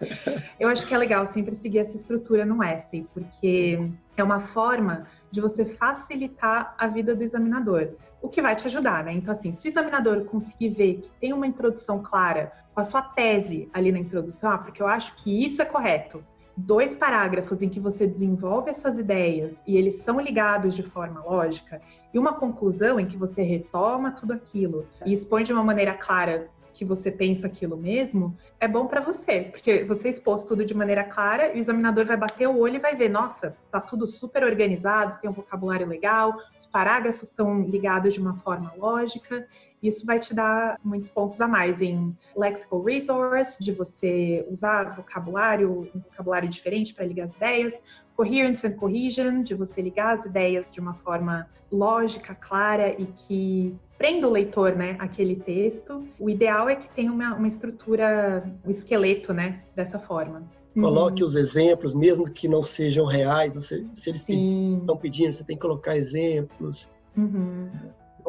eu 0.60 0.68
acho 0.68 0.86
que 0.86 0.94
é 0.94 0.98
legal 0.98 1.26
sempre 1.26 1.56
seguir 1.56 1.80
essa 1.80 1.96
estrutura 1.96 2.46
no 2.46 2.62
essay, 2.64 3.06
porque 3.14 3.78
Sim. 3.78 3.98
é 4.18 4.24
uma 4.24 4.42
forma 4.42 5.08
de 5.32 5.40
você 5.40 5.66
facilitar 5.66 6.76
a 6.78 6.88
vida 6.88 7.16
do 7.16 7.24
examinador, 7.24 7.96
o 8.22 8.28
que 8.28 8.42
vai 8.42 8.56
te 8.56 8.68
ajudar, 8.68 9.04
né? 9.04 9.14
Então, 9.14 9.32
assim, 9.32 9.54
se 9.54 9.68
o 9.68 9.70
examinador 9.70 10.26
conseguir 10.26 10.70
ver 10.70 10.96
que 10.96 11.12
tem 11.12 11.32
uma 11.32 11.48
introdução 11.48 12.02
clara 12.04 12.52
com 12.74 12.82
a 12.82 12.84
sua 12.84 13.02
tese 13.02 13.70
ali 13.74 13.92
na 13.92 14.00
introdução, 14.00 14.52
ah, 14.52 14.58
porque 14.58 14.82
eu 14.82 14.88
acho 14.88 15.16
que 15.16 15.46
isso 15.46 15.62
é 15.62 15.66
correto, 15.66 16.24
dois 16.60 16.94
parágrafos 16.94 17.62
em 17.62 17.70
que 17.70 17.80
você 17.80 18.06
desenvolve 18.06 18.70
essas 18.70 19.00
ideias 19.00 19.64
e 19.66 19.78
eles 19.78 19.96
são 19.96 20.20
ligados 20.20 20.76
de 20.76 20.84
forma 20.84 21.24
lógica, 21.24 21.82
e 22.14 22.20
uma 22.20 22.34
conclusão 22.34 23.00
em 23.00 23.06
que 23.06 23.18
você 23.18 23.42
retoma 23.42 24.12
tudo 24.12 24.34
aquilo 24.34 24.86
e 25.06 25.14
expõe 25.14 25.44
de 25.44 25.54
uma 25.54 25.64
maneira 25.64 25.94
clara 25.94 26.50
que 26.74 26.86
você 26.86 27.12
pensa 27.12 27.48
aquilo 27.48 27.76
mesmo, 27.76 28.38
é 28.60 28.68
bom 28.68 28.88
para 28.88 29.02
você, 29.02 29.50
porque 29.52 29.84
você 29.84 30.10
expôs 30.10 30.44
tudo 30.44 30.64
de 30.64 30.74
maneira 30.74 31.04
clara 31.04 31.52
e 31.52 31.58
o 31.58 31.58
examinador 31.58 32.06
vai 32.06 32.16
bater 32.16 32.48
o 32.48 32.58
olho 32.58 32.76
e 32.76 32.80
vai 32.80 32.96
ver, 32.96 33.10
nossa, 33.10 33.56
tá 33.72 33.82
tudo 33.82 34.08
super 34.08 34.44
organizado, 34.44 35.20
tem 35.20 35.30
um 35.30 35.34
vocabulário 35.34 35.88
legal, 35.88 36.38
os 36.58 36.66
parágrafos 36.66 37.30
estão 37.30 37.64
ligados 37.64 38.14
de 38.14 38.22
uma 38.22 38.36
forma 38.36 38.74
lógica. 38.78 39.48
Isso 39.82 40.06
vai 40.06 40.20
te 40.20 40.34
dar 40.34 40.78
muitos 40.84 41.10
pontos 41.10 41.40
a 41.40 41.48
mais 41.48 41.82
em 41.82 42.16
lexical 42.36 42.84
resource, 42.84 43.64
de 43.64 43.72
você 43.72 44.46
usar 44.50 44.96
vocabulário, 44.96 45.90
um 45.96 46.00
vocabulário 46.00 46.50
diferente 46.50 46.94
para 46.94 47.06
ligar 47.06 47.26
as 47.26 47.34
ideias, 47.34 47.82
coherence 48.16 48.68
and 48.68 48.74
cohesion, 48.74 49.44
de 49.44 49.56
você 49.56 49.82
ligar 49.82 50.14
as 50.14 50.26
ideias 50.26 50.70
de 50.72 50.82
uma 50.82 50.94
forma 50.94 51.48
lógica, 51.72 52.36
clara 52.36 52.90
e 53.00 53.06
que 53.06 53.76
prenda 53.98 54.28
o 54.28 54.32
leitor, 54.32 54.76
né, 54.76 54.96
aquele 55.00 55.36
texto. 55.36 56.06
O 56.20 56.30
ideal 56.30 56.68
é 56.68 56.76
que 56.76 56.90
tenha 56.90 57.12
uma, 57.12 57.36
uma 57.36 57.48
estrutura, 57.48 58.44
um 58.66 58.70
esqueleto, 58.70 59.34
né, 59.34 59.62
dessa 59.76 60.00
forma. 60.00 60.44
Coloque 60.74 61.22
uhum. 61.22 61.28
os 61.28 61.36
exemplos, 61.36 61.94
mesmo 61.96 62.26
que 62.32 62.48
não 62.48 62.62
sejam 62.62 63.06
reais. 63.06 63.56
Você, 63.56 63.86
se 63.92 64.10
eles 64.10 64.28
estão 64.28 64.96
pedindo, 64.96 65.34
você 65.34 65.44
tem 65.44 65.56
que 65.56 65.62
colocar 65.62 65.98
exemplos. 65.98 66.92
Uhum. 67.18 67.70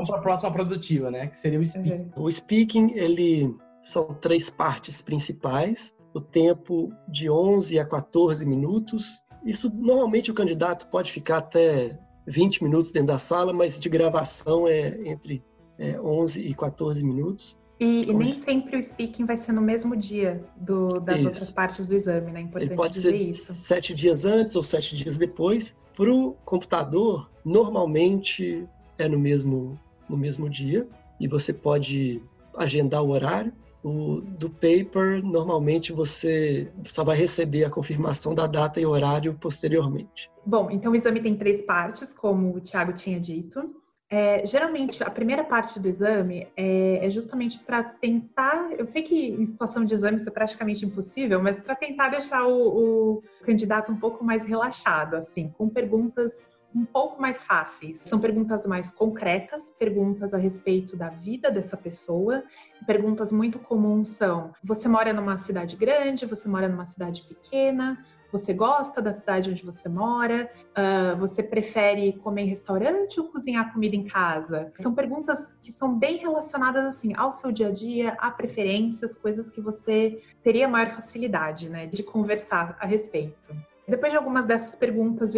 Vamos 0.00 0.10
para 0.10 0.18
a 0.18 0.22
próxima 0.22 0.52
produtiva, 0.52 1.10
né? 1.10 1.26
Que 1.26 1.36
seria 1.36 1.58
o 1.58 1.64
speaking. 1.64 2.10
Uhum. 2.16 2.24
O 2.24 2.30
speaking, 2.30 2.92
ele 2.94 3.56
são 3.80 4.14
três 4.14 4.50
partes 4.50 5.02
principais. 5.02 5.92
O 6.12 6.20
tempo 6.20 6.92
de 7.08 7.30
11 7.30 7.78
a 7.78 7.86
14 7.86 8.44
minutos 8.44 9.22
isso 9.44 9.70
normalmente 9.74 10.30
o 10.30 10.34
candidato 10.34 10.86
pode 10.88 11.10
ficar 11.10 11.38
até 11.38 11.98
20 12.26 12.62
minutos 12.62 12.92
dentro 12.92 13.08
da 13.08 13.18
sala, 13.18 13.52
mas 13.52 13.80
de 13.80 13.88
gravação 13.88 14.68
é 14.68 14.98
entre 15.08 15.42
é, 15.78 16.00
11 16.00 16.40
e 16.40 16.54
14 16.54 17.04
minutos. 17.04 17.58
E, 17.78 18.10
e, 18.10 18.12
nem 18.12 18.34
sempre 18.34 18.76
o 18.76 18.82
speaking 18.82 19.24
vai 19.24 19.38
ser 19.38 19.52
no 19.52 19.62
mesmo 19.62 19.96
dia 19.96 20.44
do, 20.54 20.88
das 21.00 21.20
isso. 21.20 21.28
outras 21.28 21.50
partes 21.50 21.86
do 21.86 21.94
exame, 21.94 22.30
né? 22.30 22.40
É 22.40 22.42
importante 22.42 22.68
Ele 22.68 22.76
pode 22.76 23.00
ser 23.00 23.14
isso. 23.14 23.54
sete 23.54 23.94
dias 23.94 24.26
antes 24.26 24.54
ou 24.54 24.62
sete 24.62 24.94
dias 24.94 25.16
depois. 25.16 25.74
Para 25.96 26.12
o 26.12 26.32
computador, 26.44 27.30
normalmente 27.42 28.68
é 28.98 29.08
no 29.08 29.18
mesmo, 29.18 29.80
no 30.10 30.16
mesmo 30.16 30.50
dia 30.50 30.86
e 31.20 31.28
você 31.28 31.52
pode 31.52 32.22
agendar 32.56 33.02
o 33.02 33.10
horário. 33.10 33.52
O, 33.82 34.20
do 34.20 34.50
paper, 34.50 35.24
normalmente 35.24 35.90
você 35.90 36.70
só 36.84 37.02
vai 37.02 37.16
receber 37.16 37.64
a 37.64 37.70
confirmação 37.70 38.34
da 38.34 38.46
data 38.46 38.78
e 38.78 38.84
horário 38.84 39.38
posteriormente. 39.40 40.30
Bom, 40.44 40.70
então 40.70 40.92
o 40.92 40.94
exame 40.94 41.22
tem 41.22 41.34
três 41.34 41.62
partes, 41.62 42.12
como 42.12 42.54
o 42.54 42.60
Tiago 42.60 42.92
tinha 42.92 43.18
dito. 43.18 43.74
É, 44.12 44.44
geralmente, 44.44 45.04
a 45.04 45.08
primeira 45.08 45.44
parte 45.44 45.78
do 45.78 45.88
exame 45.88 46.48
é, 46.56 47.06
é 47.06 47.08
justamente 47.10 47.60
para 47.60 47.82
tentar. 47.82 48.72
Eu 48.72 48.84
sei 48.84 49.02
que 49.02 49.28
em 49.28 49.44
situação 49.44 49.84
de 49.84 49.94
exame 49.94 50.16
isso 50.16 50.28
é 50.28 50.32
praticamente 50.32 50.84
impossível, 50.84 51.40
mas 51.40 51.60
para 51.60 51.76
tentar 51.76 52.08
deixar 52.08 52.44
o, 52.44 53.18
o 53.18 53.22
candidato 53.44 53.92
um 53.92 53.96
pouco 53.96 54.24
mais 54.24 54.44
relaxado, 54.44 55.14
assim, 55.14 55.48
com 55.56 55.68
perguntas 55.68 56.44
um 56.74 56.84
pouco 56.84 57.20
mais 57.20 57.42
fáceis. 57.42 57.98
São 57.98 58.18
perguntas 58.18 58.66
mais 58.66 58.92
concretas, 58.92 59.70
perguntas 59.72 60.32
a 60.34 60.38
respeito 60.38 60.96
da 60.96 61.08
vida 61.08 61.50
dessa 61.50 61.76
pessoa. 61.76 62.42
Perguntas 62.86 63.32
muito 63.32 63.58
comuns 63.58 64.10
são: 64.10 64.52
você 64.62 64.88
mora 64.88 65.12
numa 65.12 65.38
cidade 65.38 65.76
grande? 65.76 66.26
Você 66.26 66.48
mora 66.48 66.68
numa 66.68 66.86
cidade 66.86 67.22
pequena? 67.22 67.98
Você 68.32 68.54
gosta 68.54 69.02
da 69.02 69.12
cidade 69.12 69.50
onde 69.50 69.64
você 69.64 69.88
mora? 69.88 70.50
Uh, 70.70 71.18
você 71.18 71.42
prefere 71.42 72.12
comer 72.12 72.42
em 72.42 72.48
restaurante 72.48 73.18
ou 73.18 73.28
cozinhar 73.28 73.72
comida 73.72 73.96
em 73.96 74.04
casa? 74.04 74.72
São 74.78 74.94
perguntas 74.94 75.52
que 75.60 75.72
são 75.72 75.98
bem 75.98 76.18
relacionadas 76.18 76.84
assim 76.84 77.12
ao 77.16 77.32
seu 77.32 77.50
dia 77.50 77.68
a 77.68 77.72
dia, 77.72 78.16
a 78.18 78.30
preferências, 78.30 79.16
coisas 79.16 79.50
que 79.50 79.60
você 79.60 80.22
teria 80.42 80.68
maior 80.68 80.90
facilidade, 80.90 81.68
né, 81.68 81.86
de 81.86 82.02
conversar 82.02 82.76
a 82.80 82.86
respeito. 82.86 83.48
Depois 83.90 84.12
de 84.12 84.16
algumas 84.16 84.46
dessas 84.46 84.76
perguntas, 84.76 85.34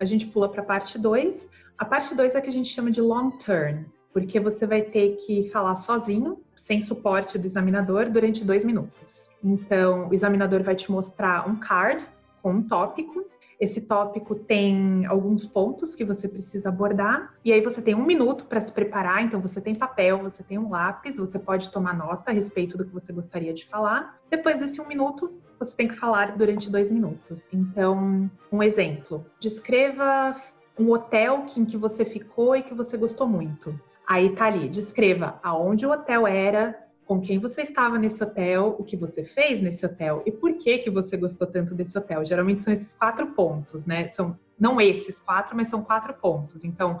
a 0.00 0.04
gente 0.04 0.26
pula 0.26 0.48
para 0.48 0.62
a 0.62 0.64
parte 0.64 0.98
2. 0.98 1.46
A 1.76 1.84
parte 1.84 2.14
2 2.14 2.34
é 2.34 2.40
que 2.40 2.48
a 2.48 2.52
gente 2.52 2.68
chama 2.70 2.90
de 2.90 3.02
long 3.02 3.30
term, 3.32 3.84
porque 4.10 4.40
você 4.40 4.66
vai 4.66 4.80
ter 4.80 5.16
que 5.16 5.50
falar 5.50 5.76
sozinho, 5.76 6.40
sem 6.56 6.80
suporte 6.80 7.38
do 7.38 7.46
examinador, 7.46 8.08
durante 8.08 8.42
dois 8.42 8.64
minutos. 8.64 9.30
Então, 9.44 10.08
o 10.08 10.14
examinador 10.14 10.62
vai 10.62 10.74
te 10.74 10.90
mostrar 10.90 11.46
um 11.46 11.56
card 11.56 12.06
com 12.42 12.52
um 12.52 12.62
tópico. 12.62 13.26
Esse 13.60 13.82
tópico 13.82 14.34
tem 14.34 15.04
alguns 15.04 15.44
pontos 15.44 15.94
que 15.94 16.04
você 16.04 16.26
precisa 16.26 16.70
abordar, 16.70 17.34
e 17.44 17.52
aí 17.52 17.60
você 17.60 17.82
tem 17.82 17.94
um 17.94 18.04
minuto 18.04 18.46
para 18.46 18.60
se 18.60 18.72
preparar. 18.72 19.22
Então, 19.22 19.42
você 19.42 19.60
tem 19.60 19.74
papel, 19.74 20.22
você 20.22 20.42
tem 20.42 20.58
um 20.58 20.70
lápis, 20.70 21.18
você 21.18 21.38
pode 21.38 21.70
tomar 21.70 21.94
nota 21.94 22.30
a 22.30 22.34
respeito 22.34 22.78
do 22.78 22.84
que 22.84 22.94
você 22.94 23.12
gostaria 23.12 23.52
de 23.52 23.66
falar. 23.66 24.18
Depois 24.30 24.58
desse 24.58 24.80
um 24.80 24.88
minuto, 24.88 25.34
você 25.58 25.76
tem 25.76 25.88
que 25.88 25.96
falar 25.96 26.36
durante 26.36 26.70
dois 26.70 26.90
minutos. 26.90 27.48
Então, 27.52 28.30
um 28.50 28.62
exemplo: 28.62 29.26
descreva 29.40 30.40
um 30.78 30.90
hotel 30.90 31.46
em 31.56 31.64
que 31.64 31.76
você 31.76 32.04
ficou 32.04 32.54
e 32.56 32.62
que 32.62 32.74
você 32.74 32.96
gostou 32.96 33.26
muito. 33.26 33.78
Aí 34.06 34.34
tá 34.34 34.46
ali, 34.46 34.68
descreva 34.68 35.38
aonde 35.42 35.84
o 35.84 35.90
hotel 35.90 36.26
era, 36.26 36.78
com 37.04 37.20
quem 37.20 37.38
você 37.38 37.62
estava 37.62 37.98
nesse 37.98 38.22
hotel, 38.22 38.76
o 38.78 38.84
que 38.84 38.96
você 38.96 39.24
fez 39.24 39.60
nesse 39.60 39.84
hotel 39.84 40.22
e 40.24 40.32
por 40.32 40.54
que 40.54 40.78
que 40.78 40.90
você 40.90 41.16
gostou 41.16 41.46
tanto 41.46 41.74
desse 41.74 41.96
hotel. 41.96 42.24
Geralmente 42.24 42.62
são 42.62 42.72
esses 42.72 42.94
quatro 42.94 43.26
pontos, 43.28 43.84
né? 43.84 44.08
São 44.08 44.38
não 44.58 44.80
esses 44.80 45.20
quatro, 45.20 45.56
mas 45.56 45.68
são 45.68 45.82
quatro 45.82 46.14
pontos. 46.14 46.64
Então, 46.64 47.00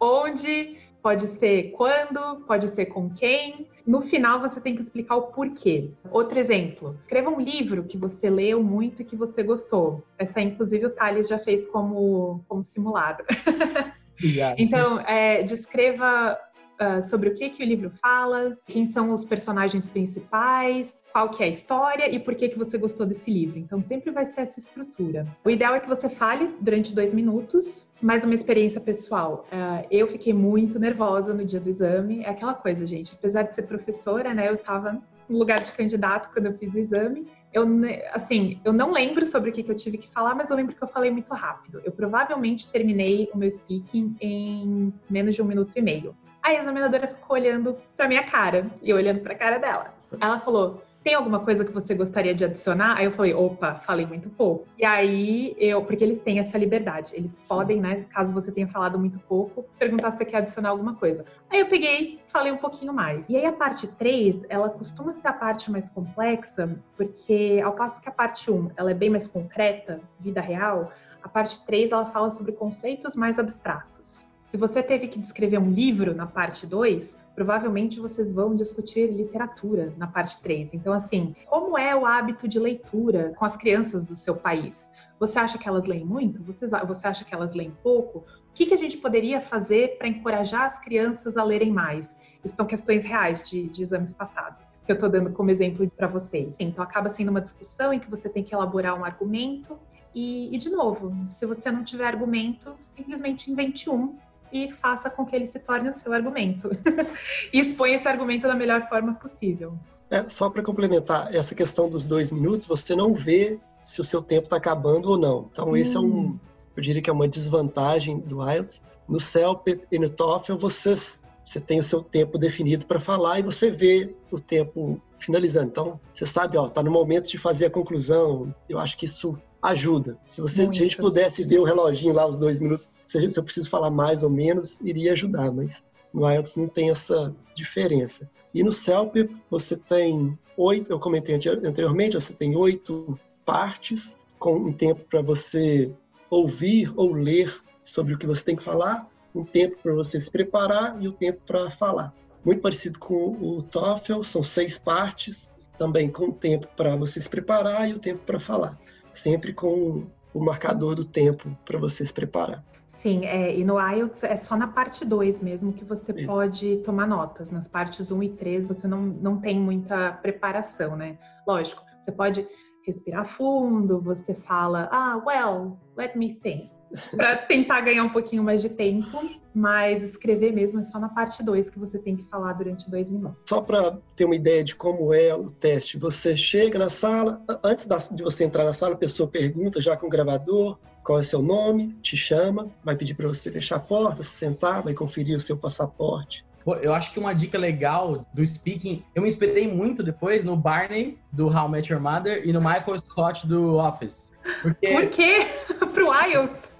onde, 0.00 0.78
Pode 1.02 1.28
ser 1.28 1.70
quando, 1.72 2.40
pode 2.46 2.68
ser 2.68 2.86
com 2.86 3.08
quem. 3.10 3.68
No 3.86 4.00
final, 4.00 4.40
você 4.40 4.60
tem 4.60 4.74
que 4.74 4.82
explicar 4.82 5.16
o 5.16 5.22
porquê. 5.28 5.90
Outro 6.10 6.38
exemplo: 6.38 6.98
escreva 7.02 7.30
um 7.30 7.40
livro 7.40 7.84
que 7.84 7.96
você 7.96 8.28
leu 8.28 8.62
muito 8.62 9.02
e 9.02 9.04
que 9.04 9.16
você 9.16 9.42
gostou. 9.42 10.04
Essa, 10.18 10.40
inclusive, 10.40 10.86
o 10.86 10.90
Thales 10.90 11.28
já 11.28 11.38
fez 11.38 11.64
como, 11.64 12.44
como 12.46 12.62
simulado. 12.62 13.24
então, 14.58 15.00
é, 15.00 15.42
descreva 15.42 16.38
uh, 16.80 17.02
sobre 17.02 17.28
o 17.28 17.34
que, 17.34 17.50
que 17.50 17.62
o 17.62 17.66
livro 17.66 17.90
fala, 17.90 18.56
quem 18.66 18.86
são 18.86 19.12
os 19.12 19.24
personagens 19.24 19.88
principais, 19.88 21.04
qual 21.12 21.28
que 21.28 21.42
é 21.42 21.46
a 21.46 21.48
história 21.48 22.10
e 22.10 22.18
por 22.18 22.34
que, 22.34 22.48
que 22.48 22.58
você 22.58 22.78
gostou 22.78 23.06
desse 23.06 23.30
livro. 23.30 23.58
Então, 23.58 23.80
sempre 23.80 24.10
vai 24.10 24.24
ser 24.24 24.42
essa 24.42 24.58
estrutura. 24.58 25.26
O 25.44 25.50
ideal 25.50 25.74
é 25.74 25.80
que 25.80 25.88
você 25.88 26.08
fale 26.08 26.54
durante 26.60 26.94
dois 26.94 27.12
minutos, 27.12 27.88
mais 28.00 28.24
uma 28.24 28.34
experiência 28.34 28.80
pessoal. 28.80 29.46
Uh, 29.52 29.86
eu 29.90 30.06
fiquei 30.06 30.32
muito 30.32 30.78
nervosa 30.78 31.34
no 31.34 31.44
dia 31.44 31.60
do 31.60 31.68
exame. 31.68 32.20
É 32.24 32.30
aquela 32.30 32.54
coisa, 32.54 32.86
gente. 32.86 33.14
Apesar 33.16 33.42
de 33.42 33.54
ser 33.54 33.62
professora, 33.62 34.32
né, 34.32 34.48
eu 34.48 34.54
estava 34.54 35.00
no 35.28 35.38
lugar 35.38 35.60
de 35.60 35.72
candidato 35.72 36.32
quando 36.32 36.46
eu 36.46 36.58
fiz 36.58 36.74
o 36.74 36.78
exame. 36.78 37.26
Eu, 37.52 37.66
assim, 38.12 38.60
eu 38.64 38.72
não 38.72 38.92
lembro 38.92 39.26
sobre 39.26 39.50
o 39.50 39.52
que, 39.52 39.62
que 39.62 39.70
eu 39.70 39.76
tive 39.76 39.98
que 39.98 40.08
falar, 40.08 40.34
mas 40.34 40.50
eu 40.50 40.56
lembro 40.56 40.74
que 40.74 40.82
eu 40.82 40.88
falei 40.88 41.10
muito 41.10 41.32
rápido. 41.34 41.80
Eu 41.84 41.92
provavelmente 41.92 42.70
terminei 42.70 43.28
o 43.34 43.38
meu 43.38 43.50
speaking 43.50 44.16
em 44.20 44.92
menos 45.08 45.34
de 45.34 45.42
um 45.42 45.44
minuto 45.44 45.72
e 45.76 45.82
meio. 45.82 46.14
A 46.42 46.54
examinadora 46.54 47.08
ficou 47.08 47.36
olhando 47.36 47.76
pra 47.96 48.08
minha 48.08 48.22
cara 48.22 48.70
e 48.82 48.90
eu 48.90 48.96
olhando 48.96 49.20
pra 49.20 49.34
cara 49.34 49.58
dela. 49.58 49.94
Ela 50.20 50.40
falou: 50.40 50.82
tem 51.02 51.14
alguma 51.14 51.40
coisa 51.40 51.64
que 51.64 51.72
você 51.72 51.94
gostaria 51.94 52.34
de 52.34 52.44
adicionar? 52.44 52.96
Aí 52.96 53.06
eu 53.06 53.12
falei, 53.12 53.32
opa, 53.32 53.76
falei 53.76 54.06
muito 54.06 54.28
pouco. 54.30 54.66
E 54.76 54.84
aí 54.84 55.54
eu, 55.58 55.82
porque 55.84 56.04
eles 56.04 56.20
têm 56.20 56.38
essa 56.38 56.58
liberdade, 56.58 57.12
eles 57.14 57.32
Sim. 57.32 57.38
podem, 57.48 57.80
né, 57.80 58.04
caso 58.10 58.32
você 58.32 58.52
tenha 58.52 58.68
falado 58.68 58.98
muito 58.98 59.18
pouco, 59.20 59.64
perguntar 59.78 60.10
se 60.10 60.18
você 60.18 60.24
quer 60.24 60.38
adicionar 60.38 60.70
alguma 60.70 60.94
coisa. 60.94 61.24
Aí 61.50 61.60
eu 61.60 61.66
peguei, 61.66 62.20
falei 62.28 62.52
um 62.52 62.58
pouquinho 62.58 62.92
mais. 62.92 63.28
E 63.30 63.36
aí 63.36 63.46
a 63.46 63.52
parte 63.52 63.86
3, 63.86 64.42
ela 64.48 64.68
costuma 64.68 65.14
ser 65.14 65.28
a 65.28 65.32
parte 65.32 65.70
mais 65.70 65.88
complexa, 65.88 66.78
porque 66.96 67.60
ao 67.64 67.72
passo 67.72 68.00
que 68.00 68.08
a 68.08 68.12
parte 68.12 68.50
1, 68.50 68.70
ela 68.76 68.90
é 68.90 68.94
bem 68.94 69.10
mais 69.10 69.26
concreta, 69.26 70.00
vida 70.18 70.40
real, 70.40 70.92
a 71.22 71.28
parte 71.28 71.64
3 71.64 71.90
ela 71.90 72.06
fala 72.06 72.30
sobre 72.30 72.52
conceitos 72.52 73.14
mais 73.14 73.38
abstratos. 73.38 74.29
Se 74.50 74.56
você 74.56 74.82
teve 74.82 75.06
que 75.06 75.20
descrever 75.20 75.58
um 75.58 75.70
livro 75.70 76.12
na 76.12 76.26
parte 76.26 76.66
2, 76.66 77.16
provavelmente 77.36 78.00
vocês 78.00 78.32
vão 78.32 78.52
discutir 78.52 79.06
literatura 79.06 79.94
na 79.96 80.08
parte 80.08 80.42
3. 80.42 80.74
Então, 80.74 80.92
assim, 80.92 81.36
como 81.46 81.78
é 81.78 81.94
o 81.94 82.04
hábito 82.04 82.48
de 82.48 82.58
leitura 82.58 83.32
com 83.36 83.44
as 83.44 83.56
crianças 83.56 84.02
do 84.02 84.16
seu 84.16 84.34
país? 84.34 84.90
Você 85.20 85.38
acha 85.38 85.56
que 85.56 85.68
elas 85.68 85.86
leem 85.86 86.04
muito? 86.04 86.42
Você, 86.42 86.66
acha 87.04 87.24
que 87.24 87.32
elas 87.32 87.54
leem 87.54 87.70
pouco? 87.80 88.18
O 88.18 88.52
que, 88.52 88.66
que 88.66 88.74
a 88.74 88.76
gente 88.76 88.96
poderia 88.96 89.40
fazer 89.40 89.96
para 89.98 90.08
encorajar 90.08 90.64
as 90.64 90.80
crianças 90.80 91.36
a 91.36 91.44
lerem 91.44 91.70
mais? 91.70 92.16
Isso 92.44 92.56
são 92.56 92.66
questões 92.66 93.04
reais 93.04 93.48
de, 93.48 93.68
de 93.68 93.84
exames 93.84 94.12
passados, 94.12 94.74
que 94.84 94.90
eu 94.90 94.94
estou 94.94 95.08
dando 95.08 95.30
como 95.30 95.52
exemplo 95.52 95.88
para 95.96 96.08
vocês. 96.08 96.56
Então, 96.58 96.82
acaba 96.82 97.08
sendo 97.08 97.28
uma 97.28 97.40
discussão 97.40 97.92
em 97.92 98.00
que 98.00 98.10
você 98.10 98.28
tem 98.28 98.42
que 98.42 98.52
elaborar 98.52 98.98
um 98.98 99.04
argumento 99.04 99.78
e, 100.12 100.52
e, 100.52 100.58
de 100.58 100.70
novo, 100.70 101.14
se 101.28 101.46
você 101.46 101.70
não 101.70 101.84
tiver 101.84 102.06
argumento, 102.06 102.74
simplesmente 102.80 103.48
invente 103.48 103.88
um 103.88 104.18
e 104.52 104.70
faça 104.70 105.08
com 105.08 105.24
que 105.24 105.34
ele 105.34 105.46
se 105.46 105.58
torne 105.58 105.88
o 105.88 105.92
seu 105.92 106.12
argumento. 106.12 106.70
e 107.52 107.60
exponha 107.60 107.96
esse 107.96 108.08
argumento 108.08 108.46
da 108.46 108.54
melhor 108.54 108.88
forma 108.88 109.14
possível. 109.14 109.78
É, 110.10 110.26
só 110.28 110.50
para 110.50 110.62
complementar, 110.62 111.34
essa 111.34 111.54
questão 111.54 111.88
dos 111.88 112.04
dois 112.04 112.30
minutos, 112.32 112.66
você 112.66 112.96
não 112.96 113.14
vê 113.14 113.58
se 113.84 114.00
o 114.00 114.04
seu 114.04 114.22
tempo 114.22 114.44
está 114.44 114.56
acabando 114.56 115.10
ou 115.10 115.18
não. 115.18 115.48
Então, 115.52 115.70
hum. 115.70 115.76
esse 115.76 115.96
é 115.96 116.00
um, 116.00 116.04
hum. 116.04 116.38
eu 116.76 116.82
diria 116.82 117.00
que 117.00 117.10
é 117.10 117.12
uma 117.12 117.28
desvantagem 117.28 118.18
do 118.18 118.42
IELTS. 118.48 118.82
No 119.08 119.18
CELP 119.18 119.80
e 119.90 119.98
no 119.98 120.08
TOEFL, 120.08 120.56
vocês 120.56 121.22
você 121.44 121.60
tem 121.60 121.80
o 121.80 121.82
seu 121.82 122.00
tempo 122.00 122.38
definido 122.38 122.86
para 122.86 123.00
falar 123.00 123.40
e 123.40 123.42
você 123.42 123.72
vê 123.72 124.14
o 124.30 124.38
tempo 124.38 125.00
finalizando. 125.18 125.68
Então, 125.68 126.00
você 126.14 126.24
sabe, 126.24 126.56
ó, 126.56 126.68
tá 126.68 126.80
no 126.80 126.92
momento 126.92 127.28
de 127.28 127.36
fazer 127.38 127.66
a 127.66 127.70
conclusão. 127.70 128.54
Eu 128.68 128.78
acho 128.78 128.96
que 128.96 129.04
isso 129.04 129.36
ajuda. 129.62 130.18
Se, 130.26 130.40
você, 130.40 130.54
se 130.56 130.62
a 130.62 130.72
gente 130.72 130.96
pudesse 130.96 131.44
ver 131.44 131.58
o 131.58 131.64
reloginho 131.64 132.14
lá, 132.14 132.26
os 132.26 132.38
dois 132.38 132.60
minutos, 132.60 132.92
se 133.04 133.18
eu 133.18 133.44
preciso 133.44 133.68
falar 133.68 133.90
mais 133.90 134.22
ou 134.22 134.30
menos, 134.30 134.80
iria 134.80 135.12
ajudar, 135.12 135.52
mas 135.52 135.82
no 136.12 136.28
IELTS 136.28 136.56
não 136.56 136.68
tem 136.68 136.90
essa 136.90 137.34
diferença. 137.54 138.28
E 138.52 138.62
no 138.62 138.72
CELP 138.72 139.30
você 139.50 139.76
tem 139.76 140.38
oito, 140.56 140.90
eu 140.90 140.98
comentei 140.98 141.34
anteriormente, 141.34 142.14
você 142.14 142.32
tem 142.32 142.56
oito 142.56 143.18
partes 143.44 144.14
com 144.38 144.56
um 144.56 144.72
tempo 144.72 145.04
para 145.04 145.22
você 145.22 145.92
ouvir 146.28 146.92
ou 146.96 147.12
ler 147.12 147.54
sobre 147.82 148.14
o 148.14 148.18
que 148.18 148.26
você 148.26 148.44
tem 148.44 148.56
que 148.56 148.62
falar, 148.62 149.08
um 149.34 149.44
tempo 149.44 149.76
para 149.82 149.94
você 149.94 150.18
se 150.20 150.30
preparar 150.30 151.00
e 151.00 151.06
o 151.06 151.12
tempo 151.12 151.40
para 151.46 151.70
falar. 151.70 152.12
Muito 152.44 152.60
parecido 152.60 152.98
com 152.98 153.36
o 153.40 153.62
TOEFL, 153.62 154.22
são 154.22 154.42
seis 154.42 154.78
partes, 154.78 155.50
também 155.76 156.10
com 156.10 156.26
o 156.26 156.32
tempo 156.32 156.66
para 156.76 156.96
você 156.96 157.20
se 157.20 157.28
preparar 157.28 157.88
e 157.88 157.94
o 157.94 157.98
tempo 157.98 158.20
para 158.24 158.40
falar. 158.40 158.78
Sempre 159.12 159.52
com 159.52 160.06
o 160.32 160.40
marcador 160.40 160.94
do 160.94 161.04
tempo 161.04 161.56
para 161.64 161.78
você 161.78 162.04
se 162.04 162.12
preparar. 162.12 162.64
Sim, 162.86 163.24
é, 163.24 163.56
e 163.56 163.64
no 163.64 163.80
IELTS 163.80 164.24
é 164.24 164.36
só 164.36 164.56
na 164.56 164.66
parte 164.66 165.04
2 165.04 165.40
mesmo 165.40 165.72
que 165.72 165.84
você 165.84 166.12
Isso. 166.12 166.26
pode 166.26 166.76
tomar 166.78 167.06
notas. 167.06 167.50
Nas 167.50 167.68
partes 167.68 168.10
1 168.10 168.16
um 168.16 168.22
e 168.22 168.28
3 168.30 168.68
você 168.68 168.88
não, 168.88 169.02
não 169.02 169.40
tem 169.40 169.58
muita 169.58 170.12
preparação, 170.12 170.96
né? 170.96 171.18
Lógico, 171.46 171.82
você 171.98 172.10
pode 172.10 172.46
respirar 172.84 173.24
fundo, 173.24 174.00
você 174.00 174.34
fala, 174.34 174.88
ah, 174.90 175.22
well, 175.24 175.78
let 175.96 176.16
me 176.16 176.34
think 176.34 176.70
para 177.14 177.36
tentar 177.36 177.80
ganhar 177.82 178.04
um 178.04 178.10
pouquinho 178.10 178.42
mais 178.42 178.62
de 178.62 178.68
tempo, 178.68 179.18
mas 179.54 180.02
escrever 180.02 180.52
mesmo 180.52 180.80
é 180.80 180.82
só 180.82 180.98
na 180.98 181.08
parte 181.08 181.42
2 181.42 181.70
que 181.70 181.78
você 181.78 181.98
tem 181.98 182.16
que 182.16 182.24
falar 182.24 182.52
durante 182.54 182.90
dois 182.90 183.08
minutos. 183.08 183.38
Só 183.48 183.60
para 183.60 183.98
ter 184.16 184.24
uma 184.24 184.36
ideia 184.36 184.62
de 184.62 184.74
como 184.74 185.12
é 185.12 185.34
o 185.34 185.46
teste, 185.46 185.98
você 185.98 186.36
chega 186.36 186.78
na 186.78 186.88
sala, 186.88 187.42
antes 187.62 187.86
de 188.12 188.22
você 188.22 188.44
entrar 188.44 188.64
na 188.64 188.72
sala, 188.72 188.94
a 188.94 188.98
pessoa 188.98 189.28
pergunta 189.28 189.80
já 189.80 189.96
com 189.96 190.06
o 190.06 190.10
gravador 190.10 190.78
qual 191.02 191.18
é 191.18 191.22
seu 191.22 191.42
nome, 191.42 191.96
te 192.02 192.16
chama, 192.16 192.70
vai 192.84 192.94
pedir 192.94 193.14
para 193.14 193.26
você 193.26 193.50
fechar 193.50 193.76
a 193.76 193.80
porta, 193.80 194.22
se 194.22 194.30
sentar, 194.30 194.82
vai 194.82 194.94
conferir 194.94 195.36
o 195.36 195.40
seu 195.40 195.56
passaporte. 195.56 196.44
Eu 196.82 196.92
acho 196.94 197.12
que 197.12 197.18
uma 197.18 197.32
dica 197.32 197.58
legal 197.58 198.26
do 198.34 198.46
speaking, 198.46 199.02
eu 199.14 199.22
me 199.22 199.28
inspirei 199.28 199.66
muito 199.66 200.02
depois 200.02 200.44
no 200.44 200.56
Barney, 200.56 201.18
do 201.32 201.48
How 201.48 201.68
I 201.68 201.70
Met 201.70 201.92
Your 201.92 202.02
Mother, 202.02 202.46
e 202.46 202.52
no 202.52 202.60
Michael 202.60 202.98
Scott, 202.98 203.46
do 203.46 203.76
Office. 203.76 204.32
Porque... 204.62 204.88
Por 204.88 205.06
quê? 205.08 205.46
Pro 205.94 206.12
IELTS? 206.12 206.72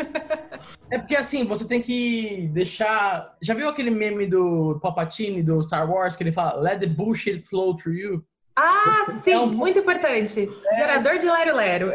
é 0.91 0.99
porque, 0.99 1.17
assim, 1.17 1.45
você 1.45 1.67
tem 1.67 1.81
que 1.81 2.49
deixar... 2.53 3.35
Já 3.41 3.55
viu 3.55 3.69
aquele 3.69 3.91
meme 3.91 4.27
do 4.27 4.79
Palpatine, 4.83 5.43
do 5.43 5.63
Star 5.63 5.91
Wars, 5.91 6.15
que 6.15 6.23
ele 6.23 6.33
fala, 6.33 6.61
let 6.61 6.79
the 6.79 6.87
bullshit 6.87 7.41
flow 7.41 7.75
through 7.75 7.97
you? 7.97 8.25
Ah, 8.57 9.07
sim, 9.23 9.31
então, 9.31 9.47
muito 9.47 9.79
importante. 9.79 10.49
É... 10.67 10.75
Gerador 10.75 11.19
de 11.19 11.25
lero-lero. 11.25 11.93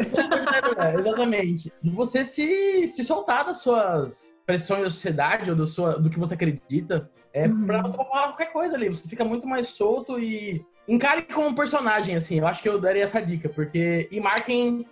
Exatamente. 0.98 1.72
Você 1.84 2.26
se, 2.26 2.88
se 2.88 3.04
soltar 3.04 3.46
das 3.46 3.60
suas 3.60 4.36
pressões 4.46 4.82
da 4.82 4.90
sociedade 4.90 5.52
ou 5.52 5.56
do, 5.56 5.66
sua, 5.66 6.00
do 6.00 6.10
que 6.10 6.20
você 6.20 6.34
acredita 6.34 7.10
é 7.36 7.48
uhum. 7.48 7.66
pra 7.66 7.82
você 7.82 7.98
falar 7.98 8.30
qualquer 8.30 8.54
coisa 8.54 8.78
ali. 8.78 8.88
Você 8.88 9.10
fica 9.10 9.26
muito 9.26 9.46
mais 9.46 9.68
solto 9.68 10.18
e 10.18 10.66
encare 10.88 11.24
como 11.24 11.50
um 11.50 11.54
personagem, 11.54 12.16
assim. 12.16 12.40
Eu 12.40 12.48
acho 12.48 12.64
que 12.64 12.70
eu 12.70 12.80
daria 12.80 13.04
essa 13.04 13.22
dica, 13.22 13.50
porque. 13.50 14.08
E 14.10 14.22
marquem 14.22 14.88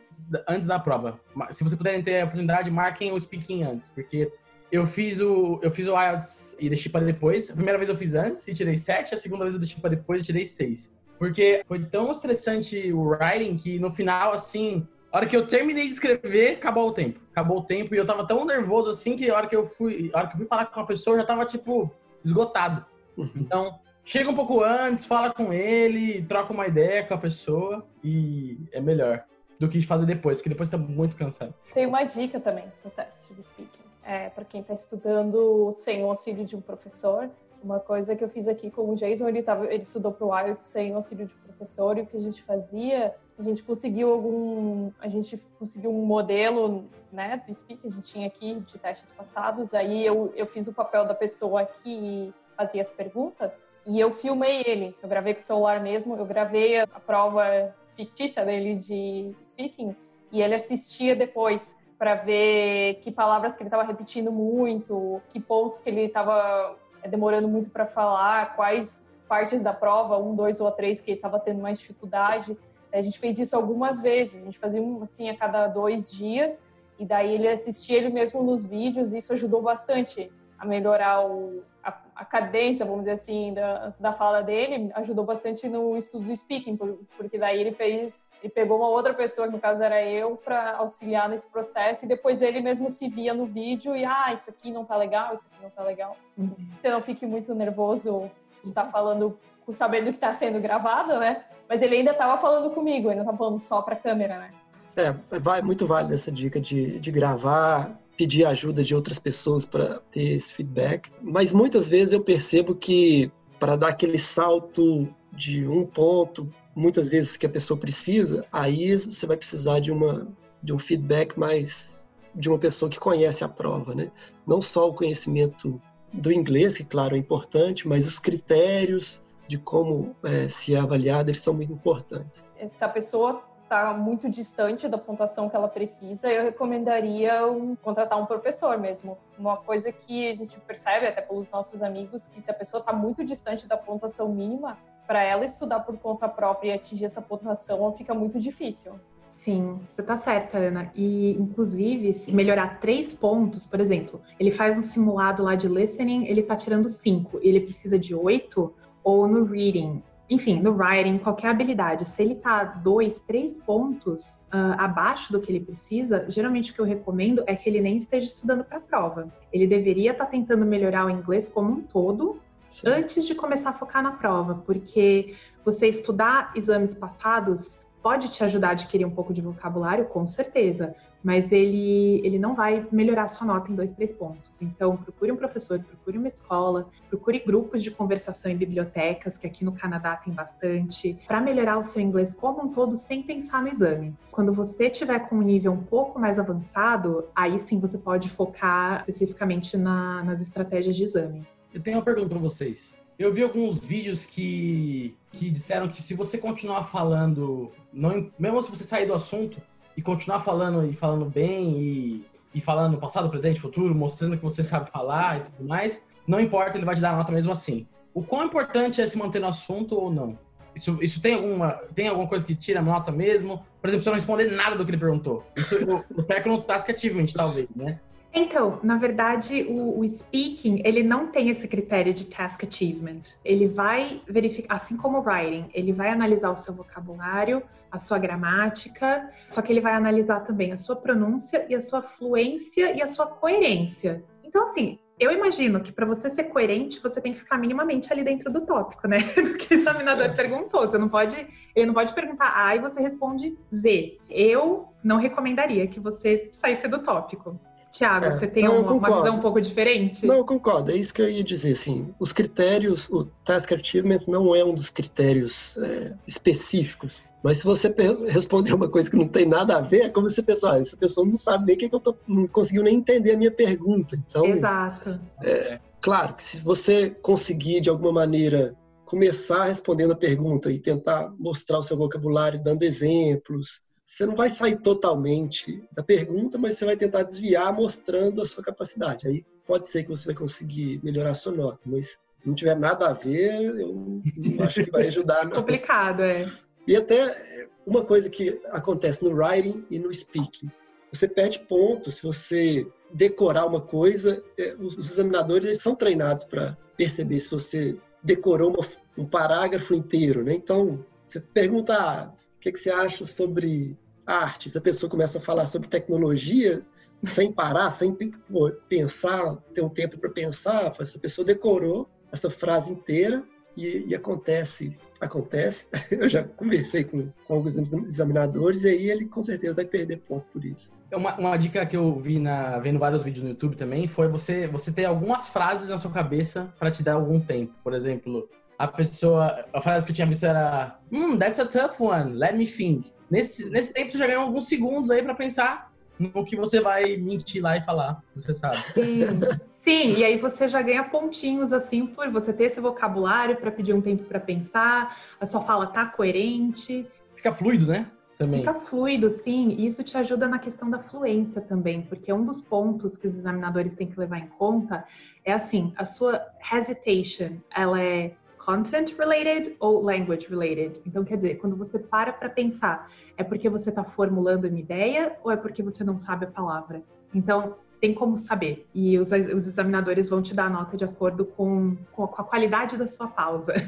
antes 0.47 0.67
da 0.67 0.77
prova. 0.77 1.17
Se 1.51 1.63
você 1.63 1.77
puderem 1.77 2.03
ter 2.03 2.19
a 2.19 2.25
oportunidade, 2.25 2.69
marquem 2.69 3.13
o 3.13 3.19
speaking 3.19 3.63
antes, 3.63 3.87
porque 3.87 4.29
eu 4.69 4.85
fiz 4.85 5.21
o 5.21 5.57
eu 5.63 5.71
fiz 5.71 5.87
o 5.87 5.97
IELTS 5.97 6.57
e 6.59 6.67
deixei 6.67 6.91
para 6.91 7.05
depois. 7.05 7.49
A 7.49 7.53
primeira 7.53 7.77
vez 7.77 7.89
eu 7.89 7.95
fiz 7.95 8.13
antes 8.13 8.45
e 8.45 8.53
tirei 8.53 8.75
7, 8.75 9.13
a 9.13 9.17
segunda 9.17 9.45
vez 9.45 9.53
eu 9.53 9.59
deixei 9.59 9.79
para 9.79 9.91
depois 9.91 10.21
e 10.21 10.25
tirei 10.25 10.45
6. 10.45 10.91
Porque 11.17 11.63
foi 11.65 11.79
tão 11.79 12.11
estressante 12.11 12.91
o 12.91 13.03
writing 13.03 13.55
que 13.55 13.79
no 13.79 13.89
final, 13.89 14.33
assim, 14.33 14.85
a 15.09 15.17
hora 15.17 15.25
que 15.25 15.37
eu 15.37 15.47
terminei 15.47 15.85
de 15.85 15.93
escrever, 15.93 16.55
acabou 16.55 16.89
o 16.89 16.91
tempo. 16.91 17.21
Acabou 17.31 17.59
o 17.59 17.63
tempo 17.63 17.95
e 17.95 17.97
eu 17.97 18.05
tava 18.05 18.27
tão 18.27 18.43
nervoso 18.43 18.89
assim 18.89 19.15
que 19.15 19.29
a 19.29 19.35
hora 19.37 19.47
que 19.47 19.55
eu 19.55 19.65
fui, 19.65 20.11
a 20.13 20.17
hora 20.17 20.27
que 20.27 20.33
eu 20.33 20.37
fui 20.39 20.45
falar 20.45 20.65
com 20.65 20.81
uma 20.81 20.85
pessoa, 20.85 21.15
eu 21.15 21.21
já 21.21 21.25
tava 21.25 21.45
tipo 21.45 21.89
esgotado. 22.23 22.85
Uhum. 23.17 23.29
Então, 23.35 23.79
chega 24.03 24.29
um 24.29 24.35
pouco 24.35 24.63
antes, 24.63 25.05
fala 25.05 25.33
com 25.33 25.51
ele, 25.53 26.21
troca 26.23 26.53
uma 26.53 26.67
ideia 26.67 27.05
com 27.05 27.13
a 27.13 27.17
pessoa 27.17 27.85
e 28.03 28.57
é 28.71 28.81
melhor 28.81 29.23
do 29.59 29.69
que 29.69 29.81
fazer 29.81 30.05
depois, 30.05 30.37
porque 30.37 30.49
depois 30.49 30.67
está 30.67 30.77
muito 30.77 31.15
cansado. 31.15 31.53
Tem 31.73 31.85
uma 31.85 32.03
dica 32.03 32.39
também 32.39 32.65
no 32.83 32.91
teste 32.91 33.33
de 33.33 33.43
speaking. 33.43 33.83
É, 34.03 34.29
para 34.29 34.43
quem 34.43 34.61
está 34.61 34.73
estudando 34.73 35.71
sem 35.71 36.03
o 36.03 36.09
auxílio 36.09 36.43
de 36.43 36.55
um 36.55 36.61
professor, 36.61 37.29
uma 37.63 37.79
coisa 37.79 38.15
que 38.15 38.23
eu 38.23 38.27
fiz 38.27 38.47
aqui 38.47 38.69
com 38.69 38.89
o 38.89 38.95
Jason, 38.95 39.29
ele, 39.29 39.41
tava, 39.41 39.65
ele 39.73 39.83
estudou 39.83 40.11
para 40.11 40.25
o 40.25 40.37
IELTS 40.37 40.65
sem 40.65 40.91
o 40.91 40.95
auxílio 40.97 41.25
de 41.25 41.33
um 41.33 41.47
professor, 41.47 41.97
e 41.97 42.01
o 42.01 42.05
que 42.05 42.17
a 42.17 42.19
gente 42.19 42.43
fazia, 42.43 43.15
a 43.37 43.43
gente 43.43 43.63
conseguiu 43.63 44.11
algum, 44.11 44.91
a 44.99 45.07
gente 45.07 45.37
conseguiu 45.57 45.91
um 45.91 46.05
modelo, 46.05 46.85
né, 47.11 47.41
do 47.45 47.53
speaking, 47.53 47.87
a 47.87 47.91
gente 47.91 48.11
tinha 48.11 48.27
aqui 48.27 48.59
de 48.61 48.77
testes 48.77 49.11
passados, 49.11 49.73
aí 49.73 50.05
eu, 50.05 50.31
eu 50.35 50.45
fiz 50.45 50.67
o 50.67 50.73
papel 50.73 51.05
da 51.05 51.13
pessoa 51.13 51.65
que 51.65 52.33
fazia 52.55 52.81
as 52.81 52.91
perguntas, 52.91 53.67
e 53.85 53.99
eu 53.99 54.11
filmei 54.11 54.63
ele, 54.65 54.95
eu 55.01 55.09
gravei 55.09 55.33
com 55.33 55.39
o 55.39 55.43
celular 55.43 55.81
mesmo, 55.81 56.15
eu 56.15 56.25
gravei 56.25 56.79
a 56.79 56.87
prova 56.87 57.75
fictícia 57.95 58.45
dele 58.45 58.75
de 58.75 59.35
speaking, 59.41 59.95
e 60.31 60.41
ele 60.41 60.55
assistia 60.55 61.15
depois 61.15 61.75
para 61.97 62.15
ver 62.15 62.95
que 62.95 63.11
palavras 63.11 63.55
que 63.55 63.63
ele 63.63 63.67
estava 63.67 63.83
repetindo 63.83 64.31
muito, 64.31 65.21
que 65.29 65.39
pontos 65.39 65.79
que 65.79 65.89
ele 65.89 66.01
estava 66.01 66.75
é, 67.01 67.07
demorando 67.07 67.47
muito 67.47 67.69
para 67.69 67.85
falar, 67.85 68.55
quais 68.55 69.09
partes 69.27 69.63
da 69.63 69.73
prova, 69.73 70.17
um, 70.17 70.35
dois 70.35 70.59
ou 70.59 70.69
três, 70.71 71.01
que 71.01 71.11
ele 71.11 71.17
estava 71.17 71.39
tendo 71.39 71.61
mais 71.61 71.79
dificuldade. 71.79 72.57
A 72.93 73.01
gente 73.01 73.19
fez 73.19 73.39
isso 73.39 73.55
algumas 73.55 74.01
vezes, 74.01 74.43
a 74.43 74.45
gente 74.45 74.59
fazia 74.59 74.81
um, 74.81 75.01
assim 75.01 75.29
a 75.29 75.35
cada 75.35 75.67
dois 75.67 76.11
dias, 76.11 76.63
e 76.99 77.05
daí 77.05 77.33
ele 77.33 77.47
assistia 77.47 77.97
ele 77.97 78.09
mesmo 78.09 78.43
nos 78.43 78.65
vídeos, 78.65 79.13
e 79.13 79.17
isso 79.17 79.33
ajudou 79.33 79.61
bastante 79.61 80.31
a 80.59 80.65
melhorar 80.65 81.25
o, 81.25 81.63
a, 81.83 82.01
a, 82.15 82.23
cadência, 82.23 82.85
vamos 82.85 83.01
dizer 83.01 83.11
assim, 83.11 83.53
da, 83.53 83.93
da 83.99 84.13
fala 84.13 84.41
dele, 84.41 84.91
ajudou 84.95 85.25
bastante 85.25 85.67
no 85.67 85.97
estudo 85.97 86.25
do 86.25 86.37
speaking, 86.37 86.77
porque 87.17 87.37
daí 87.37 87.59
ele 87.59 87.73
fez, 87.73 88.25
ele 88.41 88.53
pegou 88.53 88.77
uma 88.77 88.87
outra 88.87 89.13
pessoa, 89.13 89.47
que 89.47 89.53
no 89.53 89.59
caso 89.59 89.83
era 89.83 90.01
eu, 90.05 90.37
para 90.37 90.77
auxiliar 90.77 91.27
nesse 91.27 91.49
processo, 91.49 92.05
e 92.05 92.07
depois 92.07 92.41
ele 92.41 92.61
mesmo 92.61 92.89
se 92.89 93.09
via 93.09 93.33
no 93.33 93.45
vídeo 93.45 93.95
e, 93.95 94.05
ah, 94.05 94.31
isso 94.31 94.49
aqui 94.49 94.71
não 94.71 94.85
tá 94.85 94.95
legal, 94.95 95.33
isso 95.33 95.49
aqui 95.51 95.61
não 95.61 95.69
tá 95.69 95.83
legal. 95.83 96.15
Uhum. 96.37 96.55
Você 96.71 96.89
não 96.89 97.01
fique 97.01 97.25
muito 97.25 97.53
nervoso 97.53 98.31
de 98.63 98.69
estar 98.69 98.85
tá 98.85 98.91
falando, 98.91 99.37
sabendo 99.71 100.05
que 100.05 100.17
está 100.17 100.33
sendo 100.33 100.59
gravado, 100.59 101.19
né? 101.19 101.43
Mas 101.69 101.81
ele 101.81 101.97
ainda 101.97 102.11
estava 102.11 102.39
falando 102.41 102.71
comigo, 102.71 103.07
ele 103.07 103.15
não 103.15 103.23
estava 103.23 103.37
falando 103.37 103.59
só 103.59 103.81
para 103.81 103.95
a 103.95 103.99
câmera, 103.99 104.39
né? 104.39 104.51
É, 104.95 105.11
vai 105.39 105.61
muito 105.61 105.87
válida 105.87 106.13
essa 106.13 106.31
dica 106.31 106.59
de, 106.59 106.99
de 106.99 107.11
gravar 107.11 107.97
pedir 108.17 108.45
ajuda 108.45 108.83
de 108.83 108.93
outras 108.95 109.19
pessoas 109.19 109.65
para 109.65 109.99
ter 110.11 110.33
esse 110.33 110.53
feedback. 110.53 111.11
Mas 111.21 111.53
muitas 111.53 111.89
vezes 111.89 112.13
eu 112.13 112.21
percebo 112.21 112.75
que 112.75 113.31
para 113.59 113.75
dar 113.75 113.89
aquele 113.89 114.17
salto 114.17 115.07
de 115.31 115.67
um 115.67 115.85
ponto, 115.85 116.49
muitas 116.75 117.09
vezes 117.09 117.37
que 117.37 117.45
a 117.45 117.49
pessoa 117.49 117.79
precisa, 117.79 118.45
aí 118.51 118.95
você 118.95 119.25
vai 119.25 119.37
precisar 119.37 119.79
de 119.79 119.91
uma 119.91 120.27
de 120.61 120.73
um 120.73 120.79
feedback 120.79 121.37
mais 121.37 122.07
de 122.33 122.49
uma 122.49 122.57
pessoa 122.57 122.89
que 122.89 122.99
conhece 122.99 123.43
a 123.43 123.49
prova, 123.49 123.93
né? 123.93 124.09
Não 124.47 124.61
só 124.61 124.87
o 124.87 124.93
conhecimento 124.93 125.81
do 126.13 126.31
inglês, 126.31 126.77
que 126.77 126.85
claro 126.85 127.15
é 127.15 127.19
importante, 127.19 127.87
mas 127.87 128.07
os 128.07 128.17
critérios 128.17 129.21
de 129.47 129.57
como 129.57 130.15
é, 130.23 130.47
se 130.47 130.75
é 130.75 130.79
avaliado, 130.79 131.29
eles 131.29 131.39
são 131.39 131.53
muito 131.53 131.73
importantes. 131.73 132.47
Se 132.67 132.83
a 132.83 132.89
pessoa 132.89 133.43
está 133.63 133.93
muito 133.93 134.29
distante 134.29 134.87
da 134.87 134.97
pontuação 134.97 135.49
que 135.49 135.55
ela 135.55 135.67
precisa, 135.67 136.31
eu 136.31 136.43
recomendaria 136.43 137.47
um, 137.47 137.75
contratar 137.75 138.21
um 138.21 138.25
professor 138.25 138.77
mesmo. 138.77 139.17
Uma 139.37 139.57
coisa 139.57 139.91
que 139.91 140.29
a 140.29 140.35
gente 140.35 140.59
percebe 140.59 141.07
até 141.07 141.21
pelos 141.21 141.49
nossos 141.49 141.81
amigos, 141.81 142.27
que 142.27 142.41
se 142.41 142.51
a 142.51 142.53
pessoa 142.53 142.81
está 142.81 142.93
muito 142.93 143.23
distante 143.25 143.67
da 143.67 143.75
pontuação 143.75 144.29
mínima, 144.29 144.77
para 145.07 145.23
ela 145.23 145.43
estudar 145.43 145.81
por 145.81 145.97
conta 145.97 146.29
própria 146.29 146.69
e 146.69 146.73
atingir 146.73 147.05
essa 147.05 147.21
pontuação 147.21 147.91
fica 147.93 148.13
muito 148.13 148.39
difícil. 148.39 148.93
Sim, 149.27 149.79
você 149.89 150.01
está 150.01 150.15
certa, 150.15 150.57
Ana. 150.57 150.91
E, 150.95 151.31
inclusive, 151.31 152.13
se 152.13 152.31
melhorar 152.31 152.79
três 152.79 153.13
pontos, 153.13 153.65
por 153.65 153.81
exemplo, 153.81 154.21
ele 154.39 154.51
faz 154.51 154.77
um 154.77 154.81
simulado 154.81 155.43
lá 155.43 155.55
de 155.55 155.67
listening, 155.67 156.27
ele 156.27 156.41
está 156.41 156.55
tirando 156.55 156.87
cinco, 156.87 157.39
ele 157.41 157.59
precisa 157.59 157.97
de 157.97 158.13
oito, 158.13 158.73
ou 159.03 159.27
no 159.27 159.43
reading, 159.43 160.01
enfim, 160.29 160.61
no 160.61 160.71
writing, 160.71 161.17
qualquer 161.17 161.49
habilidade, 161.49 162.07
se 162.07 162.21
ele 162.21 162.35
tá 162.35 162.63
dois, 162.63 163.19
três 163.19 163.57
pontos 163.57 164.39
uh, 164.53 164.73
abaixo 164.77 165.31
do 165.31 165.39
que 165.39 165.51
ele 165.51 165.59
precisa, 165.59 166.25
geralmente 166.29 166.71
o 166.71 166.75
que 166.75 166.81
eu 166.81 166.85
recomendo 166.85 167.43
é 167.45 167.55
que 167.55 167.69
ele 167.69 167.81
nem 167.81 167.97
esteja 167.97 168.27
estudando 168.27 168.63
para 168.63 168.77
a 168.77 168.81
prova. 168.81 169.31
Ele 169.51 169.67
deveria 169.67 170.11
estar 170.11 170.25
tá 170.25 170.31
tentando 170.31 170.65
melhorar 170.65 171.05
o 171.05 171.09
inglês 171.09 171.49
como 171.49 171.71
um 171.71 171.81
todo 171.81 172.39
Sim. 172.67 172.87
antes 172.87 173.27
de 173.27 173.35
começar 173.35 173.71
a 173.71 173.73
focar 173.73 174.01
na 174.01 174.11
prova, 174.11 174.55
porque 174.65 175.35
você 175.63 175.87
estudar 175.87 176.51
exames 176.55 176.95
passados 176.95 177.79
pode 178.01 178.29
te 178.31 178.43
ajudar 178.43 178.69
a 178.69 178.71
adquirir 178.71 179.05
um 179.05 179.11
pouco 179.11 179.33
de 179.33 179.41
vocabulário, 179.41 180.05
com 180.05 180.27
certeza, 180.27 180.95
mas 181.23 181.51
ele, 181.51 182.21
ele 182.25 182.37
não 182.37 182.53
vai 182.53 182.85
melhorar 182.91 183.27
sua 183.27 183.47
nota 183.47 183.71
em 183.71 183.75
dois, 183.75 183.91
três 183.93 184.11
pontos. 184.11 184.61
Então, 184.61 184.97
procure 184.97 185.31
um 185.31 185.35
professor, 185.35 185.79
procure 185.79 186.17
uma 186.17 186.27
escola, 186.27 186.89
procure 187.09 187.39
grupos 187.39 187.81
de 187.81 187.89
conversação 187.89 188.51
em 188.51 188.57
bibliotecas, 188.57 189.37
que 189.37 189.47
aqui 189.47 189.63
no 189.63 189.71
Canadá 189.71 190.15
tem 190.17 190.33
bastante, 190.33 191.17
para 191.25 191.39
melhorar 191.39 191.77
o 191.77 191.83
seu 191.83 192.01
inglês 192.01 192.33
como 192.33 192.63
um 192.63 192.73
todo 192.73 192.97
sem 192.97 193.23
pensar 193.23 193.61
no 193.61 193.69
exame. 193.69 194.13
Quando 194.31 194.51
você 194.51 194.89
tiver 194.89 195.19
com 195.19 195.37
um 195.37 195.41
nível 195.41 195.71
um 195.71 195.83
pouco 195.83 196.19
mais 196.19 196.37
avançado, 196.37 197.25
aí 197.33 197.57
sim 197.57 197.79
você 197.79 197.97
pode 197.97 198.29
focar 198.29 199.05
especificamente 199.07 199.77
na, 199.77 200.23
nas 200.23 200.41
estratégias 200.41 200.95
de 200.95 201.03
exame. 201.03 201.47
Eu 201.73 201.81
tenho 201.81 201.97
uma 201.97 202.03
pergunta 202.03 202.29
para 202.29 202.39
vocês. 202.39 202.93
Eu 203.17 203.31
vi 203.31 203.43
alguns 203.43 203.79
vídeos 203.79 204.25
que, 204.25 205.15
que 205.31 205.49
disseram 205.49 205.87
que 205.87 206.01
se 206.01 206.13
você 206.13 206.37
continuar 206.37 206.83
falando, 206.83 207.71
não, 207.91 208.29
mesmo 208.37 208.61
se 208.61 208.71
você 208.71 208.83
sair 208.83 209.05
do 209.05 209.13
assunto 209.13 209.61
e 209.95 210.01
continuar 210.01 210.39
falando 210.39 210.85
e 210.85 210.93
falando 210.93 211.25
bem 211.25 211.79
e, 211.79 212.25
e 212.53 212.61
falando 212.61 212.97
passado, 212.97 213.29
presente, 213.29 213.59
futuro, 213.59 213.93
mostrando 213.93 214.37
que 214.37 214.43
você 214.43 214.63
sabe 214.63 214.89
falar 214.89 215.37
e 215.37 215.41
tudo 215.41 215.67
mais, 215.67 216.03
não 216.27 216.39
importa, 216.39 216.77
ele 216.77 216.85
vai 216.85 216.95
te 216.95 217.01
dar 217.01 217.15
nota 217.15 217.31
mesmo 217.31 217.51
assim. 217.51 217.87
O 218.13 218.23
quão 218.23 218.45
importante 218.45 219.01
é 219.01 219.07
se 219.07 219.17
manter 219.17 219.39
no 219.39 219.47
assunto 219.47 219.95
ou 219.95 220.11
não? 220.11 220.37
Isso, 220.75 220.97
isso 221.01 221.21
tem 221.21 221.35
alguma 221.35 221.71
tem 221.93 222.07
alguma 222.07 222.27
coisa 222.27 222.45
que 222.45 222.55
tira 222.55 222.79
a 222.79 222.83
nota 222.83 223.11
mesmo? 223.11 223.63
Por 223.79 223.87
exemplo, 223.87 224.03
se 224.03 224.09
eu 224.09 224.11
não 224.11 224.17
responder 224.17 224.51
nada 224.51 224.75
do 224.75 224.83
que 224.83 224.91
ele 224.91 224.97
perguntou. 224.97 225.43
Isso 225.55 225.75
eu, 225.75 226.03
eu 226.17 226.23
pego 226.23 226.49
no 226.49 226.61
Task 226.61 226.89
Achievement, 226.89 227.27
talvez, 227.33 227.67
né? 227.75 227.99
Então, 228.33 228.79
na 228.81 228.97
verdade, 228.97 229.63
o, 229.69 229.99
o, 229.99 230.09
speaking, 230.09 230.81
ele 230.83 231.03
não 231.03 231.27
tem 231.27 231.49
esse 231.49 231.67
critério 231.67 232.11
de 232.11 232.25
task 232.25 232.63
achievement. 232.63 233.21
Ele 233.45 233.67
vai 233.67 234.21
verificar, 234.27 234.75
assim 234.75 234.97
como 234.97 235.19
o 235.19 235.21
writing, 235.21 235.69
ele 235.71 235.93
vai 235.93 236.09
analisar 236.09 236.49
o 236.49 236.55
seu 236.55 236.73
vocabulário, 236.73 237.61
a 237.91 237.99
sua 237.99 238.17
gramática, 238.17 239.31
só 239.49 239.61
que 239.61 239.71
ele 239.71 239.79
vai 239.79 239.93
analisar 239.93 240.39
também 240.39 240.71
a 240.71 240.77
sua 240.77 240.95
pronúncia 240.95 241.67
e 241.69 241.75
a 241.75 241.79
sua 241.79 242.01
fluência 242.01 242.97
e 242.97 243.03
a 243.03 243.07
sua 243.07 243.27
coerência. 243.27 244.23
Então, 244.43 244.63
assim, 244.63 244.97
eu 245.19 245.31
imagino 245.31 245.79
que 245.79 245.91
para 245.91 246.05
você 246.05 246.27
ser 246.27 246.45
coerente, 246.45 246.99
você 246.99 247.21
tem 247.21 247.33
que 247.33 247.39
ficar 247.39 247.57
minimamente 247.57 248.11
ali 248.11 248.23
dentro 248.23 248.51
do 248.51 248.61
tópico, 248.61 249.07
né? 249.07 249.19
Do 249.35 249.53
que 249.53 249.75
o 249.75 249.77
examinador 249.77 250.25
é. 250.25 250.29
perguntou. 250.29 250.81
Você 250.81 250.97
não 250.97 251.07
pode, 251.07 251.47
ele 251.75 251.85
não 251.85 251.93
pode 251.93 252.13
perguntar 252.13 252.51
A 252.55 252.75
e 252.75 252.79
você 252.79 252.99
responde 252.99 253.55
Z. 253.73 254.17
Eu 254.27 254.89
não 255.03 255.17
recomendaria 255.17 255.87
que 255.87 255.99
você 255.99 256.49
saísse 256.51 256.87
do 256.87 257.03
tópico. 257.03 257.59
Tiago, 257.93 258.25
é, 258.25 258.31
você 258.31 258.47
tem 258.47 258.63
não, 258.63 258.81
uma, 258.81 258.93
uma, 258.93 259.17
visão 259.17 259.35
um 259.35 259.39
pouco 259.39 259.61
diferente? 259.61 260.25
Não, 260.25 260.37
eu 260.37 260.45
concordo. 260.45 260.89
É 260.89 260.95
isso 260.95 261.13
que 261.13 261.21
eu 261.21 261.29
ia 261.29 261.43
dizer. 261.43 261.73
Assim, 261.73 262.11
os 262.19 262.33
critérios, 262.33 263.07
o 263.07 263.23
Task 263.45 263.71
Achievement 263.71 264.21
não 264.27 264.55
é 264.55 264.65
um 264.65 264.73
dos 264.73 264.89
critérios 264.89 265.77
é, 265.77 266.11
específicos. 266.25 267.23
Mas 267.43 267.57
se 267.57 267.65
você 267.65 267.93
responder 268.27 268.73
uma 268.73 268.89
coisa 268.89 269.11
que 269.11 269.15
não 269.15 269.27
tem 269.27 269.45
nada 269.45 269.77
a 269.77 269.81
ver, 269.81 270.05
é 270.05 270.09
como 270.09 270.27
se 270.27 270.41
pessoa, 270.41 270.73
ah, 270.73 270.79
essa 270.79 270.97
pessoa 270.97 271.27
não 271.27 271.35
sabe 271.35 271.67
nem 271.67 271.75
o 271.75 271.77
que, 271.77 271.87
que 271.89 271.93
eu 271.93 271.99
tô, 271.99 272.15
não 272.27 272.47
conseguiu 272.47 272.81
nem 272.81 272.95
entender 272.95 273.33
a 273.33 273.37
minha 273.37 273.51
pergunta. 273.51 274.15
Então, 274.15 274.47
Exato. 274.47 275.19
É, 275.43 275.79
claro 276.01 276.33
que 276.33 276.41
se 276.41 276.61
você 276.61 277.11
conseguir 277.11 277.79
de 277.79 277.91
alguma 277.91 278.11
maneira 278.11 278.75
começar 279.05 279.65
respondendo 279.65 280.13
a 280.13 280.15
pergunta 280.15 280.71
e 280.71 280.79
tentar 280.79 281.31
mostrar 281.37 281.77
o 281.77 281.83
seu 281.83 281.95
vocabulário 281.95 282.59
dando 282.59 282.81
exemplos, 282.81 283.83
você 284.03 284.25
não 284.25 284.35
vai 284.35 284.49
sair 284.49 284.79
totalmente 284.81 285.81
da 285.91 286.03
pergunta, 286.03 286.57
mas 286.57 286.75
você 286.77 286.85
vai 286.85 286.97
tentar 286.97 287.23
desviar 287.23 287.73
mostrando 287.73 288.41
a 288.41 288.45
sua 288.45 288.63
capacidade. 288.63 289.27
Aí 289.27 289.45
pode 289.65 289.87
ser 289.87 290.03
que 290.03 290.09
você 290.09 290.27
vai 290.27 290.35
conseguir 290.35 290.99
melhorar 291.03 291.31
a 291.31 291.35
sua 291.35 291.53
nota, 291.53 291.79
mas 291.85 292.19
se 292.37 292.47
não 292.47 292.53
tiver 292.53 292.75
nada 292.75 293.07
a 293.07 293.13
ver, 293.13 293.79
eu 293.79 294.21
não 294.37 294.65
acho 294.65 294.83
que 294.83 294.91
vai 294.91 295.07
ajudar. 295.07 295.45
Não. 295.45 295.51
Complicado, 295.61 296.21
é. 296.21 296.45
E 296.85 296.95
até 296.95 297.69
uma 297.85 298.03
coisa 298.03 298.29
que 298.29 298.61
acontece 298.71 299.23
no 299.23 299.33
writing 299.33 299.85
e 299.89 299.97
no 299.99 300.13
speaking. 300.13 300.69
Você 301.11 301.27
perde 301.27 301.59
pontos 301.59 302.15
se 302.15 302.23
você 302.23 302.87
decorar 303.13 303.65
uma 303.65 303.79
coisa. 303.79 304.43
É, 304.57 304.75
os 304.79 304.97
examinadores 304.97 305.81
são 305.81 305.95
treinados 305.95 306.43
para 306.43 306.77
perceber 306.97 307.39
se 307.39 307.51
você 307.51 307.97
decorou 308.21 308.71
uma, 308.71 308.85
um 309.17 309.25
parágrafo 309.25 309.93
inteiro, 309.93 310.43
né? 310.43 310.53
Então, 310.53 311.05
você 311.25 311.39
pergunta, 311.39 311.93
ah, 311.93 312.33
que, 312.63 312.71
que 312.71 312.79
você 312.79 312.89
acha 312.89 313.25
sobre 313.25 313.97
arte? 314.25 314.69
Se 314.69 314.77
a 314.77 314.81
pessoa 314.81 315.09
começa 315.09 315.37
a 315.37 315.41
falar 315.41 315.65
sobre 315.65 315.89
tecnologia, 315.89 316.81
sem 317.23 317.51
parar, 317.51 317.89
sem 317.89 318.13
pô, 318.13 318.71
pensar, 318.87 319.57
ter 319.73 319.81
um 319.81 319.89
tempo 319.89 320.17
para 320.17 320.29
pensar, 320.29 320.93
essa 320.99 321.19
pessoa 321.19 321.45
decorou 321.45 322.09
essa 322.31 322.49
frase 322.49 322.91
inteira 322.91 323.43
e, 323.75 324.05
e, 324.07 324.15
acontece, 324.15 324.95
acontece. 325.19 325.87
Eu 326.11 326.29
já 326.29 326.43
conversei 326.43 327.03
com, 327.03 327.29
com, 327.45 327.53
alguns 327.53 327.75
examinadores 327.75 328.83
e 328.83 328.89
aí 328.89 329.09
ele 329.09 329.25
com 329.25 329.41
certeza 329.41 329.73
vai 329.73 329.85
perder 329.85 330.17
ponto 330.17 330.45
por 330.53 330.63
isso. 330.63 330.93
É 331.11 331.17
uma, 331.17 331.37
uma 331.37 331.57
dica 331.57 331.85
que 331.85 331.97
eu 331.97 332.19
vi 332.19 332.39
na, 332.39 332.79
vendo 332.79 332.97
vários 332.97 333.23
vídeos 333.23 333.43
no 333.43 333.51
YouTube 333.51 333.75
também 333.75 334.07
foi 334.07 334.27
você, 334.27 334.67
você 334.67 334.91
ter 334.91 335.05
algumas 335.05 335.47
frases 335.47 335.89
na 335.89 335.97
sua 335.97 336.11
cabeça 336.11 336.73
para 336.79 336.89
te 336.89 337.03
dar 337.03 337.13
algum 337.13 337.39
tempo. 337.39 337.73
Por 337.83 337.93
exemplo, 337.93 338.49
a 338.83 338.87
pessoa. 338.87 339.65
A 339.73 339.79
frase 339.79 340.05
que 340.05 340.11
eu 340.11 340.15
tinha 340.15 340.27
visto 340.27 340.45
era: 340.45 340.99
Hum, 341.11 341.37
that's 341.37 341.59
a 341.59 341.65
tough 341.65 341.99
one, 341.99 342.33
let 342.33 342.55
me 342.55 342.65
think. 342.65 343.13
Nesse, 343.29 343.69
nesse 343.69 343.93
tempo 343.93 344.11
você 344.11 344.17
já 344.17 344.27
ganhou 344.27 344.43
alguns 344.43 344.67
segundos 344.67 345.09
aí 345.09 345.23
para 345.23 345.33
pensar 345.33 345.91
no 346.19 346.45
que 346.45 346.55
você 346.55 346.79
vai 346.79 347.17
mentir 347.17 347.61
lá 347.61 347.75
e 347.75 347.81
falar, 347.81 348.21
você 348.35 348.53
sabe. 348.53 348.77
Sim. 348.93 349.25
Sim, 349.69 350.17
e 350.17 350.23
aí 350.23 350.37
você 350.37 350.67
já 350.67 350.81
ganha 350.81 351.03
pontinhos 351.03 351.73
assim 351.73 352.05
por 352.05 352.29
você 352.29 352.53
ter 352.53 352.65
esse 352.65 352.79
vocabulário 352.79 353.57
para 353.57 353.71
pedir 353.71 353.93
um 353.93 354.01
tempo 354.01 354.23
para 354.23 354.39
pensar, 354.39 355.17
a 355.41 355.45
sua 355.45 355.61
fala 355.61 355.87
tá 355.87 356.05
coerente. 356.05 357.07
Fica 357.35 357.51
fluido, 357.51 357.87
né? 357.87 358.05
Também. 358.37 358.59
Fica 358.59 358.73
fluido, 358.73 359.29
sim, 359.29 359.75
e 359.77 359.85
isso 359.85 360.03
te 360.03 360.17
ajuda 360.17 360.47
na 360.47 360.57
questão 360.57 360.89
da 360.89 360.99
fluência 360.99 361.61
também, 361.61 362.01
porque 362.01 362.31
um 362.33 362.45
dos 362.45 362.59
pontos 362.59 363.15
que 363.15 363.27
os 363.27 363.37
examinadores 363.37 363.93
têm 363.93 364.07
que 364.07 364.19
levar 364.19 364.39
em 364.39 364.47
conta 364.47 365.05
é 365.45 365.53
assim, 365.53 365.93
a 365.95 366.05
sua 366.05 366.43
hesitation, 366.71 367.57
ela 367.75 368.01
é 368.01 368.33
content 368.63 369.13
related 369.17 369.75
ou 369.79 370.01
language 370.01 370.47
related. 370.47 371.01
Então, 371.05 371.23
quer 371.23 371.35
dizer, 371.35 371.55
quando 371.55 371.75
você 371.75 371.99
para 371.99 372.31
para 372.31 372.49
pensar, 372.49 373.09
é 373.37 373.43
porque 373.43 373.69
você 373.69 373.89
está 373.89 374.03
formulando 374.03 374.65
uma 374.65 374.79
ideia 374.79 375.35
ou 375.43 375.51
é 375.51 375.57
porque 375.57 375.83
você 375.83 376.03
não 376.03 376.17
sabe 376.17 376.45
a 376.45 376.47
palavra? 376.51 377.03
Então, 377.33 377.75
tem 377.99 378.13
como 378.13 378.37
saber. 378.37 378.87
E 378.93 379.17
os, 379.17 379.31
os 379.31 379.67
examinadores 379.67 380.29
vão 380.29 380.41
te 380.41 380.53
dar 380.53 380.67
a 380.67 380.69
nota 380.69 380.95
de 380.95 381.03
acordo 381.03 381.45
com, 381.45 381.97
com 382.11 382.23
a 382.23 382.43
qualidade 382.43 382.97
da 382.97 383.07
sua 383.07 383.27
pausa. 383.27 383.73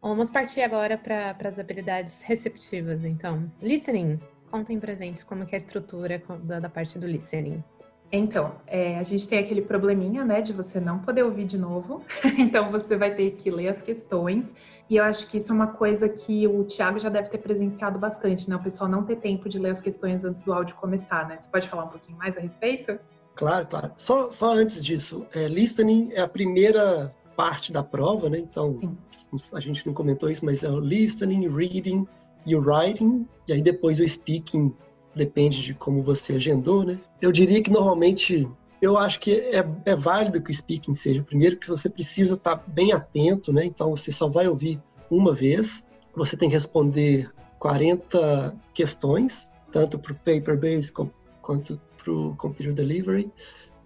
Vamos 0.00 0.28
partir 0.28 0.60
agora 0.60 0.98
para 0.98 1.34
as 1.48 1.58
habilidades 1.58 2.20
receptivas, 2.22 3.02
então. 3.02 3.50
Listening. 3.62 4.20
Contem 4.50 4.78
pra 4.78 4.94
gente 4.94 5.24
como 5.24 5.42
é 5.44 5.48
a 5.50 5.56
estrutura 5.56 6.22
da, 6.44 6.60
da 6.60 6.68
parte 6.68 6.98
do 6.98 7.06
listening. 7.06 7.64
Então, 8.14 8.56
é, 8.66 8.98
a 8.98 9.02
gente 9.02 9.26
tem 9.26 9.38
aquele 9.38 9.62
probleminha, 9.62 10.22
né, 10.22 10.42
de 10.42 10.52
você 10.52 10.78
não 10.78 10.98
poder 10.98 11.22
ouvir 11.22 11.44
de 11.44 11.56
novo. 11.56 12.04
então, 12.38 12.70
você 12.70 12.94
vai 12.94 13.14
ter 13.14 13.30
que 13.32 13.50
ler 13.50 13.68
as 13.68 13.80
questões. 13.80 14.54
E 14.90 14.96
eu 14.96 15.04
acho 15.04 15.26
que 15.28 15.38
isso 15.38 15.50
é 15.50 15.54
uma 15.54 15.68
coisa 15.68 16.06
que 16.10 16.46
o 16.46 16.62
Thiago 16.64 16.98
já 16.98 17.08
deve 17.08 17.30
ter 17.30 17.38
presenciado 17.38 17.98
bastante, 17.98 18.50
né? 18.50 18.56
O 18.56 18.62
pessoal 18.62 18.90
não 18.90 19.02
ter 19.02 19.16
tempo 19.16 19.48
de 19.48 19.58
ler 19.58 19.70
as 19.70 19.80
questões 19.80 20.26
antes 20.26 20.42
do 20.42 20.52
áudio 20.52 20.76
começar, 20.76 21.26
né? 21.26 21.38
Você 21.40 21.48
pode 21.48 21.66
falar 21.66 21.84
um 21.84 21.88
pouquinho 21.88 22.18
mais 22.18 22.36
a 22.36 22.40
respeito? 22.40 22.98
Claro, 23.34 23.66
claro. 23.66 23.92
Só, 23.96 24.30
só 24.30 24.52
antes 24.52 24.84
disso, 24.84 25.26
é, 25.34 25.48
listening 25.48 26.10
é 26.12 26.20
a 26.20 26.28
primeira 26.28 27.14
parte 27.34 27.72
da 27.72 27.82
prova, 27.82 28.28
né? 28.28 28.38
Então, 28.38 28.76
Sim. 28.76 28.94
a 29.54 29.60
gente 29.60 29.86
não 29.86 29.94
comentou 29.94 30.28
isso, 30.28 30.44
mas 30.44 30.62
é 30.62 30.68
o 30.68 30.78
listening, 30.78 31.48
reading 31.48 32.06
e 32.44 32.54
o 32.54 32.60
writing. 32.60 33.26
E 33.48 33.54
aí 33.54 33.62
depois 33.62 33.98
o 33.98 34.06
speaking 34.06 34.74
depende 35.14 35.62
de 35.62 35.74
como 35.74 36.02
você 36.02 36.34
agendou, 36.34 36.84
né? 36.84 36.98
Eu 37.20 37.32
diria 37.32 37.62
que 37.62 37.70
normalmente 37.70 38.48
eu 38.80 38.98
acho 38.98 39.20
que 39.20 39.32
é, 39.32 39.64
é 39.84 39.94
válido 39.94 40.42
que 40.42 40.50
o 40.50 40.54
speaking 40.54 40.92
seja 40.92 41.20
o 41.20 41.24
primeiro, 41.24 41.56
que 41.56 41.68
você 41.68 41.88
precisa 41.88 42.34
estar 42.34 42.56
bem 42.66 42.92
atento, 42.92 43.52
né? 43.52 43.64
Então 43.64 43.94
você 43.94 44.10
só 44.10 44.28
vai 44.28 44.48
ouvir 44.48 44.80
uma 45.10 45.32
vez, 45.32 45.86
você 46.14 46.36
tem 46.36 46.48
que 46.48 46.54
responder 46.54 47.30
40 47.58 48.56
questões, 48.74 49.52
tanto 49.70 49.98
para 49.98 50.12
o 50.12 50.16
paper-based 50.16 50.92
quanto 51.40 51.80
para 51.96 52.12
o 52.12 52.34
computer 52.36 52.72
delivery. 52.72 53.30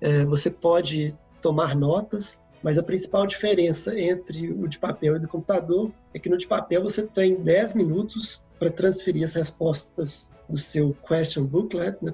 É, 0.00 0.24
você 0.24 0.50
pode 0.50 1.14
tomar 1.42 1.76
notas, 1.76 2.42
mas 2.66 2.78
a 2.78 2.82
principal 2.82 3.28
diferença 3.28 3.96
entre 3.96 4.50
o 4.50 4.66
de 4.66 4.76
papel 4.76 5.14
e 5.14 5.20
do 5.20 5.28
computador 5.28 5.92
é 6.12 6.18
que 6.18 6.28
no 6.28 6.36
de 6.36 6.48
papel 6.48 6.82
você 6.82 7.06
tem 7.06 7.36
10 7.36 7.74
minutos 7.74 8.42
para 8.58 8.68
transferir 8.68 9.22
as 9.22 9.34
respostas 9.34 10.28
do 10.50 10.58
seu 10.58 10.92
question 11.08 11.44
booklet, 11.44 11.96
né, 12.04 12.12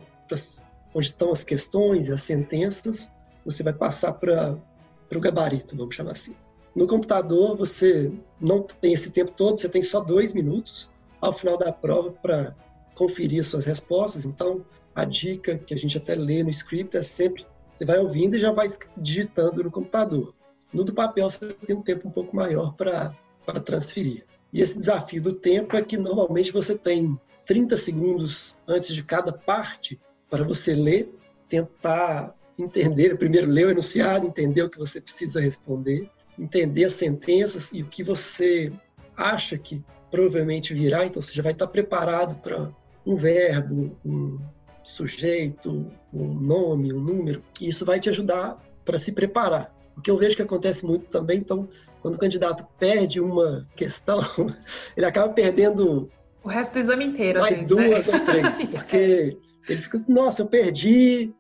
onde 0.94 1.07
estão 1.07 1.30
as 1.30 1.42
questões 1.42 2.09
e 2.09 2.12
as 2.12 2.20
sentenças, 2.20 3.11
você 3.46 3.62
vai 3.62 3.72
passar 3.72 4.12
para 4.12 4.59
o 5.11 5.20
gabarito, 5.20 5.74
vamos 5.74 5.94
chamar 5.94 6.11
assim. 6.11 6.34
No 6.76 6.86
computador, 6.86 7.57
você 7.57 8.12
não 8.38 8.61
tem 8.61 8.92
esse 8.92 9.11
tempo 9.11 9.32
todo, 9.32 9.57
você 9.57 9.70
tem 9.70 9.80
só 9.80 10.00
dois 10.00 10.34
minutos 10.34 10.90
ao 11.18 11.32
final 11.32 11.57
da 11.57 11.72
prova 11.72 12.11
para 12.11 12.55
conferir 12.94 13.42
suas 13.42 13.64
respostas. 13.64 14.26
Então, 14.26 14.66
a 14.94 15.07
dica 15.07 15.57
que 15.57 15.72
a 15.72 15.78
gente 15.78 15.96
até 15.96 16.14
lê 16.14 16.42
no 16.42 16.50
script 16.50 16.94
é 16.94 17.03
sempre 17.03 17.46
você 17.74 17.86
vai 17.86 17.98
ouvindo 17.98 18.36
e 18.36 18.38
já 18.38 18.53
vai 18.53 18.68
digitando 18.98 19.64
no 19.64 19.70
computador. 19.70 20.34
No 20.73 20.85
do 20.85 20.95
papel 20.95 21.29
você 21.29 21.53
tem 21.66 21.77
um 21.77 21.83
tempo 21.83 22.09
um 22.09 22.11
pouco 22.11 22.35
maior 22.35 22.75
para 22.75 23.61
transferir. 23.64 24.25
E 24.53 24.61
esse 24.61 24.77
desafio 24.77 25.23
do 25.23 25.35
tempo 25.35 25.77
é 25.77 25.83
que 25.83 25.97
normalmente 25.97 26.53
você 26.53 26.77
tem 26.77 27.18
30 27.47 27.77
segundos 27.77 28.57
antes 28.66 28.95
de 28.95 29.03
cada 29.03 29.33
parte 29.33 30.01
para 30.31 30.45
você 30.45 30.75
ler, 30.75 31.12
tentar 31.49 32.35
entender, 32.59 33.16
primeiro 33.16 33.51
ler 33.51 33.66
o 33.66 33.70
enunciado, 33.70 34.27
entender 34.27 34.62
o 34.62 34.70
que 34.70 34.79
você 34.79 35.01
precisa 35.01 35.41
responder, 35.41 36.09
entender 36.39 36.85
as 36.85 36.93
sentenças 36.93 37.73
e 37.73 37.83
o 37.83 37.87
que 37.87 38.03
você 38.03 38.73
acha 39.16 39.59
que 39.59 39.85
provavelmente 40.11 40.75
virá, 40.75 41.07
então 41.07 41.20
você 41.20 41.33
já 41.33 41.43
vai 41.43 41.53
estar 41.53 41.66
preparado 41.66 42.35
para 42.37 42.70
um 43.05 43.16
verbo, 43.16 43.97
um 44.05 44.39
sujeito, 44.85 45.91
um 46.12 46.35
nome, 46.35 46.93
um 46.93 47.01
número, 47.01 47.43
e 47.61 47.68
isso 47.68 47.85
vai 47.85 47.99
te 47.99 48.11
ajudar 48.11 48.62
para 48.85 48.99
se 48.99 49.12
preparar. 49.12 49.75
O 49.97 50.01
que 50.01 50.11
eu 50.11 50.16
vejo 50.16 50.36
que 50.36 50.43
acontece 50.43 50.84
muito 50.86 51.07
também, 51.07 51.38
então, 51.38 51.68
quando 52.01 52.14
o 52.14 52.18
candidato 52.18 52.66
perde 52.78 53.20
uma 53.20 53.68
questão, 53.76 54.20
ele 54.97 55.07
acaba 55.07 55.32
perdendo 55.32 56.11
o 56.45 56.49
resto 56.49 56.72
do 56.72 56.80
exame 56.80 57.05
inteiro. 57.05 57.40
Mais 57.40 57.59
assim, 57.59 57.66
duas 57.66 58.07
né? 58.09 58.18
ou 58.18 58.24
três, 58.24 58.64
porque 58.66 59.38
ele 59.68 59.80
fica, 59.80 60.05
nossa, 60.09 60.43
eu 60.43 60.47
perdi, 60.47 61.32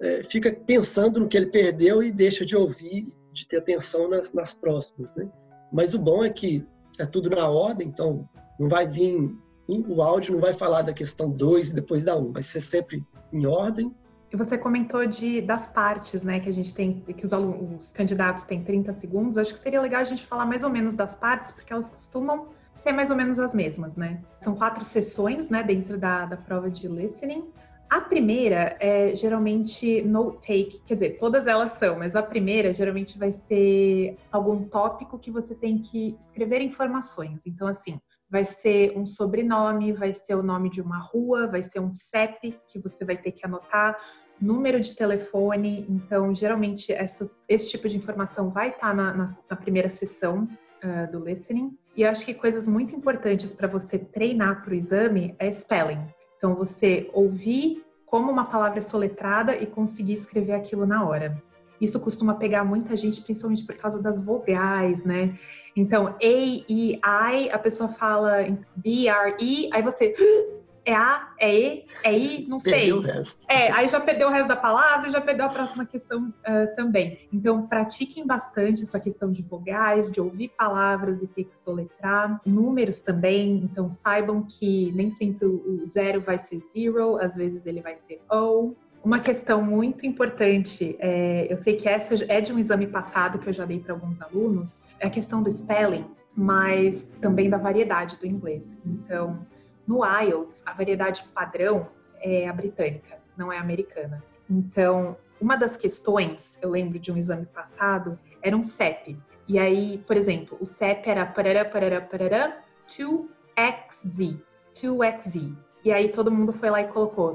é, 0.00 0.22
fica 0.22 0.52
pensando 0.52 1.20
no 1.20 1.28
que 1.28 1.36
ele 1.36 1.46
perdeu 1.46 2.02
e 2.02 2.12
deixa 2.12 2.44
de 2.44 2.56
ouvir, 2.56 3.08
de 3.32 3.46
ter 3.46 3.58
atenção 3.58 4.08
nas, 4.08 4.32
nas 4.32 4.54
próximas, 4.54 5.14
né? 5.14 5.28
Mas 5.72 5.94
o 5.94 5.98
bom 5.98 6.24
é 6.24 6.30
que 6.30 6.66
é 6.98 7.06
tudo 7.06 7.30
na 7.30 7.48
ordem, 7.48 7.88
então 7.88 8.28
não 8.58 8.68
vai 8.68 8.86
vir, 8.86 9.34
o 9.66 10.02
áudio 10.02 10.34
não 10.34 10.40
vai 10.40 10.52
falar 10.52 10.82
da 10.82 10.92
questão 10.92 11.30
2 11.30 11.68
e 11.68 11.74
depois 11.74 12.04
da 12.04 12.16
1, 12.16 12.20
um, 12.20 12.32
vai 12.32 12.42
ser 12.42 12.60
sempre 12.60 13.02
em 13.32 13.46
ordem. 13.46 13.94
Você 14.32 14.56
comentou 14.56 15.06
de, 15.06 15.40
das 15.40 15.66
partes, 15.66 16.22
né, 16.22 16.38
que 16.38 16.48
a 16.48 16.52
gente 16.52 16.72
tem, 16.74 17.00
que 17.00 17.24
os, 17.24 17.32
alunos, 17.32 17.86
os 17.86 17.90
candidatos 17.90 18.44
têm 18.44 18.62
30 18.62 18.92
segundos. 18.92 19.36
Acho 19.36 19.52
que 19.52 19.58
seria 19.58 19.80
legal 19.80 20.00
a 20.00 20.04
gente 20.04 20.24
falar 20.26 20.46
mais 20.46 20.62
ou 20.62 20.70
menos 20.70 20.94
das 20.94 21.16
partes, 21.16 21.50
porque 21.50 21.72
elas 21.72 21.90
costumam 21.90 22.48
ser 22.76 22.92
mais 22.92 23.10
ou 23.10 23.16
menos 23.16 23.38
as 23.38 23.52
mesmas, 23.52 23.96
né? 23.96 24.22
São 24.40 24.54
quatro 24.54 24.84
sessões, 24.84 25.48
né, 25.50 25.62
dentro 25.62 25.98
da, 25.98 26.26
da 26.26 26.36
prova 26.36 26.70
de 26.70 26.88
listening. 26.88 27.50
A 27.90 28.00
primeira 28.00 28.76
é 28.78 29.16
geralmente 29.16 30.00
note 30.02 30.46
take, 30.46 30.80
quer 30.86 30.94
dizer, 30.94 31.18
todas 31.18 31.48
elas 31.48 31.72
são, 31.72 31.98
mas 31.98 32.14
a 32.14 32.22
primeira 32.22 32.72
geralmente 32.72 33.18
vai 33.18 33.32
ser 33.32 34.16
algum 34.30 34.62
tópico 34.62 35.18
que 35.18 35.28
você 35.28 35.56
tem 35.56 35.78
que 35.78 36.16
escrever 36.20 36.62
informações. 36.62 37.44
Então, 37.46 37.66
assim, 37.66 38.00
vai 38.30 38.44
ser 38.44 38.96
um 38.96 39.04
sobrenome, 39.04 39.92
vai 39.92 40.14
ser 40.14 40.34
o 40.34 40.42
nome 40.42 40.70
de 40.70 40.80
uma 40.80 40.98
rua, 40.98 41.48
vai 41.48 41.62
ser 41.62 41.80
um 41.80 41.90
CEP 41.90 42.56
que 42.68 42.78
você 42.78 43.04
vai 43.04 43.16
ter 43.16 43.32
que 43.32 43.44
anotar, 43.44 43.98
número 44.40 44.80
de 44.80 44.94
telefone. 44.94 45.84
Então, 45.88 46.34
geralmente, 46.34 46.92
essas, 46.92 47.44
esse 47.48 47.68
tipo 47.70 47.88
de 47.88 47.96
informação 47.96 48.50
vai 48.50 48.70
estar 48.70 48.94
na, 48.94 49.12
na, 49.12 49.26
na 49.50 49.56
primeira 49.56 49.90
sessão 49.90 50.48
uh, 50.84 51.10
do 51.10 51.24
listening. 51.24 51.76
E 51.96 52.04
acho 52.04 52.24
que 52.24 52.32
coisas 52.32 52.68
muito 52.68 52.94
importantes 52.94 53.52
para 53.52 53.66
você 53.66 53.98
treinar 53.98 54.62
para 54.62 54.72
o 54.72 54.76
exame 54.76 55.34
é 55.38 55.52
spelling. 55.52 56.06
Então, 56.36 56.54
você 56.54 57.10
ouvir 57.12 57.84
como 58.06 58.30
uma 58.30 58.44
palavra 58.44 58.78
é 58.78 58.82
soletrada 58.82 59.56
e 59.56 59.66
conseguir 59.66 60.14
escrever 60.14 60.52
aquilo 60.52 60.86
na 60.86 61.04
hora. 61.04 61.42
Isso 61.80 61.98
costuma 61.98 62.34
pegar 62.34 62.64
muita 62.64 62.94
gente, 62.94 63.22
principalmente 63.22 63.64
por 63.64 63.74
causa 63.76 64.00
das 64.00 64.20
vogais, 64.20 65.02
né? 65.04 65.38
Então, 65.74 66.08
A, 66.08 66.16
E, 66.20 66.66
I, 66.68 67.50
a 67.50 67.58
pessoa 67.58 67.88
fala 67.88 68.44
B, 68.76 69.08
R, 69.08 69.36
E, 69.40 69.70
aí 69.72 69.82
você 69.82 70.14
é 70.84 70.94
A, 70.94 71.32
é 71.38 71.54
E, 71.54 71.84
é 72.04 72.18
I, 72.18 72.46
não 72.46 72.58
sei. 72.58 72.72
Perdeu 72.72 72.96
o 72.98 73.00
resto. 73.00 73.38
É, 73.48 73.70
aí 73.72 73.88
já 73.88 74.00
perdeu 74.00 74.28
o 74.28 74.30
resto 74.30 74.48
da 74.48 74.56
palavra, 74.56 75.08
já 75.08 75.20
perdeu 75.20 75.46
a 75.46 75.48
próxima 75.48 75.86
questão 75.86 76.28
uh, 76.28 76.74
também. 76.74 77.18
Então, 77.32 77.66
pratiquem 77.66 78.26
bastante 78.26 78.82
essa 78.82 79.00
questão 79.00 79.30
de 79.30 79.42
vogais, 79.42 80.10
de 80.10 80.20
ouvir 80.20 80.48
palavras 80.58 81.22
e 81.22 81.26
ter 81.26 81.44
que 81.44 81.56
soletrar. 81.56 82.40
Números 82.44 82.98
também, 83.00 83.56
então 83.64 83.88
saibam 83.88 84.42
que 84.42 84.92
nem 84.92 85.10
sempre 85.10 85.46
o 85.46 85.82
zero 85.84 86.20
vai 86.20 86.38
ser 86.38 86.60
zero, 86.60 87.16
às 87.16 87.36
vezes 87.36 87.64
ele 87.64 87.80
vai 87.80 87.96
ser 87.96 88.20
O. 88.30 88.74
Uma 89.02 89.18
questão 89.18 89.62
muito 89.62 90.04
importante, 90.04 90.94
é, 90.98 91.50
eu 91.50 91.56
sei 91.56 91.74
que 91.74 91.88
essa 91.88 92.14
é 92.30 92.40
de 92.40 92.52
um 92.52 92.58
exame 92.58 92.86
passado 92.86 93.38
que 93.38 93.48
eu 93.48 93.52
já 93.52 93.64
dei 93.64 93.80
para 93.80 93.94
alguns 93.94 94.20
alunos, 94.20 94.84
é 94.98 95.06
a 95.06 95.10
questão 95.10 95.42
do 95.42 95.50
spelling, 95.50 96.06
mas 96.36 97.04
também 97.18 97.48
da 97.48 97.56
variedade 97.56 98.18
do 98.18 98.26
inglês. 98.26 98.78
Então, 98.84 99.46
no 99.86 100.04
IELTS, 100.04 100.62
a 100.66 100.74
variedade 100.74 101.24
padrão 101.34 101.88
é 102.20 102.46
a 102.46 102.52
britânica, 102.52 103.18
não 103.38 103.50
é 103.50 103.56
a 103.56 103.62
americana. 103.62 104.22
Então, 104.50 105.16
uma 105.40 105.56
das 105.56 105.78
questões, 105.78 106.58
eu 106.60 106.68
lembro 106.68 106.98
de 106.98 107.10
um 107.10 107.16
exame 107.16 107.46
passado, 107.46 108.18
era 108.42 108.54
um 108.54 108.62
CEP. 108.62 109.18
E 109.48 109.58
aí, 109.58 109.96
por 110.06 110.16
exemplo, 110.16 110.58
o 110.60 110.66
CEP 110.66 111.08
era 111.08 111.24
parará, 111.24 111.64
parará, 111.64 112.02
parará, 112.02 112.58
2XZ, 112.86 114.38
2XZ. 114.74 115.56
E 115.82 115.90
aí 115.90 116.10
todo 116.10 116.30
mundo 116.30 116.52
foi 116.52 116.68
lá 116.68 116.82
e 116.82 116.88
colocou 116.88 117.34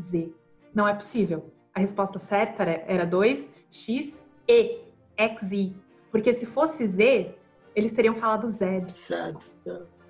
2XZ. 0.00 0.32
Não 0.74 0.86
é 0.86 0.94
possível. 0.94 1.52
A 1.74 1.80
resposta 1.80 2.18
certa 2.18 2.62
era 2.62 3.06
2XE, 3.06 4.18
XZ. 4.48 5.72
Porque 6.10 6.32
se 6.32 6.46
fosse 6.46 6.86
Z, 6.86 7.34
eles 7.74 7.92
teriam 7.92 8.14
falado 8.14 8.48
Z. 8.48 8.84
Z. 8.88 9.34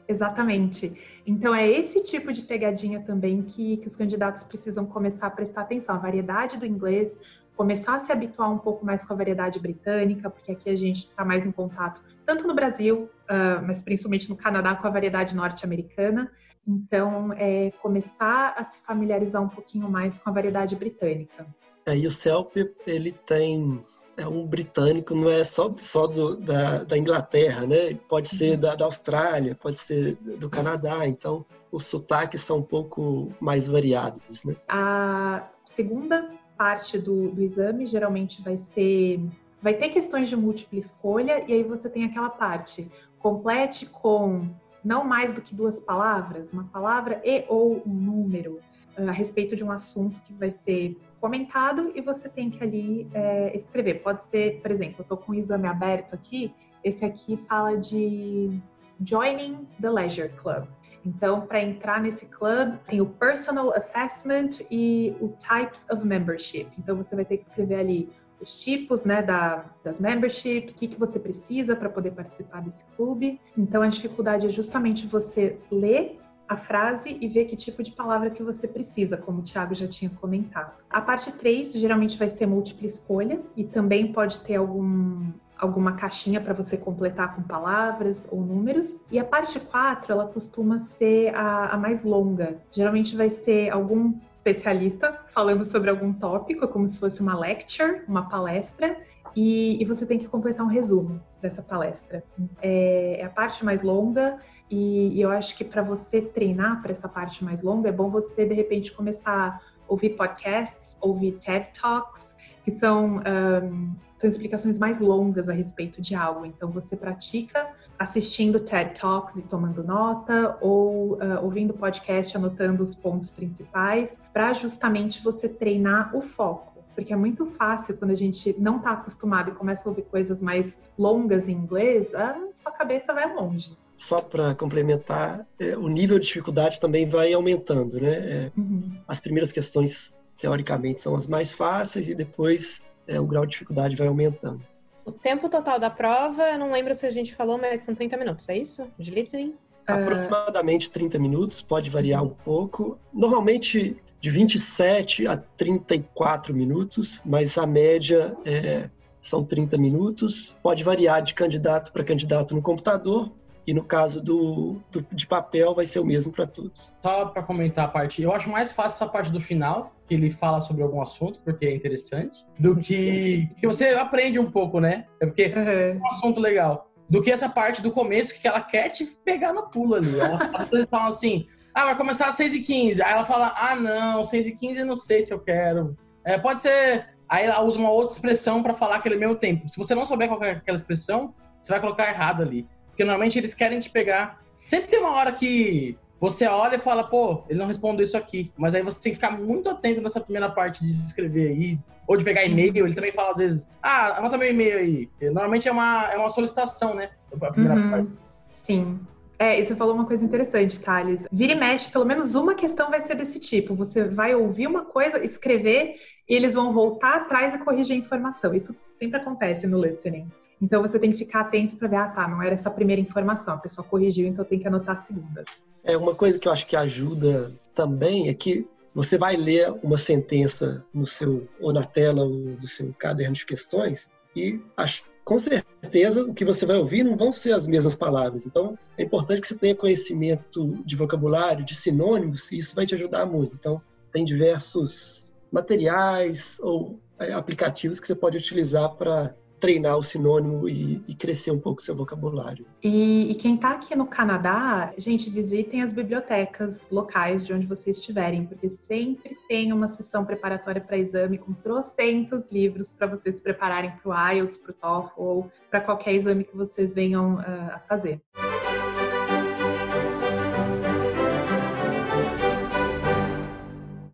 Exatamente. 0.08 1.20
Então, 1.24 1.54
é 1.54 1.68
esse 1.70 2.02
tipo 2.02 2.32
de 2.32 2.42
pegadinha 2.42 3.00
também 3.00 3.42
que, 3.42 3.76
que 3.76 3.86
os 3.86 3.94
candidatos 3.94 4.42
precisam 4.42 4.84
começar 4.84 5.28
a 5.28 5.30
prestar 5.30 5.62
atenção. 5.62 5.94
A 5.94 5.98
variedade 5.98 6.58
do 6.58 6.66
inglês, 6.66 7.18
começar 7.56 7.94
a 7.94 7.98
se 7.98 8.10
habituar 8.10 8.50
um 8.50 8.58
pouco 8.58 8.84
mais 8.84 9.04
com 9.04 9.12
a 9.12 9.16
variedade 9.16 9.60
britânica, 9.60 10.28
porque 10.28 10.50
aqui 10.50 10.68
a 10.68 10.74
gente 10.74 11.04
está 11.04 11.24
mais 11.24 11.46
em 11.46 11.52
contato, 11.52 12.02
tanto 12.26 12.46
no 12.48 12.54
Brasil, 12.54 13.08
uh, 13.28 13.64
mas 13.64 13.80
principalmente 13.80 14.28
no 14.28 14.36
Canadá, 14.36 14.74
com 14.74 14.86
a 14.86 14.90
variedade 14.90 15.36
norte-americana. 15.36 16.28
Então, 16.70 17.32
é 17.32 17.72
começar 17.82 18.54
a 18.56 18.62
se 18.62 18.78
familiarizar 18.86 19.42
um 19.42 19.48
pouquinho 19.48 19.90
mais 19.90 20.20
com 20.20 20.30
a 20.30 20.32
variedade 20.32 20.76
britânica. 20.76 21.44
É, 21.84 21.96
e 21.96 22.06
o 22.06 22.10
CELP, 22.10 22.56
ele 22.86 23.10
tem 23.10 23.82
é 24.16 24.26
um 24.26 24.46
britânico, 24.46 25.14
não 25.14 25.30
é 25.30 25.42
só, 25.42 25.72
só 25.78 26.06
do, 26.06 26.36
da, 26.36 26.84
da, 26.84 26.98
Inglaterra, 26.98 27.66
né? 27.66 27.94
Pode 28.08 28.28
ser 28.28 28.56
da, 28.56 28.74
da, 28.74 28.84
Austrália, 28.84 29.54
pode 29.54 29.80
ser 29.80 30.14
do 30.16 30.50
Canadá, 30.50 31.06
então 31.06 31.44
os 31.72 31.86
sotaques 31.86 32.42
são 32.42 32.58
um 32.58 32.62
pouco 32.62 33.32
mais 33.40 33.66
variados, 33.66 34.44
né? 34.44 34.56
A 34.68 35.48
segunda 35.64 36.30
parte 36.56 36.98
do, 36.98 37.30
do 37.30 37.42
exame 37.42 37.86
geralmente 37.86 38.42
vai 38.42 38.56
ser 38.56 39.20
vai 39.62 39.74
ter 39.74 39.88
questões 39.88 40.28
de 40.28 40.36
múltipla 40.36 40.78
escolha 40.78 41.44
e 41.46 41.52
aí 41.52 41.62
você 41.62 41.88
tem 41.88 42.04
aquela 42.04 42.30
parte 42.30 42.90
complete 43.18 43.86
com 43.86 44.48
não 44.84 45.04
mais 45.04 45.32
do 45.32 45.40
que 45.40 45.54
duas 45.54 45.80
palavras, 45.80 46.52
uma 46.52 46.64
palavra 46.64 47.20
e 47.24 47.44
ou 47.48 47.82
um 47.86 47.92
número 47.92 48.60
a 48.96 49.12
respeito 49.12 49.56
de 49.56 49.64
um 49.64 49.70
assunto 49.70 50.20
que 50.22 50.32
vai 50.34 50.50
ser 50.50 51.00
comentado 51.20 51.92
e 51.94 52.00
você 52.00 52.28
tem 52.28 52.50
que 52.50 52.62
ali 52.62 53.08
é, 53.14 53.56
escrever. 53.56 54.02
Pode 54.02 54.24
ser, 54.24 54.60
por 54.60 54.70
exemplo, 54.70 54.96
eu 54.98 55.02
estou 55.02 55.16
com 55.16 55.32
o 55.32 55.34
exame 55.34 55.68
aberto 55.68 56.14
aqui, 56.14 56.52
esse 56.82 57.04
aqui 57.04 57.36
fala 57.48 57.76
de 57.76 58.58
Joining 59.04 59.66
the 59.80 59.90
Leisure 59.90 60.30
Club. 60.30 60.66
Então, 61.04 61.46
para 61.46 61.62
entrar 61.62 62.00
nesse 62.00 62.26
club, 62.26 62.76
tem 62.86 63.00
o 63.00 63.06
Personal 63.06 63.74
Assessment 63.74 64.66
e 64.70 65.16
o 65.20 65.28
Types 65.28 65.88
of 65.90 66.04
Membership. 66.06 66.68
Então, 66.78 66.94
você 66.94 67.16
vai 67.16 67.24
ter 67.24 67.38
que 67.38 67.44
escrever 67.44 67.76
ali 67.76 68.12
os 68.40 68.62
tipos 68.62 69.04
né, 69.04 69.22
da, 69.22 69.66
das 69.84 70.00
memberships, 70.00 70.74
o 70.74 70.78
que, 70.78 70.88
que 70.88 70.98
você 70.98 71.18
precisa 71.18 71.76
para 71.76 71.88
poder 71.88 72.12
participar 72.12 72.62
desse 72.62 72.84
clube. 72.96 73.40
Então, 73.56 73.82
a 73.82 73.88
dificuldade 73.88 74.46
é 74.46 74.50
justamente 74.50 75.06
você 75.06 75.58
ler 75.70 76.18
a 76.48 76.56
frase 76.56 77.16
e 77.20 77.28
ver 77.28 77.44
que 77.44 77.54
tipo 77.54 77.80
de 77.80 77.92
palavra 77.92 78.28
que 78.28 78.42
você 78.42 78.66
precisa, 78.66 79.16
como 79.16 79.38
o 79.38 79.42
Thiago 79.42 79.72
já 79.72 79.86
tinha 79.86 80.10
comentado. 80.10 80.72
A 80.90 81.00
parte 81.00 81.30
3 81.30 81.74
geralmente 81.74 82.18
vai 82.18 82.28
ser 82.28 82.46
múltipla 82.46 82.88
escolha 82.88 83.40
e 83.56 83.62
também 83.62 84.12
pode 84.12 84.38
ter 84.38 84.56
algum 84.56 85.30
alguma 85.56 85.92
caixinha 85.92 86.40
para 86.40 86.54
você 86.54 86.76
completar 86.76 87.36
com 87.36 87.42
palavras 87.42 88.26
ou 88.30 88.40
números. 88.40 89.04
E 89.10 89.18
a 89.18 89.24
parte 89.24 89.60
4, 89.60 90.10
ela 90.10 90.26
costuma 90.26 90.78
ser 90.78 91.34
a, 91.34 91.66
a 91.74 91.76
mais 91.76 92.02
longa. 92.02 92.56
Geralmente 92.72 93.14
vai 93.14 93.28
ser 93.28 93.68
algum 93.68 94.14
especialista 94.40 95.20
falando 95.28 95.64
sobre 95.64 95.90
algum 95.90 96.12
tópico, 96.12 96.66
como 96.66 96.86
se 96.86 96.98
fosse 96.98 97.20
uma 97.20 97.38
lecture, 97.38 98.02
uma 98.08 98.28
palestra, 98.28 98.96
e, 99.36 99.80
e 99.80 99.84
você 99.84 100.06
tem 100.06 100.18
que 100.18 100.26
completar 100.26 100.66
um 100.66 100.68
resumo 100.68 101.22
dessa 101.40 101.62
palestra. 101.62 102.24
É, 102.60 103.20
é 103.20 103.24
a 103.24 103.28
parte 103.28 103.64
mais 103.64 103.82
longa 103.82 104.38
e, 104.70 105.14
e 105.14 105.20
eu 105.20 105.30
acho 105.30 105.56
que 105.56 105.64
para 105.64 105.82
você 105.82 106.22
treinar 106.22 106.80
para 106.80 106.90
essa 106.90 107.08
parte 107.08 107.44
mais 107.44 107.62
longa, 107.62 107.90
é 107.90 107.92
bom 107.92 108.10
você, 108.10 108.46
de 108.46 108.54
repente, 108.54 108.92
começar 108.92 109.30
a 109.30 109.60
ouvir 109.86 110.10
podcasts, 110.10 110.96
ouvir 111.00 111.32
TED 111.32 111.68
Talks, 111.78 112.36
que 112.64 112.70
são, 112.70 113.16
um, 113.18 113.94
são 114.16 114.28
explicações 114.28 114.78
mais 114.78 115.00
longas 115.00 115.48
a 115.48 115.52
respeito 115.52 116.00
de 116.00 116.14
algo. 116.14 116.46
Então, 116.46 116.70
você 116.70 116.96
pratica 116.96 117.68
assistindo 118.00 118.58
TED 118.58 118.98
Talks 118.98 119.36
e 119.36 119.42
tomando 119.42 119.84
nota, 119.84 120.56
ou 120.58 121.18
uh, 121.18 121.44
ouvindo 121.44 121.74
podcast, 121.74 122.34
anotando 122.34 122.82
os 122.82 122.94
pontos 122.94 123.28
principais, 123.28 124.18
para 124.32 124.54
justamente 124.54 125.22
você 125.22 125.50
treinar 125.50 126.16
o 126.16 126.22
foco. 126.22 126.82
porque 126.94 127.12
é 127.12 127.16
muito 127.16 127.44
fácil 127.44 127.94
quando 127.98 128.10
a 128.10 128.14
gente 128.14 128.58
não 128.58 128.78
está 128.78 128.92
acostumado 128.92 129.50
e 129.50 129.54
começa 129.54 129.86
a 129.86 129.90
ouvir 129.90 130.04
coisas 130.04 130.40
mais 130.40 130.80
longas 130.98 131.46
em 131.46 131.52
inglês, 131.52 132.14
a 132.14 132.48
sua 132.52 132.72
cabeça 132.72 133.12
vai 133.12 133.34
longe. 133.34 133.76
Só 133.98 134.22
para 134.22 134.54
complementar, 134.54 135.46
é, 135.58 135.76
o 135.76 135.86
nível 135.86 136.18
de 136.18 136.26
dificuldade 136.26 136.80
também 136.80 137.06
vai 137.06 137.34
aumentando, 137.34 138.00
né? 138.00 138.12
É, 138.12 138.52
uhum. 138.56 138.92
As 139.06 139.20
primeiras 139.20 139.52
questões, 139.52 140.16
teoricamente, 140.38 141.02
são 141.02 141.14
as 141.14 141.28
mais 141.28 141.52
fáceis 141.52 142.08
e 142.08 142.14
depois 142.14 142.82
é, 143.06 143.20
o 143.20 143.26
grau 143.26 143.44
de 143.44 143.52
dificuldade 143.52 143.94
vai 143.94 144.08
aumentando. 144.08 144.62
O 145.10 145.18
tempo 145.18 145.48
total 145.48 145.78
da 145.78 145.90
prova, 145.90 146.50
eu 146.50 146.58
não 146.58 146.70
lembro 146.70 146.94
se 146.94 147.04
a 147.04 147.10
gente 147.10 147.34
falou, 147.34 147.58
mas 147.58 147.80
são 147.80 147.94
30 147.94 148.16
minutos, 148.16 148.48
é 148.48 148.56
isso? 148.56 148.86
De 148.96 149.10
listening? 149.10 149.54
Aproximadamente 149.86 150.90
30 150.90 151.18
minutos, 151.18 151.60
pode 151.60 151.90
variar 151.90 152.22
um 152.22 152.28
pouco. 152.28 152.96
Normalmente 153.12 153.96
de 154.20 154.30
27 154.30 155.26
a 155.26 155.36
34 155.36 156.54
minutos, 156.54 157.20
mas 157.24 157.58
a 157.58 157.66
média 157.66 158.36
é, 158.44 158.88
são 159.18 159.42
30 159.42 159.76
minutos. 159.78 160.56
Pode 160.62 160.84
variar 160.84 161.22
de 161.22 161.34
candidato 161.34 161.92
para 161.92 162.04
candidato 162.04 162.54
no 162.54 162.62
computador. 162.62 163.32
E 163.70 163.72
no 163.72 163.84
caso 163.84 164.20
do, 164.20 164.82
do 164.90 165.00
de 165.12 165.28
papel, 165.28 165.76
vai 165.76 165.84
ser 165.84 166.00
o 166.00 166.04
mesmo 166.04 166.32
para 166.32 166.44
todos. 166.44 166.92
Só 167.00 167.26
para 167.26 167.40
comentar 167.40 167.84
a 167.84 167.88
parte, 167.88 168.20
eu 168.20 168.32
acho 168.32 168.50
mais 168.50 168.72
fácil 168.72 168.96
essa 168.96 169.06
parte 169.06 169.30
do 169.30 169.38
final, 169.38 169.94
que 170.08 170.14
ele 170.14 170.28
fala 170.28 170.60
sobre 170.60 170.82
algum 170.82 171.00
assunto, 171.00 171.40
porque 171.44 171.66
é 171.66 171.72
interessante, 171.72 172.44
do 172.58 172.74
que, 172.74 173.48
que 173.56 173.68
você 173.68 173.90
aprende 173.90 174.40
um 174.40 174.50
pouco, 174.50 174.80
né? 174.80 175.06
É 175.20 175.26
porque 175.26 175.54
uhum. 175.54 175.68
é 175.68 175.92
um 175.94 176.06
assunto 176.08 176.40
legal 176.40 176.90
do 177.08 177.22
que 177.22 177.30
essa 177.30 177.48
parte 177.48 177.80
do 177.80 177.92
começo 177.92 178.34
que 178.40 178.48
ela 178.48 178.60
quer 178.60 178.88
te 178.88 179.06
pegar 179.24 179.52
no 179.52 179.70
pulo 179.70 179.94
ali. 179.94 180.18
Ela, 180.18 180.50
as 180.52 180.64
coisas 180.66 180.88
falam 180.90 181.06
assim, 181.06 181.46
ah, 181.72 181.84
vai 181.84 181.96
começar 181.96 182.26
às 182.26 182.36
6h15. 182.36 183.00
Aí 183.00 183.12
ela 183.12 183.24
fala, 183.24 183.54
ah, 183.56 183.76
não, 183.76 184.22
6h15 184.22 184.78
eu 184.78 184.86
não 184.86 184.96
sei 184.96 185.22
se 185.22 185.32
eu 185.32 185.38
quero. 185.38 185.96
É, 186.24 186.36
pode 186.36 186.60
ser. 186.60 187.08
Aí 187.28 187.44
ela 187.44 187.62
usa 187.62 187.78
uma 187.78 187.92
outra 187.92 188.14
expressão 188.14 188.64
para 188.64 188.74
falar 188.74 188.96
aquele 188.96 189.14
mesmo 189.14 189.36
tempo. 189.36 189.68
Se 189.68 189.78
você 189.78 189.94
não 189.94 190.04
souber 190.04 190.26
qual 190.26 190.42
é 190.42 190.50
aquela 190.50 190.76
expressão, 190.76 191.32
você 191.60 191.70
vai 191.70 191.80
colocar 191.80 192.08
errado 192.08 192.42
ali. 192.42 192.66
Porque 193.00 193.08
normalmente 193.08 193.38
eles 193.38 193.54
querem 193.54 193.78
te 193.78 193.88
pegar. 193.88 194.42
Sempre 194.62 194.90
tem 194.90 195.00
uma 195.00 195.12
hora 195.12 195.32
que 195.32 195.96
você 196.20 196.46
olha 196.46 196.76
e 196.76 196.78
fala, 196.78 197.02
pô, 197.02 197.44
ele 197.48 197.58
não 197.58 197.64
respondeu 197.64 198.04
isso 198.04 198.14
aqui. 198.14 198.52
Mas 198.58 198.74
aí 198.74 198.82
você 198.82 199.00
tem 199.00 199.10
que 199.10 199.16
ficar 199.16 199.30
muito 199.30 199.70
atento 199.70 200.02
nessa 200.02 200.20
primeira 200.20 200.50
parte 200.50 200.84
de 200.84 200.92
se 200.92 201.06
escrever 201.06 201.48
aí. 201.48 201.78
Ou 202.06 202.14
de 202.14 202.22
pegar 202.22 202.44
e-mail. 202.44 202.84
Ele 202.84 202.94
também 202.94 203.10
fala 203.10 203.30
às 203.30 203.38
vezes, 203.38 203.66
ah, 203.82 204.18
anota 204.18 204.36
meu 204.36 204.50
e-mail 204.50 204.76
aí. 204.76 205.08
Normalmente 205.22 205.66
é 205.66 205.72
uma, 205.72 206.10
é 206.12 206.18
uma 206.18 206.28
solicitação, 206.28 206.94
né? 206.94 207.08
A 207.42 207.50
primeira 207.50 207.80
uhum. 207.80 207.90
parte. 207.90 208.10
Sim. 208.52 209.00
É, 209.38 209.58
e 209.58 209.64
você 209.64 209.74
falou 209.74 209.94
uma 209.94 210.04
coisa 210.04 210.22
interessante, 210.22 210.78
Thales. 210.78 211.26
Vira 211.32 211.54
e 211.54 211.56
mexe, 211.58 211.90
pelo 211.90 212.04
menos 212.04 212.34
uma 212.34 212.54
questão 212.54 212.90
vai 212.90 213.00
ser 213.00 213.14
desse 213.14 213.38
tipo. 213.38 213.74
Você 213.76 214.04
vai 214.04 214.34
ouvir 214.34 214.66
uma 214.66 214.84
coisa, 214.84 215.24
escrever, 215.24 215.94
e 216.28 216.34
eles 216.34 216.52
vão 216.52 216.70
voltar 216.74 217.14
atrás 217.14 217.54
e 217.54 217.58
corrigir 217.60 217.96
a 217.96 217.98
informação. 217.98 218.54
Isso 218.54 218.76
sempre 218.92 219.18
acontece 219.18 219.66
no 219.66 219.82
listening. 219.82 220.28
Então 220.60 220.82
você 220.82 220.98
tem 220.98 221.10
que 221.10 221.18
ficar 221.18 221.40
atento 221.40 221.76
para 221.76 221.88
ver, 221.88 221.96
ah, 221.96 222.08
tá, 222.08 222.28
não 222.28 222.42
era 222.42 222.52
essa 222.52 222.70
primeira 222.70 223.00
informação, 223.00 223.54
a 223.54 223.58
pessoa 223.58 223.86
corrigiu, 223.86 224.26
então 224.26 224.44
tem 224.44 224.58
que 224.58 224.68
anotar 224.68 224.98
a 224.98 225.02
segunda. 225.02 225.44
É 225.82 225.96
uma 225.96 226.14
coisa 226.14 226.38
que 226.38 226.46
eu 226.46 226.52
acho 226.52 226.66
que 226.66 226.76
ajuda 226.76 227.50
também 227.74 228.28
é 228.28 228.34
que 228.34 228.68
você 228.94 229.16
vai 229.16 229.36
ler 229.36 229.72
uma 229.82 229.96
sentença 229.96 230.84
no 230.92 231.06
seu 231.06 231.48
ou 231.60 231.72
na 231.72 231.84
tela 231.84 232.24
ou 232.24 232.30
no 232.30 232.66
seu 232.66 232.92
caderno 232.98 233.34
de 233.34 233.46
questões 233.46 234.10
e 234.36 234.60
acho, 234.76 235.04
com 235.24 235.38
certeza 235.38 236.24
o 236.24 236.34
que 236.34 236.44
você 236.44 236.66
vai 236.66 236.76
ouvir 236.76 237.04
não 237.04 237.16
vão 237.16 237.32
ser 237.32 237.52
as 237.52 237.66
mesmas 237.66 237.94
palavras. 237.94 238.46
Então 238.46 238.76
é 238.98 239.02
importante 239.02 239.40
que 239.40 239.46
você 239.46 239.56
tenha 239.56 239.74
conhecimento 239.74 240.82
de 240.84 240.96
vocabulário, 240.96 241.64
de 241.64 241.74
sinônimos 241.74 242.50
e 242.52 242.58
isso 242.58 242.74
vai 242.74 242.84
te 242.84 242.94
ajudar 242.94 243.26
muito. 243.26 243.54
Então 243.54 243.80
tem 244.12 244.24
diversos 244.24 245.32
materiais 245.50 246.58
ou 246.60 246.98
é, 247.18 247.32
aplicativos 247.32 248.00
que 248.00 248.06
você 248.06 248.14
pode 248.14 248.36
utilizar 248.36 248.90
para 248.96 249.34
treinar 249.60 249.96
o 249.96 250.02
sinônimo 250.02 250.68
e, 250.68 251.02
e 251.06 251.14
crescer 251.14 251.50
um 251.50 251.58
pouco 251.58 251.80
o 251.80 251.84
seu 251.84 251.94
vocabulário. 251.94 252.66
E, 252.82 253.30
e 253.30 253.34
quem 253.34 253.54
está 253.54 253.72
aqui 253.72 253.94
no 253.94 254.06
Canadá, 254.06 254.92
gente, 254.96 255.28
visitem 255.28 255.82
as 255.82 255.92
bibliotecas 255.92 256.82
locais 256.90 257.46
de 257.46 257.52
onde 257.52 257.66
vocês 257.66 257.98
estiverem, 257.98 258.46
porque 258.46 258.68
sempre 258.68 259.36
tem 259.48 259.72
uma 259.72 259.86
sessão 259.86 260.24
preparatória 260.24 260.80
para 260.80 260.96
exame 260.96 261.36
com 261.38 261.52
trocentos 261.52 262.44
livros 262.50 262.90
para 262.90 263.06
vocês 263.06 263.36
se 263.36 263.42
prepararem 263.42 263.92
para 263.92 264.10
o 264.10 264.32
IELTS, 264.32 264.56
para 264.58 264.70
o 264.70 264.74
TOEFL 264.74 265.12
ou 265.16 265.52
para 265.70 265.80
qualquer 265.80 266.14
exame 266.14 266.44
que 266.44 266.56
vocês 266.56 266.94
venham 266.94 267.34
uh, 267.34 267.74
a 267.74 267.78
fazer. 267.80 268.20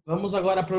Vamos 0.07 0.34
agora 0.34 0.62
para 0.62 0.76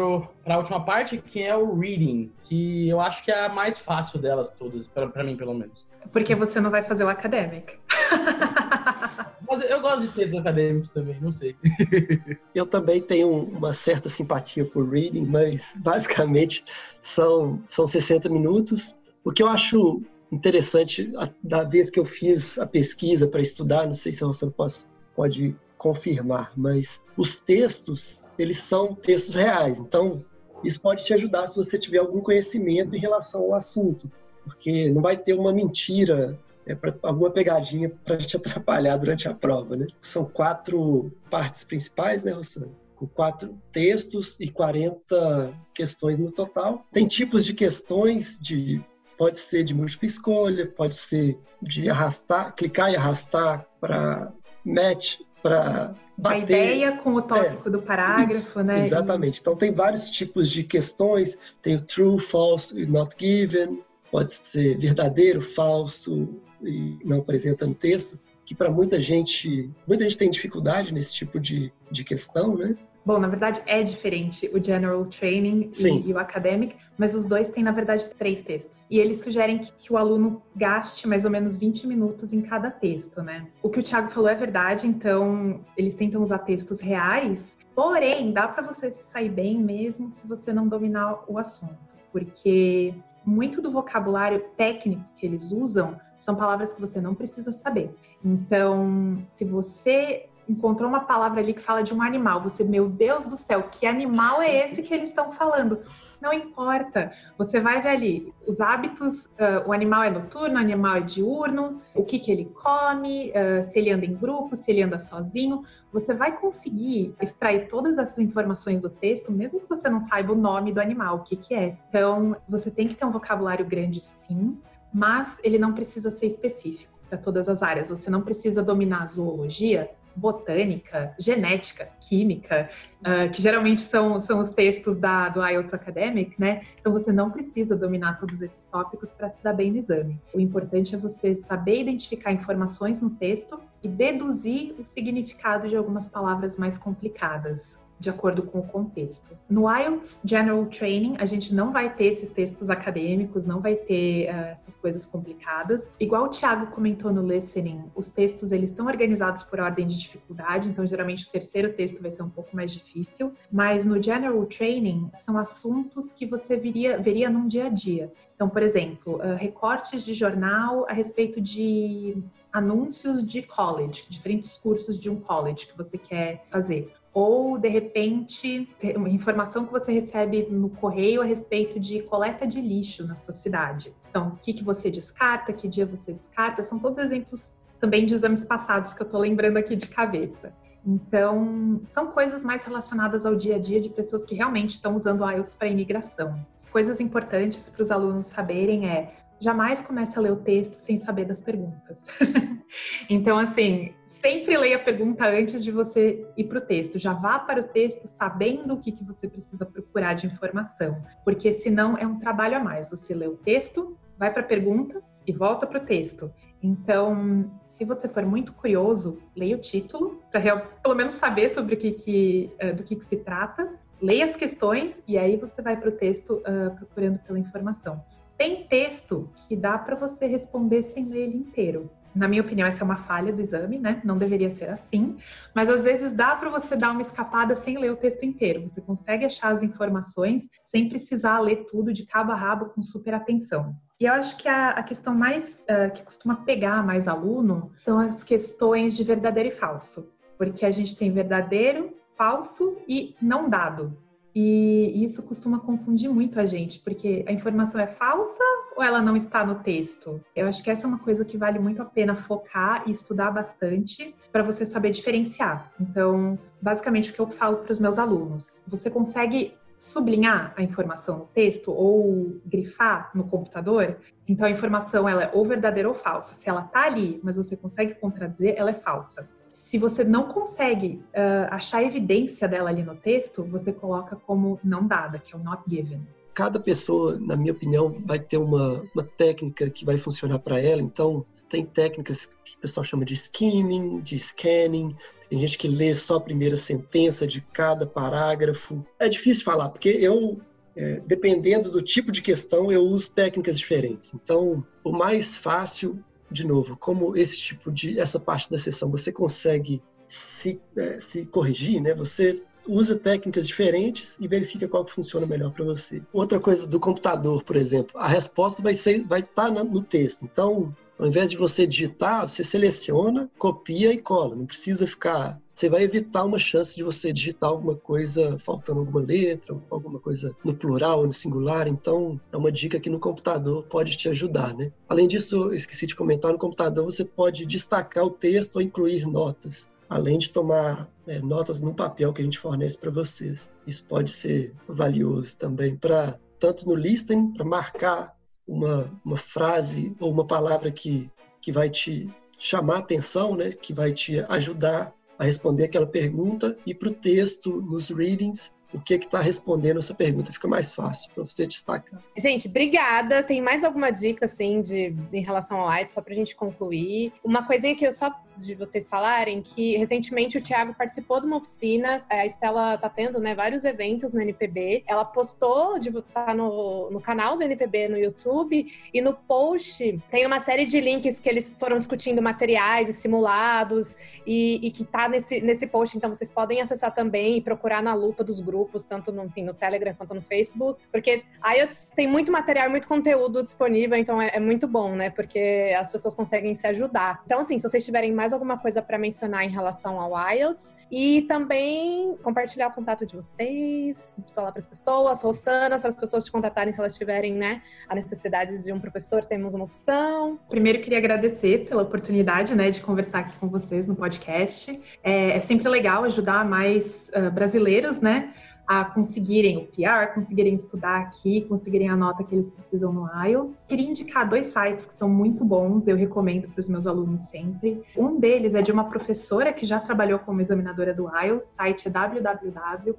a 0.54 0.58
última 0.58 0.86
parte, 0.86 1.18
que 1.18 1.44
é 1.44 1.54
o 1.54 1.78
reading, 1.78 2.32
que 2.44 2.88
eu 2.88 3.02
acho 3.02 3.22
que 3.26 3.30
é 3.30 3.46
a 3.46 3.50
mais 3.50 3.78
fácil 3.78 4.20
delas 4.20 4.50
todas, 4.50 4.88
para 4.88 5.22
mim 5.22 5.36
pelo 5.36 5.54
menos. 5.54 5.86
Porque 6.14 6.34
você 6.34 6.62
não 6.62 6.72
vai 6.72 6.82
fazer 6.82 7.04
o 7.04 7.10
academic. 7.10 7.78
Mas 9.46 9.70
eu 9.70 9.82
gosto 9.82 10.04
de 10.04 10.08
ter 10.14 10.30
os 10.30 10.36
acadêmicos 10.36 10.88
também, 10.88 11.20
não 11.20 11.30
sei. 11.30 11.58
eu 12.56 12.66
também 12.66 13.02
tenho 13.02 13.30
uma 13.30 13.74
certa 13.74 14.08
simpatia 14.08 14.64
por 14.64 14.90
reading, 14.90 15.26
mas 15.26 15.74
basicamente 15.78 16.64
são, 17.02 17.62
são 17.68 17.88
60 17.88 18.30
minutos. 18.30 18.96
O 19.24 19.32
que 19.32 19.44
eu 19.44 19.48
acho 19.48 20.02
interessante, 20.32 21.12
da 21.42 21.64
vez 21.64 21.90
que 21.90 22.00
eu 22.00 22.06
fiz 22.06 22.60
a 22.60 22.66
pesquisa 22.66 23.28
para 23.28 23.42
estudar, 23.42 23.86
não 23.86 23.94
sei 23.94 24.12
se 24.12 24.24
você 24.24 24.50
pode, 24.50 24.74
pode 25.16 25.56
confirmar, 25.78 26.52
mas 26.56 27.02
os 27.16 27.40
textos, 27.40 28.28
eles 28.38 28.58
são 28.58 28.96
textos 28.96 29.36
reais. 29.36 29.80
Então, 29.80 30.24
isso 30.64 30.82
pode 30.82 31.06
te 31.06 31.14
ajudar 31.14 31.48
se 31.48 31.56
você 31.56 31.78
tiver 31.78 32.00
algum 32.00 32.20
conhecimento 32.20 32.96
em 32.96 33.00
relação 33.00 33.42
ao 33.44 33.54
assunto, 33.54 34.12
porque 34.44 34.90
não 34.90 35.02
vai 35.02 35.16
ter 35.16 35.34
uma 35.34 35.54
mentira, 35.54 36.38
é, 36.66 36.74
pra, 36.74 36.94
alguma 37.04 37.30
pegadinha 37.30 37.90
para 37.90 38.18
te 38.18 38.36
atrapalhar 38.36 38.98
durante 38.98 39.28
a 39.28 39.34
prova, 39.34 39.76
né? 39.76 39.88
São 40.02 40.26
quatro 40.26 41.12
partes 41.30 41.64
principais, 41.64 42.24
né, 42.24 42.32
Rosana? 42.32 42.72
Com 42.96 43.08
quatro 43.08 43.56
textos 43.72 44.40
e 44.40 44.50
40 44.50 45.54
questões 45.74 46.18
no 46.18 46.32
total. 46.32 46.84
Tem 46.92 47.06
tipos 47.06 47.46
de 47.46 47.54
questões 47.54 48.40
de 48.40 48.84
pode 49.18 49.40
ser 49.40 49.64
de 49.64 49.74
múltipla 49.74 50.08
escolha, 50.08 50.68
pode 50.68 50.96
ser 50.96 51.38
de 51.62 51.90
arrastar, 51.90 52.56
clicar 52.56 52.92
e 52.92 52.96
arrastar 52.96 53.68
para 53.80 54.32
match 54.64 55.20
para 55.42 55.96
bater. 56.18 56.36
A 56.36 56.40
ideia 56.40 56.98
com 56.98 57.14
o 57.14 57.22
tópico 57.22 57.68
é, 57.68 57.72
do 57.72 57.82
parágrafo, 57.82 58.34
isso, 58.34 58.64
né? 58.64 58.80
Exatamente. 58.80 59.40
Então 59.40 59.56
tem 59.56 59.72
vários 59.72 60.10
tipos 60.10 60.50
de 60.50 60.64
questões, 60.64 61.38
tem 61.62 61.76
o 61.76 61.82
true, 61.82 62.20
false, 62.20 62.86
not 62.86 63.16
given, 63.18 63.82
pode 64.12 64.32
ser 64.32 64.78
verdadeiro, 64.78 65.42
falso 65.42 66.30
e 66.62 66.98
não 67.04 67.20
apresenta 67.20 67.66
no 67.66 67.76
texto, 67.76 68.20
que 68.46 68.56
para 68.56 68.72
muita 68.72 69.02
gente, 69.02 69.70
muita 69.86 70.04
gente 70.04 70.18
tem 70.18 70.30
dificuldade 70.30 70.94
nesse 70.94 71.14
tipo 71.14 71.40
de, 71.40 71.72
de 71.92 72.04
questão, 72.04 72.56
né? 72.56 72.76
Bom, 73.08 73.20
na 73.20 73.30
verdade 73.30 73.62
é 73.66 73.82
diferente 73.82 74.52
o 74.54 74.62
General 74.62 75.06
Training 75.06 75.72
e, 75.80 76.10
e, 76.10 76.14
o 76.14 76.20
Academic, 76.20 76.76
mas 76.98 77.16
os 77.16 77.26
dois 77.26 77.48
têm, 77.48 77.64
na 77.64 77.72
verdade, 77.72 78.06
três 78.18 78.42
textos. 78.42 78.86
E 78.92 79.00
eles 79.00 79.22
sugerem 79.22 79.60
que, 79.60 79.72
que, 79.72 79.94
o 79.94 79.98
aluno 79.98 80.42
gaste 80.54 81.08
mais 81.08 81.24
ou 81.24 81.32
menos 81.32 81.58
20 81.58 81.88
minutos 81.88 82.34
em 82.34 82.42
cada 82.42 82.70
texto, 82.70 83.22
né? 83.22 83.48
O 83.64 83.70
que 83.70 83.80
o 83.80 83.84
Thiago 83.84 84.10
falou 84.10 84.28
é 84.28 84.36
verdade, 84.36 84.88
então 84.88 85.62
eles 85.78 85.96
tentam 85.96 86.22
usar 86.22 86.40
textos 86.40 86.82
reais, 86.82 87.58
porém, 87.74 88.34
dá 88.34 88.46
para 88.46 88.62
você 88.62 88.92
sair 88.92 89.30
bem 89.30 89.58
mesmo 89.58 90.10
se 90.10 90.28
você 90.28 90.52
não 90.52 90.68
dominar 90.68 91.24
o 91.30 91.38
assunto, 91.38 91.96
porque 92.12 92.94
muito 93.26 93.62
do 93.62 93.72
vocabulário 93.72 94.44
técnico 94.58 95.06
que 95.16 95.26
eles 95.26 95.54
usam 95.54 95.98
são 96.18 96.36
palavras 96.36 96.74
que 96.74 96.82
você 96.82 97.00
não 97.00 97.16
precisa 97.16 97.54
saber. 97.54 97.90
Então, 98.22 99.24
se 99.26 99.46
você 99.46 100.28
encontrou 100.50 100.88
uma 100.90 101.02
palavra 101.02 101.42
ali 101.42 101.54
que 101.54 101.62
fala 101.62 101.84
de 101.84 101.94
um 101.94 102.02
animal. 102.02 102.42
Você, 102.42 102.64
meu 102.64 102.88
Deus 102.88 103.26
do 103.26 103.36
céu, 103.36 103.64
que 103.64 103.86
animal 103.86 104.42
é 104.42 104.64
esse 104.64 104.82
que 104.82 104.94
eles 104.94 105.10
estão 105.10 105.32
falando? 105.32 105.82
Não 106.22 106.34
importa. 106.34 107.12
Você 107.38 107.60
vai 107.60 107.82
ver 107.82 107.90
ali 107.90 108.34
os 108.48 108.60
hábitos. 108.62 109.26
Uh, 109.26 109.68
o 109.68 109.74
animal 109.74 110.04
é 110.04 110.10
noturno, 110.10 110.56
o 110.56 110.60
animal 110.60 110.98
é 110.98 111.02
diurno, 111.02 111.82
o 111.94 112.04
que, 112.04 112.20
que 112.20 112.32
ele 112.32 112.46
come, 112.46 113.32
uh, 113.32 113.64
se 113.64 113.78
ele 113.78 113.92
anda 113.92 114.06
em 114.06 114.16
grupo, 114.16 114.56
se 114.56 114.72
ele 114.72 114.82
anda 114.82 114.98
sozinho. 114.98 115.64
Você 115.92 116.14
vai 116.14 116.38
conseguir 116.38 117.16
extrair 117.22 117.68
todas 117.68 117.98
essas 117.98 118.20
informações 118.20 118.82
do 118.82 118.90
texto, 118.90 119.32
mesmo 119.32 119.60
que 119.60 119.70
você 119.70 119.90
não 119.90 120.00
saiba 120.00 120.34
o 120.34 120.36
nome 120.36 120.72
do 120.72 120.80
animal, 120.80 121.18
o 121.18 121.24
que, 121.24 121.36
que 121.36 121.54
é. 121.54 121.78
Então, 121.90 122.36
você 122.48 122.72
tem 122.72 122.88
que 122.88 122.96
ter 122.96 123.06
um 123.06 123.12
vocabulário 123.12 123.66
grande, 123.66 124.02
sim, 124.02 124.58
mas 124.94 125.38
ele 125.44 125.58
não 125.58 125.74
precisa 125.74 126.10
ser 126.12 126.28
específico 126.28 126.98
para 127.10 127.18
todas 127.18 127.48
as 127.48 127.64
áreas. 127.64 127.90
Você 127.90 128.10
não 128.10 128.22
precisa 128.22 128.62
dominar 128.62 129.04
a 129.04 129.08
zoologia 129.08 129.90
botânica, 130.18 131.14
genética, 131.20 131.90
química, 132.02 132.70
uh, 133.02 133.32
que 133.32 133.42
geralmente 133.42 133.82
são, 133.82 134.20
são 134.20 134.40
os 134.40 134.52
textos 134.52 134.98
da, 134.98 135.30
do 135.30 135.46
IELTS 135.46 135.74
Academic, 135.74 136.40
né? 136.40 136.64
Então 136.80 136.92
você 136.92 137.12
não 137.12 137.30
precisa 137.30 137.76
dominar 137.76 138.20
todos 138.20 138.42
esses 138.42 138.66
tópicos 138.66 139.14
para 139.14 139.30
se 139.30 139.44
dar 139.44 139.54
bem 139.54 139.72
no 139.72 139.78
exame. 139.78 140.20
O 140.34 140.40
importante 140.40 140.96
é 140.96 140.98
você 140.98 141.36
saber 141.36 141.82
identificar 141.82 142.32
informações 142.32 143.02
no 143.02 143.12
texto 143.12 143.60
e 143.84 143.88
deduzir 143.88 144.76
o 144.80 144.84
significado 144.84 145.70
de 145.70 145.76
algumas 145.76 146.08
palavras 146.08 146.58
mais 146.58 146.78
complicadas. 146.78 147.80
De 148.00 148.10
acordo 148.10 148.44
com 148.44 148.60
o 148.60 148.64
contexto. 148.64 149.38
No 149.50 149.70
IELTS 149.70 150.22
General 150.24 150.64
Training, 150.66 151.16
a 151.20 151.26
gente 151.26 151.54
não 151.54 151.72
vai 151.72 151.94
ter 151.94 152.06
esses 152.06 152.30
textos 152.30 152.70
acadêmicos, 152.70 153.46
não 153.46 153.60
vai 153.60 153.76
ter 153.76 154.30
uh, 154.30 154.52
essas 154.52 154.76
coisas 154.76 155.06
complicadas. 155.06 155.94
Igual 156.00 156.26
o 156.26 156.30
Thiago 156.30 156.68
comentou 156.68 157.12
no 157.12 157.28
listening, 157.28 157.84
os 157.96 158.10
textos 158.10 158.52
eles 158.52 158.72
estão 158.72 158.86
organizados 158.86 159.44
por 159.44 159.60
ordem 159.60 159.88
de 159.88 159.98
dificuldade, 159.98 160.68
então 160.68 160.86
geralmente 160.86 161.26
o 161.26 161.32
terceiro 161.32 161.74
texto 161.74 162.02
vai 162.02 162.12
ser 162.12 162.24
um 162.24 162.30
pouco 162.30 162.56
mais 162.56 162.72
difícil, 162.72 163.34
mas 163.52 163.86
no 163.86 164.02
General 164.02 164.46
Training 164.46 165.10
são 165.14 165.38
assuntos 165.38 166.14
que 166.14 166.26
você 166.26 166.58
viria, 166.58 167.00
veria 167.00 167.30
num 167.30 167.48
dia 167.48 167.66
a 167.66 167.70
dia. 167.70 168.12
Então, 168.36 168.48
por 168.48 168.62
exemplo, 168.62 169.16
uh, 169.16 169.36
recortes 169.36 170.06
de 170.06 170.14
jornal 170.14 170.86
a 170.88 170.94
respeito 170.94 171.42
de 171.42 172.16
anúncios 172.54 173.26
de 173.26 173.42
college, 173.42 174.06
diferentes 174.08 174.58
cursos 174.58 175.00
de 175.00 175.10
um 175.10 175.20
college 175.20 175.66
que 175.66 175.78
você 175.78 175.98
quer 175.98 176.46
fazer 176.50 176.94
ou 177.18 177.58
de 177.58 177.68
repente 177.68 178.70
uma 178.96 179.10
informação 179.10 179.66
que 179.66 179.72
você 179.72 179.92
recebe 179.92 180.48
no 180.52 180.70
correio 180.70 181.20
a 181.20 181.26
respeito 181.26 181.80
de 181.80 182.04
coleta 182.04 182.46
de 182.46 182.62
lixo 182.62 183.08
na 183.08 183.16
sua 183.16 183.34
cidade. 183.34 183.92
Então, 184.08 184.28
o 184.28 184.36
que, 184.36 184.54
que 184.54 184.64
você 184.64 184.92
descarta, 184.92 185.52
que 185.52 185.68
dia 185.68 185.84
você 185.84 186.14
descarta, 186.14 186.62
são 186.62 186.78
todos 186.78 187.00
exemplos 187.00 187.56
também 187.80 188.06
de 188.06 188.14
exames 188.14 188.46
passados 188.46 188.94
que 188.94 189.02
eu 189.02 189.06
estou 189.06 189.20
lembrando 189.20 189.58
aqui 189.58 189.76
de 189.76 189.88
cabeça. 189.88 190.54
Então, 190.86 191.82
são 191.84 192.12
coisas 192.12 192.44
mais 192.44 192.64
relacionadas 192.64 193.26
ao 193.26 193.36
dia 193.36 193.56
a 193.56 193.60
dia 193.60 193.82
de 193.82 193.90
pessoas 193.90 194.24
que 194.24 194.36
realmente 194.36 194.76
estão 194.76 194.94
usando 194.94 195.22
o 195.22 195.32
IELTS 195.32 195.56
para 195.56 195.70
imigração. 195.70 196.40
Coisas 196.72 197.00
importantes 197.00 197.68
para 197.68 197.82
os 197.82 197.90
alunos 197.90 198.28
saberem 198.28 198.88
é 198.88 199.12
jamais 199.40 199.82
comece 199.82 200.18
a 200.18 200.22
ler 200.22 200.32
o 200.32 200.38
texto 200.38 200.74
sem 200.74 200.98
saber 200.98 201.26
das 201.26 201.42
perguntas. 201.42 202.04
então, 203.10 203.38
assim, 203.38 203.94
sempre 204.06 204.58
leia 204.58 204.78
a 204.78 204.84
pergunta 204.84 205.28
antes 205.28 205.64
de 205.64 205.72
você 205.72 206.26
ir 206.36 206.46
para 206.46 206.58
o 206.58 206.62
texto. 206.62 206.98
Já 206.98 207.14
vá 207.14 207.40
para 207.40 207.62
o 207.62 207.64
texto 207.64 208.06
sabendo 208.06 208.74
o 208.74 208.80
que, 208.80 208.92
que 208.92 209.04
você 209.04 209.28
precisa 209.28 209.66
procurar 209.66 210.14
de 210.14 210.28
informação, 210.28 211.02
porque 211.24 211.52
senão 211.52 211.98
é 211.98 212.06
um 212.06 212.20
trabalho 212.20 212.58
a 212.58 212.60
mais. 212.60 212.90
Você 212.90 213.14
lê 213.14 213.28
o 213.28 213.38
texto, 213.38 213.98
vai 214.18 214.32
para 214.32 214.42
a 214.42 214.46
pergunta 214.46 215.02
e 215.26 215.32
volta 215.32 215.68
para 215.68 215.82
o 215.82 215.86
texto. 215.86 216.32
Então, 216.62 217.52
se 217.64 217.86
você 217.86 218.08
for 218.08 218.26
muito 218.26 218.54
curioso, 218.54 219.22
leia 219.36 219.56
o 219.56 219.60
título 219.60 220.22
para 220.32 220.58
pelo 220.58 220.96
menos 220.96 221.14
saber 221.14 221.50
sobre 221.50 221.76
o 221.76 221.78
que, 221.78 221.92
que 221.92 222.52
uh, 222.62 222.76
do 222.76 222.84
que, 222.84 222.96
que 222.96 223.04
se 223.04 223.18
trata. 223.18 223.78
Leia 224.02 224.26
as 224.26 224.36
questões 224.36 225.04
e 225.08 225.18
aí 225.18 225.38
você 225.38 225.62
vai 225.62 225.78
para 225.78 225.90
o 225.90 225.92
texto 225.92 226.42
uh, 226.42 226.76
procurando 226.76 227.20
pela 227.20 227.38
informação. 227.38 228.04
Tem 228.38 228.64
texto 228.66 229.30
que 229.48 229.56
dá 229.56 229.78
para 229.78 229.96
você 229.96 230.28
responder 230.28 230.84
sem 230.84 231.06
ler 231.06 231.24
ele 231.24 231.38
inteiro. 231.38 231.90
Na 232.14 232.28
minha 232.28 232.42
opinião, 232.42 232.68
essa 232.68 232.84
é 232.84 232.86
uma 232.86 232.98
falha 232.98 233.32
do 233.32 233.42
exame, 233.42 233.78
né? 233.78 234.02
Não 234.04 234.18
deveria 234.18 234.50
ser 234.50 234.70
assim, 234.70 235.18
mas 235.54 235.70
às 235.70 235.84
vezes 235.84 236.12
dá 236.12 236.36
para 236.36 236.50
você 236.50 236.76
dar 236.76 236.92
uma 236.92 237.02
escapada 237.02 237.56
sem 237.56 237.78
ler 237.78 237.92
o 237.92 237.96
texto 237.96 238.24
inteiro. 238.24 238.62
Você 238.62 238.82
consegue 238.82 239.26
achar 239.26 239.52
as 239.52 239.62
informações 239.62 240.50
sem 240.60 240.90
precisar 240.90 241.40
ler 241.40 241.68
tudo 241.70 241.94
de 241.94 242.06
cabo 242.06 242.32
a 242.32 242.36
rabo 242.36 242.66
com 242.66 242.82
super 242.82 243.14
atenção. 243.14 243.76
E 244.00 244.06
eu 244.06 244.14
acho 244.14 244.38
que 244.38 244.48
a, 244.48 244.70
a 244.70 244.84
questão 244.84 245.14
mais 245.14 245.66
uh, 245.70 245.92
que 245.92 246.04
costuma 246.04 246.38
pegar 246.38 246.86
mais 246.86 247.08
aluno 247.08 247.72
são 247.84 248.00
as 248.00 248.24
questões 248.24 248.96
de 248.96 249.04
verdadeiro 249.04 249.50
e 249.50 249.52
falso, 249.52 250.12
porque 250.38 250.66
a 250.66 250.72
gente 250.72 250.96
tem 250.96 251.12
verdadeiro, 251.12 251.96
falso 252.16 252.78
e 252.88 253.16
não 253.22 253.50
dado. 253.50 253.98
E 254.40 255.04
isso 255.04 255.24
costuma 255.24 255.60
confundir 255.60 256.12
muito 256.12 256.40
a 256.40 256.46
gente, 256.46 256.80
porque 256.82 257.26
a 257.28 257.32
informação 257.32 257.82
é 257.82 257.88
falsa 257.88 258.44
ou 258.76 258.84
ela 258.84 259.02
não 259.02 259.18
está 259.18 259.44
no 259.44 259.56
texto? 259.56 260.22
Eu 260.36 260.48
acho 260.48 260.64
que 260.64 260.70
essa 260.70 260.86
é 260.86 260.88
uma 260.88 261.00
coisa 261.00 261.26
que 261.26 261.36
vale 261.36 261.58
muito 261.58 261.82
a 261.82 261.86
pena 261.86 262.16
focar 262.16 262.84
e 262.86 262.92
estudar 262.92 263.32
bastante 263.32 264.14
para 264.32 264.44
você 264.44 264.64
saber 264.64 264.92
diferenciar. 264.92 265.74
Então, 265.82 266.38
basicamente, 266.62 267.10
o 267.10 267.14
que 267.16 267.20
eu 267.20 267.26
falo 267.26 267.58
para 267.58 267.72
os 267.72 267.80
meus 267.80 267.98
alunos: 267.98 268.62
você 268.68 268.92
consegue 268.92 269.56
sublinhar 269.76 270.54
a 270.56 270.62
informação 270.62 271.18
no 271.18 271.26
texto 271.26 271.72
ou 271.72 272.40
grifar 272.46 273.10
no 273.16 273.24
computador, 273.24 273.98
então 274.28 274.46
a 274.46 274.52
informação 274.52 275.10
ela 275.10 275.24
é 275.24 275.32
ou 275.34 275.46
verdadeira 275.46 275.90
ou 275.90 275.96
falsa. 275.96 276.36
Se 276.36 276.48
ela 276.48 276.62
está 276.62 276.84
ali, 276.84 277.20
mas 277.24 277.38
você 277.38 277.58
consegue 277.58 277.96
contradizer, 277.96 278.54
ela 278.56 278.70
é 278.70 278.76
falsa 278.76 279.28
se 279.50 279.78
você 279.78 280.04
não 280.04 280.24
consegue 280.30 281.02
uh, 281.10 281.48
achar 281.52 281.84
evidência 281.84 282.48
dela 282.48 282.70
ali 282.70 282.84
no 282.84 282.96
texto, 282.96 283.44
você 283.44 283.72
coloca 283.72 284.16
como 284.16 284.60
não 284.64 284.88
dada, 284.88 285.20
que 285.20 285.34
é 285.34 285.38
o 285.38 285.44
not 285.44 285.64
given. 285.68 286.06
Cada 286.34 286.60
pessoa, 286.60 287.18
na 287.20 287.36
minha 287.36 287.52
opinião, 287.52 287.92
vai 287.92 288.20
ter 288.20 288.38
uma, 288.38 288.84
uma 288.94 289.04
técnica 289.04 289.70
que 289.70 289.84
vai 289.84 289.98
funcionar 289.98 290.40
para 290.40 290.60
ela. 290.60 290.82
Então, 290.82 291.26
tem 291.50 291.66
técnicas 291.66 292.30
que 292.44 292.56
o 292.56 292.60
pessoal 292.60 292.84
chama 292.84 293.06
de 293.06 293.14
skimming, 293.14 294.02
de 294.02 294.18
scanning. 294.20 294.96
Tem 295.30 295.40
gente 295.40 295.58
que 295.58 295.68
lê 295.68 295.96
só 295.96 296.16
a 296.16 296.22
primeira 296.22 296.56
sentença 296.56 297.26
de 297.26 297.42
cada 297.42 297.88
parágrafo. 297.88 298.86
É 299.00 299.10
difícil 299.10 299.44
falar, 299.44 299.70
porque 299.70 299.90
eu, 299.90 300.40
é, 300.76 301.02
dependendo 301.06 301.72
do 301.72 301.82
tipo 301.82 302.12
de 302.12 302.22
questão, 302.22 302.72
eu 302.72 302.84
uso 302.84 303.12
técnicas 303.12 303.58
diferentes. 303.58 304.14
Então, 304.14 304.64
o 304.84 304.92
mais 304.92 305.38
fácil 305.38 306.04
de 306.30 306.46
novo, 306.46 306.76
como 306.78 307.16
esse 307.16 307.38
tipo 307.38 307.72
de 307.72 308.00
essa 308.00 308.20
parte 308.20 308.50
da 308.50 308.58
sessão 308.58 308.90
você 308.92 309.12
consegue 309.12 309.82
se, 310.06 310.60
é, 310.76 311.00
se 311.00 311.26
corrigir, 311.26 311.82
né? 311.82 311.94
Você 311.94 312.44
usa 312.68 312.98
técnicas 312.98 313.48
diferentes 313.48 314.18
e 314.20 314.28
verifica 314.28 314.68
qual 314.68 314.84
que 314.84 314.94
funciona 314.94 315.26
melhor 315.26 315.52
para 315.52 315.66
você. 315.66 316.02
Outra 316.12 316.40
coisa 316.40 316.68
do 316.68 316.80
computador, 316.80 317.44
por 317.44 317.56
exemplo, 317.56 317.98
a 318.00 318.08
resposta 318.08 318.62
vai 318.62 318.74
ser 318.74 319.06
vai 319.06 319.22
estar 319.22 319.54
tá 319.54 319.64
no 319.64 319.82
texto. 319.82 320.26
Então, 320.26 320.76
ao 321.00 321.08
invés 321.08 321.32
de 321.32 321.38
você 321.38 321.66
digitar, 321.66 322.28
você 322.28 322.44
seleciona, 322.44 323.30
copia 323.38 323.94
e 323.94 324.02
cola. 324.02 324.36
Não 324.36 324.46
precisa 324.46 324.88
ficar 324.88 325.40
você 325.58 325.70
vai 325.70 325.82
evitar 325.82 326.24
uma 326.24 326.38
chance 326.38 326.76
de 326.76 326.84
você 326.84 327.12
digitar 327.12 327.50
alguma 327.50 327.76
coisa 327.76 328.38
faltando 328.38 328.80
alguma 328.82 329.02
letra, 329.02 329.60
alguma 329.72 330.00
coisa 330.00 330.36
no 330.46 330.54
plural 330.54 331.00
ou 331.00 331.08
no 331.08 331.12
singular. 331.12 331.68
Então, 331.68 332.22
é 332.32 332.38
uma 332.38 332.52
dica 332.52 332.80
que 332.80 332.92
no 332.92 333.00
computador 333.00 333.64
pode 333.64 333.98
te 333.98 334.08
ajudar, 334.08 334.54
né? 334.54 334.72
Além 334.88 335.08
disso, 335.08 335.52
esqueci 335.52 335.88
de 335.88 335.96
comentar, 335.96 336.32
no 336.32 336.38
computador 336.38 336.86
você 336.86 337.04
pode 337.04 337.44
destacar 337.44 338.06
o 338.06 338.12
texto 338.12 338.58
ou 338.58 338.62
incluir 338.62 339.08
notas, 339.08 339.68
além 339.90 340.20
de 340.20 340.30
tomar 340.30 340.88
é, 341.08 341.18
notas 341.22 341.60
no 341.60 341.74
papel 341.74 342.14
que 342.14 342.22
a 342.22 342.26
gente 342.26 342.38
fornece 342.38 342.78
para 342.78 342.92
vocês. 342.92 343.50
Isso 343.66 343.84
pode 343.86 344.12
ser 344.12 344.54
valioso 344.68 345.40
também 345.40 345.76
para 345.76 346.20
tanto 346.38 346.68
no 346.68 346.76
listening, 346.76 347.34
para 347.34 347.44
marcar 347.44 348.16
uma, 348.48 348.94
uma 349.04 349.18
frase 349.18 349.96
ou 350.00 350.12
uma 350.12 350.28
palavra 350.28 350.72
que, 350.72 351.10
que 351.42 351.52
vai 351.52 351.68
te 351.68 352.08
chamar 352.38 352.76
a 352.76 352.80
atenção, 352.80 353.36
né? 353.36 353.52
que 353.52 353.74
vai 353.74 353.92
te 353.92 354.20
ajudar 354.30 354.94
a 355.18 355.24
responder 355.24 355.66
aquela 355.66 355.88
pergunta 355.88 356.58
e 356.66 356.74
para 356.74 356.90
o 356.90 356.96
texto 356.96 357.62
nos 357.62 357.90
readings 357.90 358.54
o 358.74 358.80
que 358.80 358.96
está 358.96 359.20
respondendo 359.20 359.78
essa 359.78 359.94
pergunta. 359.94 360.32
Fica 360.32 360.48
mais 360.48 360.74
fácil 360.74 361.10
para 361.14 361.24
você 361.24 361.46
destacar. 361.46 362.02
Gente, 362.18 362.48
obrigada. 362.48 363.24
Tem 363.24 363.42
mais 363.42 363.64
alguma 363.64 363.92
dica, 363.92 364.26
assim, 364.26 364.62
de, 364.62 364.94
em 365.14 365.22
relação 365.22 365.60
ao 365.60 365.68
AIDS, 365.68 365.94
só 365.94 366.02
para 366.02 366.14
a 366.14 366.16
gente 366.16 366.36
concluir? 366.36 367.14
Uma 367.24 367.46
coisinha 367.46 367.76
que 367.76 367.86
eu 367.86 367.94
só 367.94 368.10
preciso 368.10 368.46
de 368.46 368.56
vocês 368.56 368.88
falarem, 368.88 369.42
que 369.42 369.78
recentemente 369.78 370.38
o 370.38 370.42
Thiago 370.42 370.74
participou 370.74 371.22
de 371.22 371.28
uma 371.28 371.38
oficina, 371.38 372.04
a 372.10 372.26
Estela 372.26 372.78
tá 372.78 372.90
tendo, 372.90 373.20
né, 373.20 373.34
vários 373.36 373.64
eventos 373.64 374.14
no 374.14 374.22
NPB. 374.22 374.84
Ela 374.86 375.06
postou, 375.06 375.80
de, 375.80 375.90
tá 376.02 376.34
no, 376.34 376.90
no 376.92 377.00
canal 377.00 377.38
do 377.38 377.44
NPB 377.44 377.88
no 377.88 377.98
YouTube, 377.98 378.68
e 378.94 379.02
no 379.02 379.14
post 379.14 380.00
tem 380.12 380.26
uma 380.26 380.40
série 380.40 380.66
de 380.66 380.80
links 380.80 381.20
que 381.20 381.30
eles 381.30 381.56
foram 381.58 381.78
discutindo 381.78 382.22
materiais 382.22 382.90
e 382.90 382.94
simulados, 382.94 383.96
e, 384.26 384.60
e 384.62 384.72
que 384.72 384.84
tá 384.84 385.08
nesse, 385.08 385.42
nesse 385.42 385.68
post, 385.68 385.96
então 385.96 386.14
vocês 386.14 386.30
podem 386.30 386.62
acessar 386.62 386.94
também 386.94 387.38
e 387.38 387.42
procurar 387.42 387.82
na 387.82 387.94
lupa 387.94 388.24
dos 388.24 388.42
grupos 388.42 388.57
grupos, 388.58 388.84
tanto 388.84 389.12
no, 389.12 389.26
enfim, 389.26 389.44
no 389.44 389.54
Telegram 389.54 389.94
quanto 389.94 390.14
no 390.14 390.22
Facebook, 390.22 390.82
porque 390.92 391.24
IELTS 391.56 391.92
tem 391.96 392.08
muito 392.08 392.32
material, 392.32 392.70
muito 392.70 392.88
conteúdo 392.88 393.42
disponível, 393.42 393.98
então 393.98 394.22
é, 394.22 394.32
é, 394.34 394.40
muito 394.40 394.68
bom, 394.68 394.96
né? 394.96 395.10
Porque 395.10 395.74
as 395.78 395.92
pessoas 395.92 396.16
conseguem 396.16 396.56
se 396.56 396.66
ajudar. 396.68 397.22
Então, 397.26 397.40
assim, 397.40 397.58
se 397.60 397.70
vocês 397.70 397.86
tiverem 397.86 398.12
mais 398.12 398.34
alguma 398.34 398.58
coisa 398.58 398.82
para 398.82 398.98
mencionar 398.98 399.46
em 399.46 399.50
relação 399.50 400.00
ao 400.00 400.14
IELTS 400.34 400.76
e 400.92 401.22
também 401.24 402.18
compartilhar 402.24 402.68
o 402.68 402.72
contato 402.72 403.06
de 403.06 403.16
vocês, 403.16 404.20
falar 404.34 404.52
para 404.52 404.60
as 404.60 404.66
pessoas, 404.66 405.22
Rossanas, 405.22 405.82
para 405.82 405.90
as 405.90 405.96
pessoas 405.96 406.26
te 406.26 406.32
contatarem 406.32 406.74
se 406.74 406.80
elas 406.80 406.98
tiverem, 406.98 407.34
né, 407.34 407.62
a 407.88 407.96
necessidade 407.96 408.64
de 408.64 408.74
um 408.74 408.80
professor, 408.80 409.24
temos 409.24 409.54
uma 409.54 409.66
opção. 409.66 410.40
Primeiro, 410.50 410.82
queria 410.82 410.98
agradecer 410.98 411.68
pela 411.70 411.84
oportunidade, 411.84 412.56
né, 412.56 412.72
de 412.72 412.82
conversar 412.82 413.20
aqui 413.20 413.38
com 413.38 413.48
vocês 413.48 413.86
no 413.86 413.96
podcast. 413.96 414.82
É, 415.04 415.38
é 415.38 415.40
sempre 415.40 415.70
legal 415.70 416.04
ajudar 416.06 416.44
mais 416.46 417.12
uh, 417.16 417.32
brasileiros, 417.32 418.02
né, 418.02 418.34
a 418.68 418.84
conseguirem 418.84 419.58
o 419.58 419.66
PR, 419.68 420.14
conseguirem 420.14 420.54
estudar 420.56 420.98
aqui, 421.00 421.42
conseguirem 421.42 421.90
a 421.90 421.96
nota 421.96 422.24
que 422.24 422.36
eles 422.36 422.52
precisam 422.52 422.92
no 422.92 423.08
IELTS. 423.26 423.66
Queria 423.68 423.88
indicar 423.90 424.28
dois 424.28 424.48
sites 424.48 424.86
que 424.86 424.94
são 424.94 425.08
muito 425.08 425.46
bons, 425.46 425.88
eu 425.88 425.96
recomendo 425.96 426.50
para 426.50 426.60
os 426.60 426.68
meus 426.68 426.86
alunos 426.86 427.22
sempre. 427.22 427.82
Um 427.96 428.20
deles 428.20 428.54
é 428.56 428.62
de 428.62 428.72
uma 428.72 428.90
professora 428.90 429.54
que 429.54 429.66
já 429.66 429.80
trabalhou 429.80 430.20
como 430.20 430.42
examinadora 430.42 430.94
do 430.94 431.08
IELTS, 431.08 431.54
o 431.54 431.56
site 431.56 431.88
é 431.88 431.92
www.ieltsliz, 431.92 432.98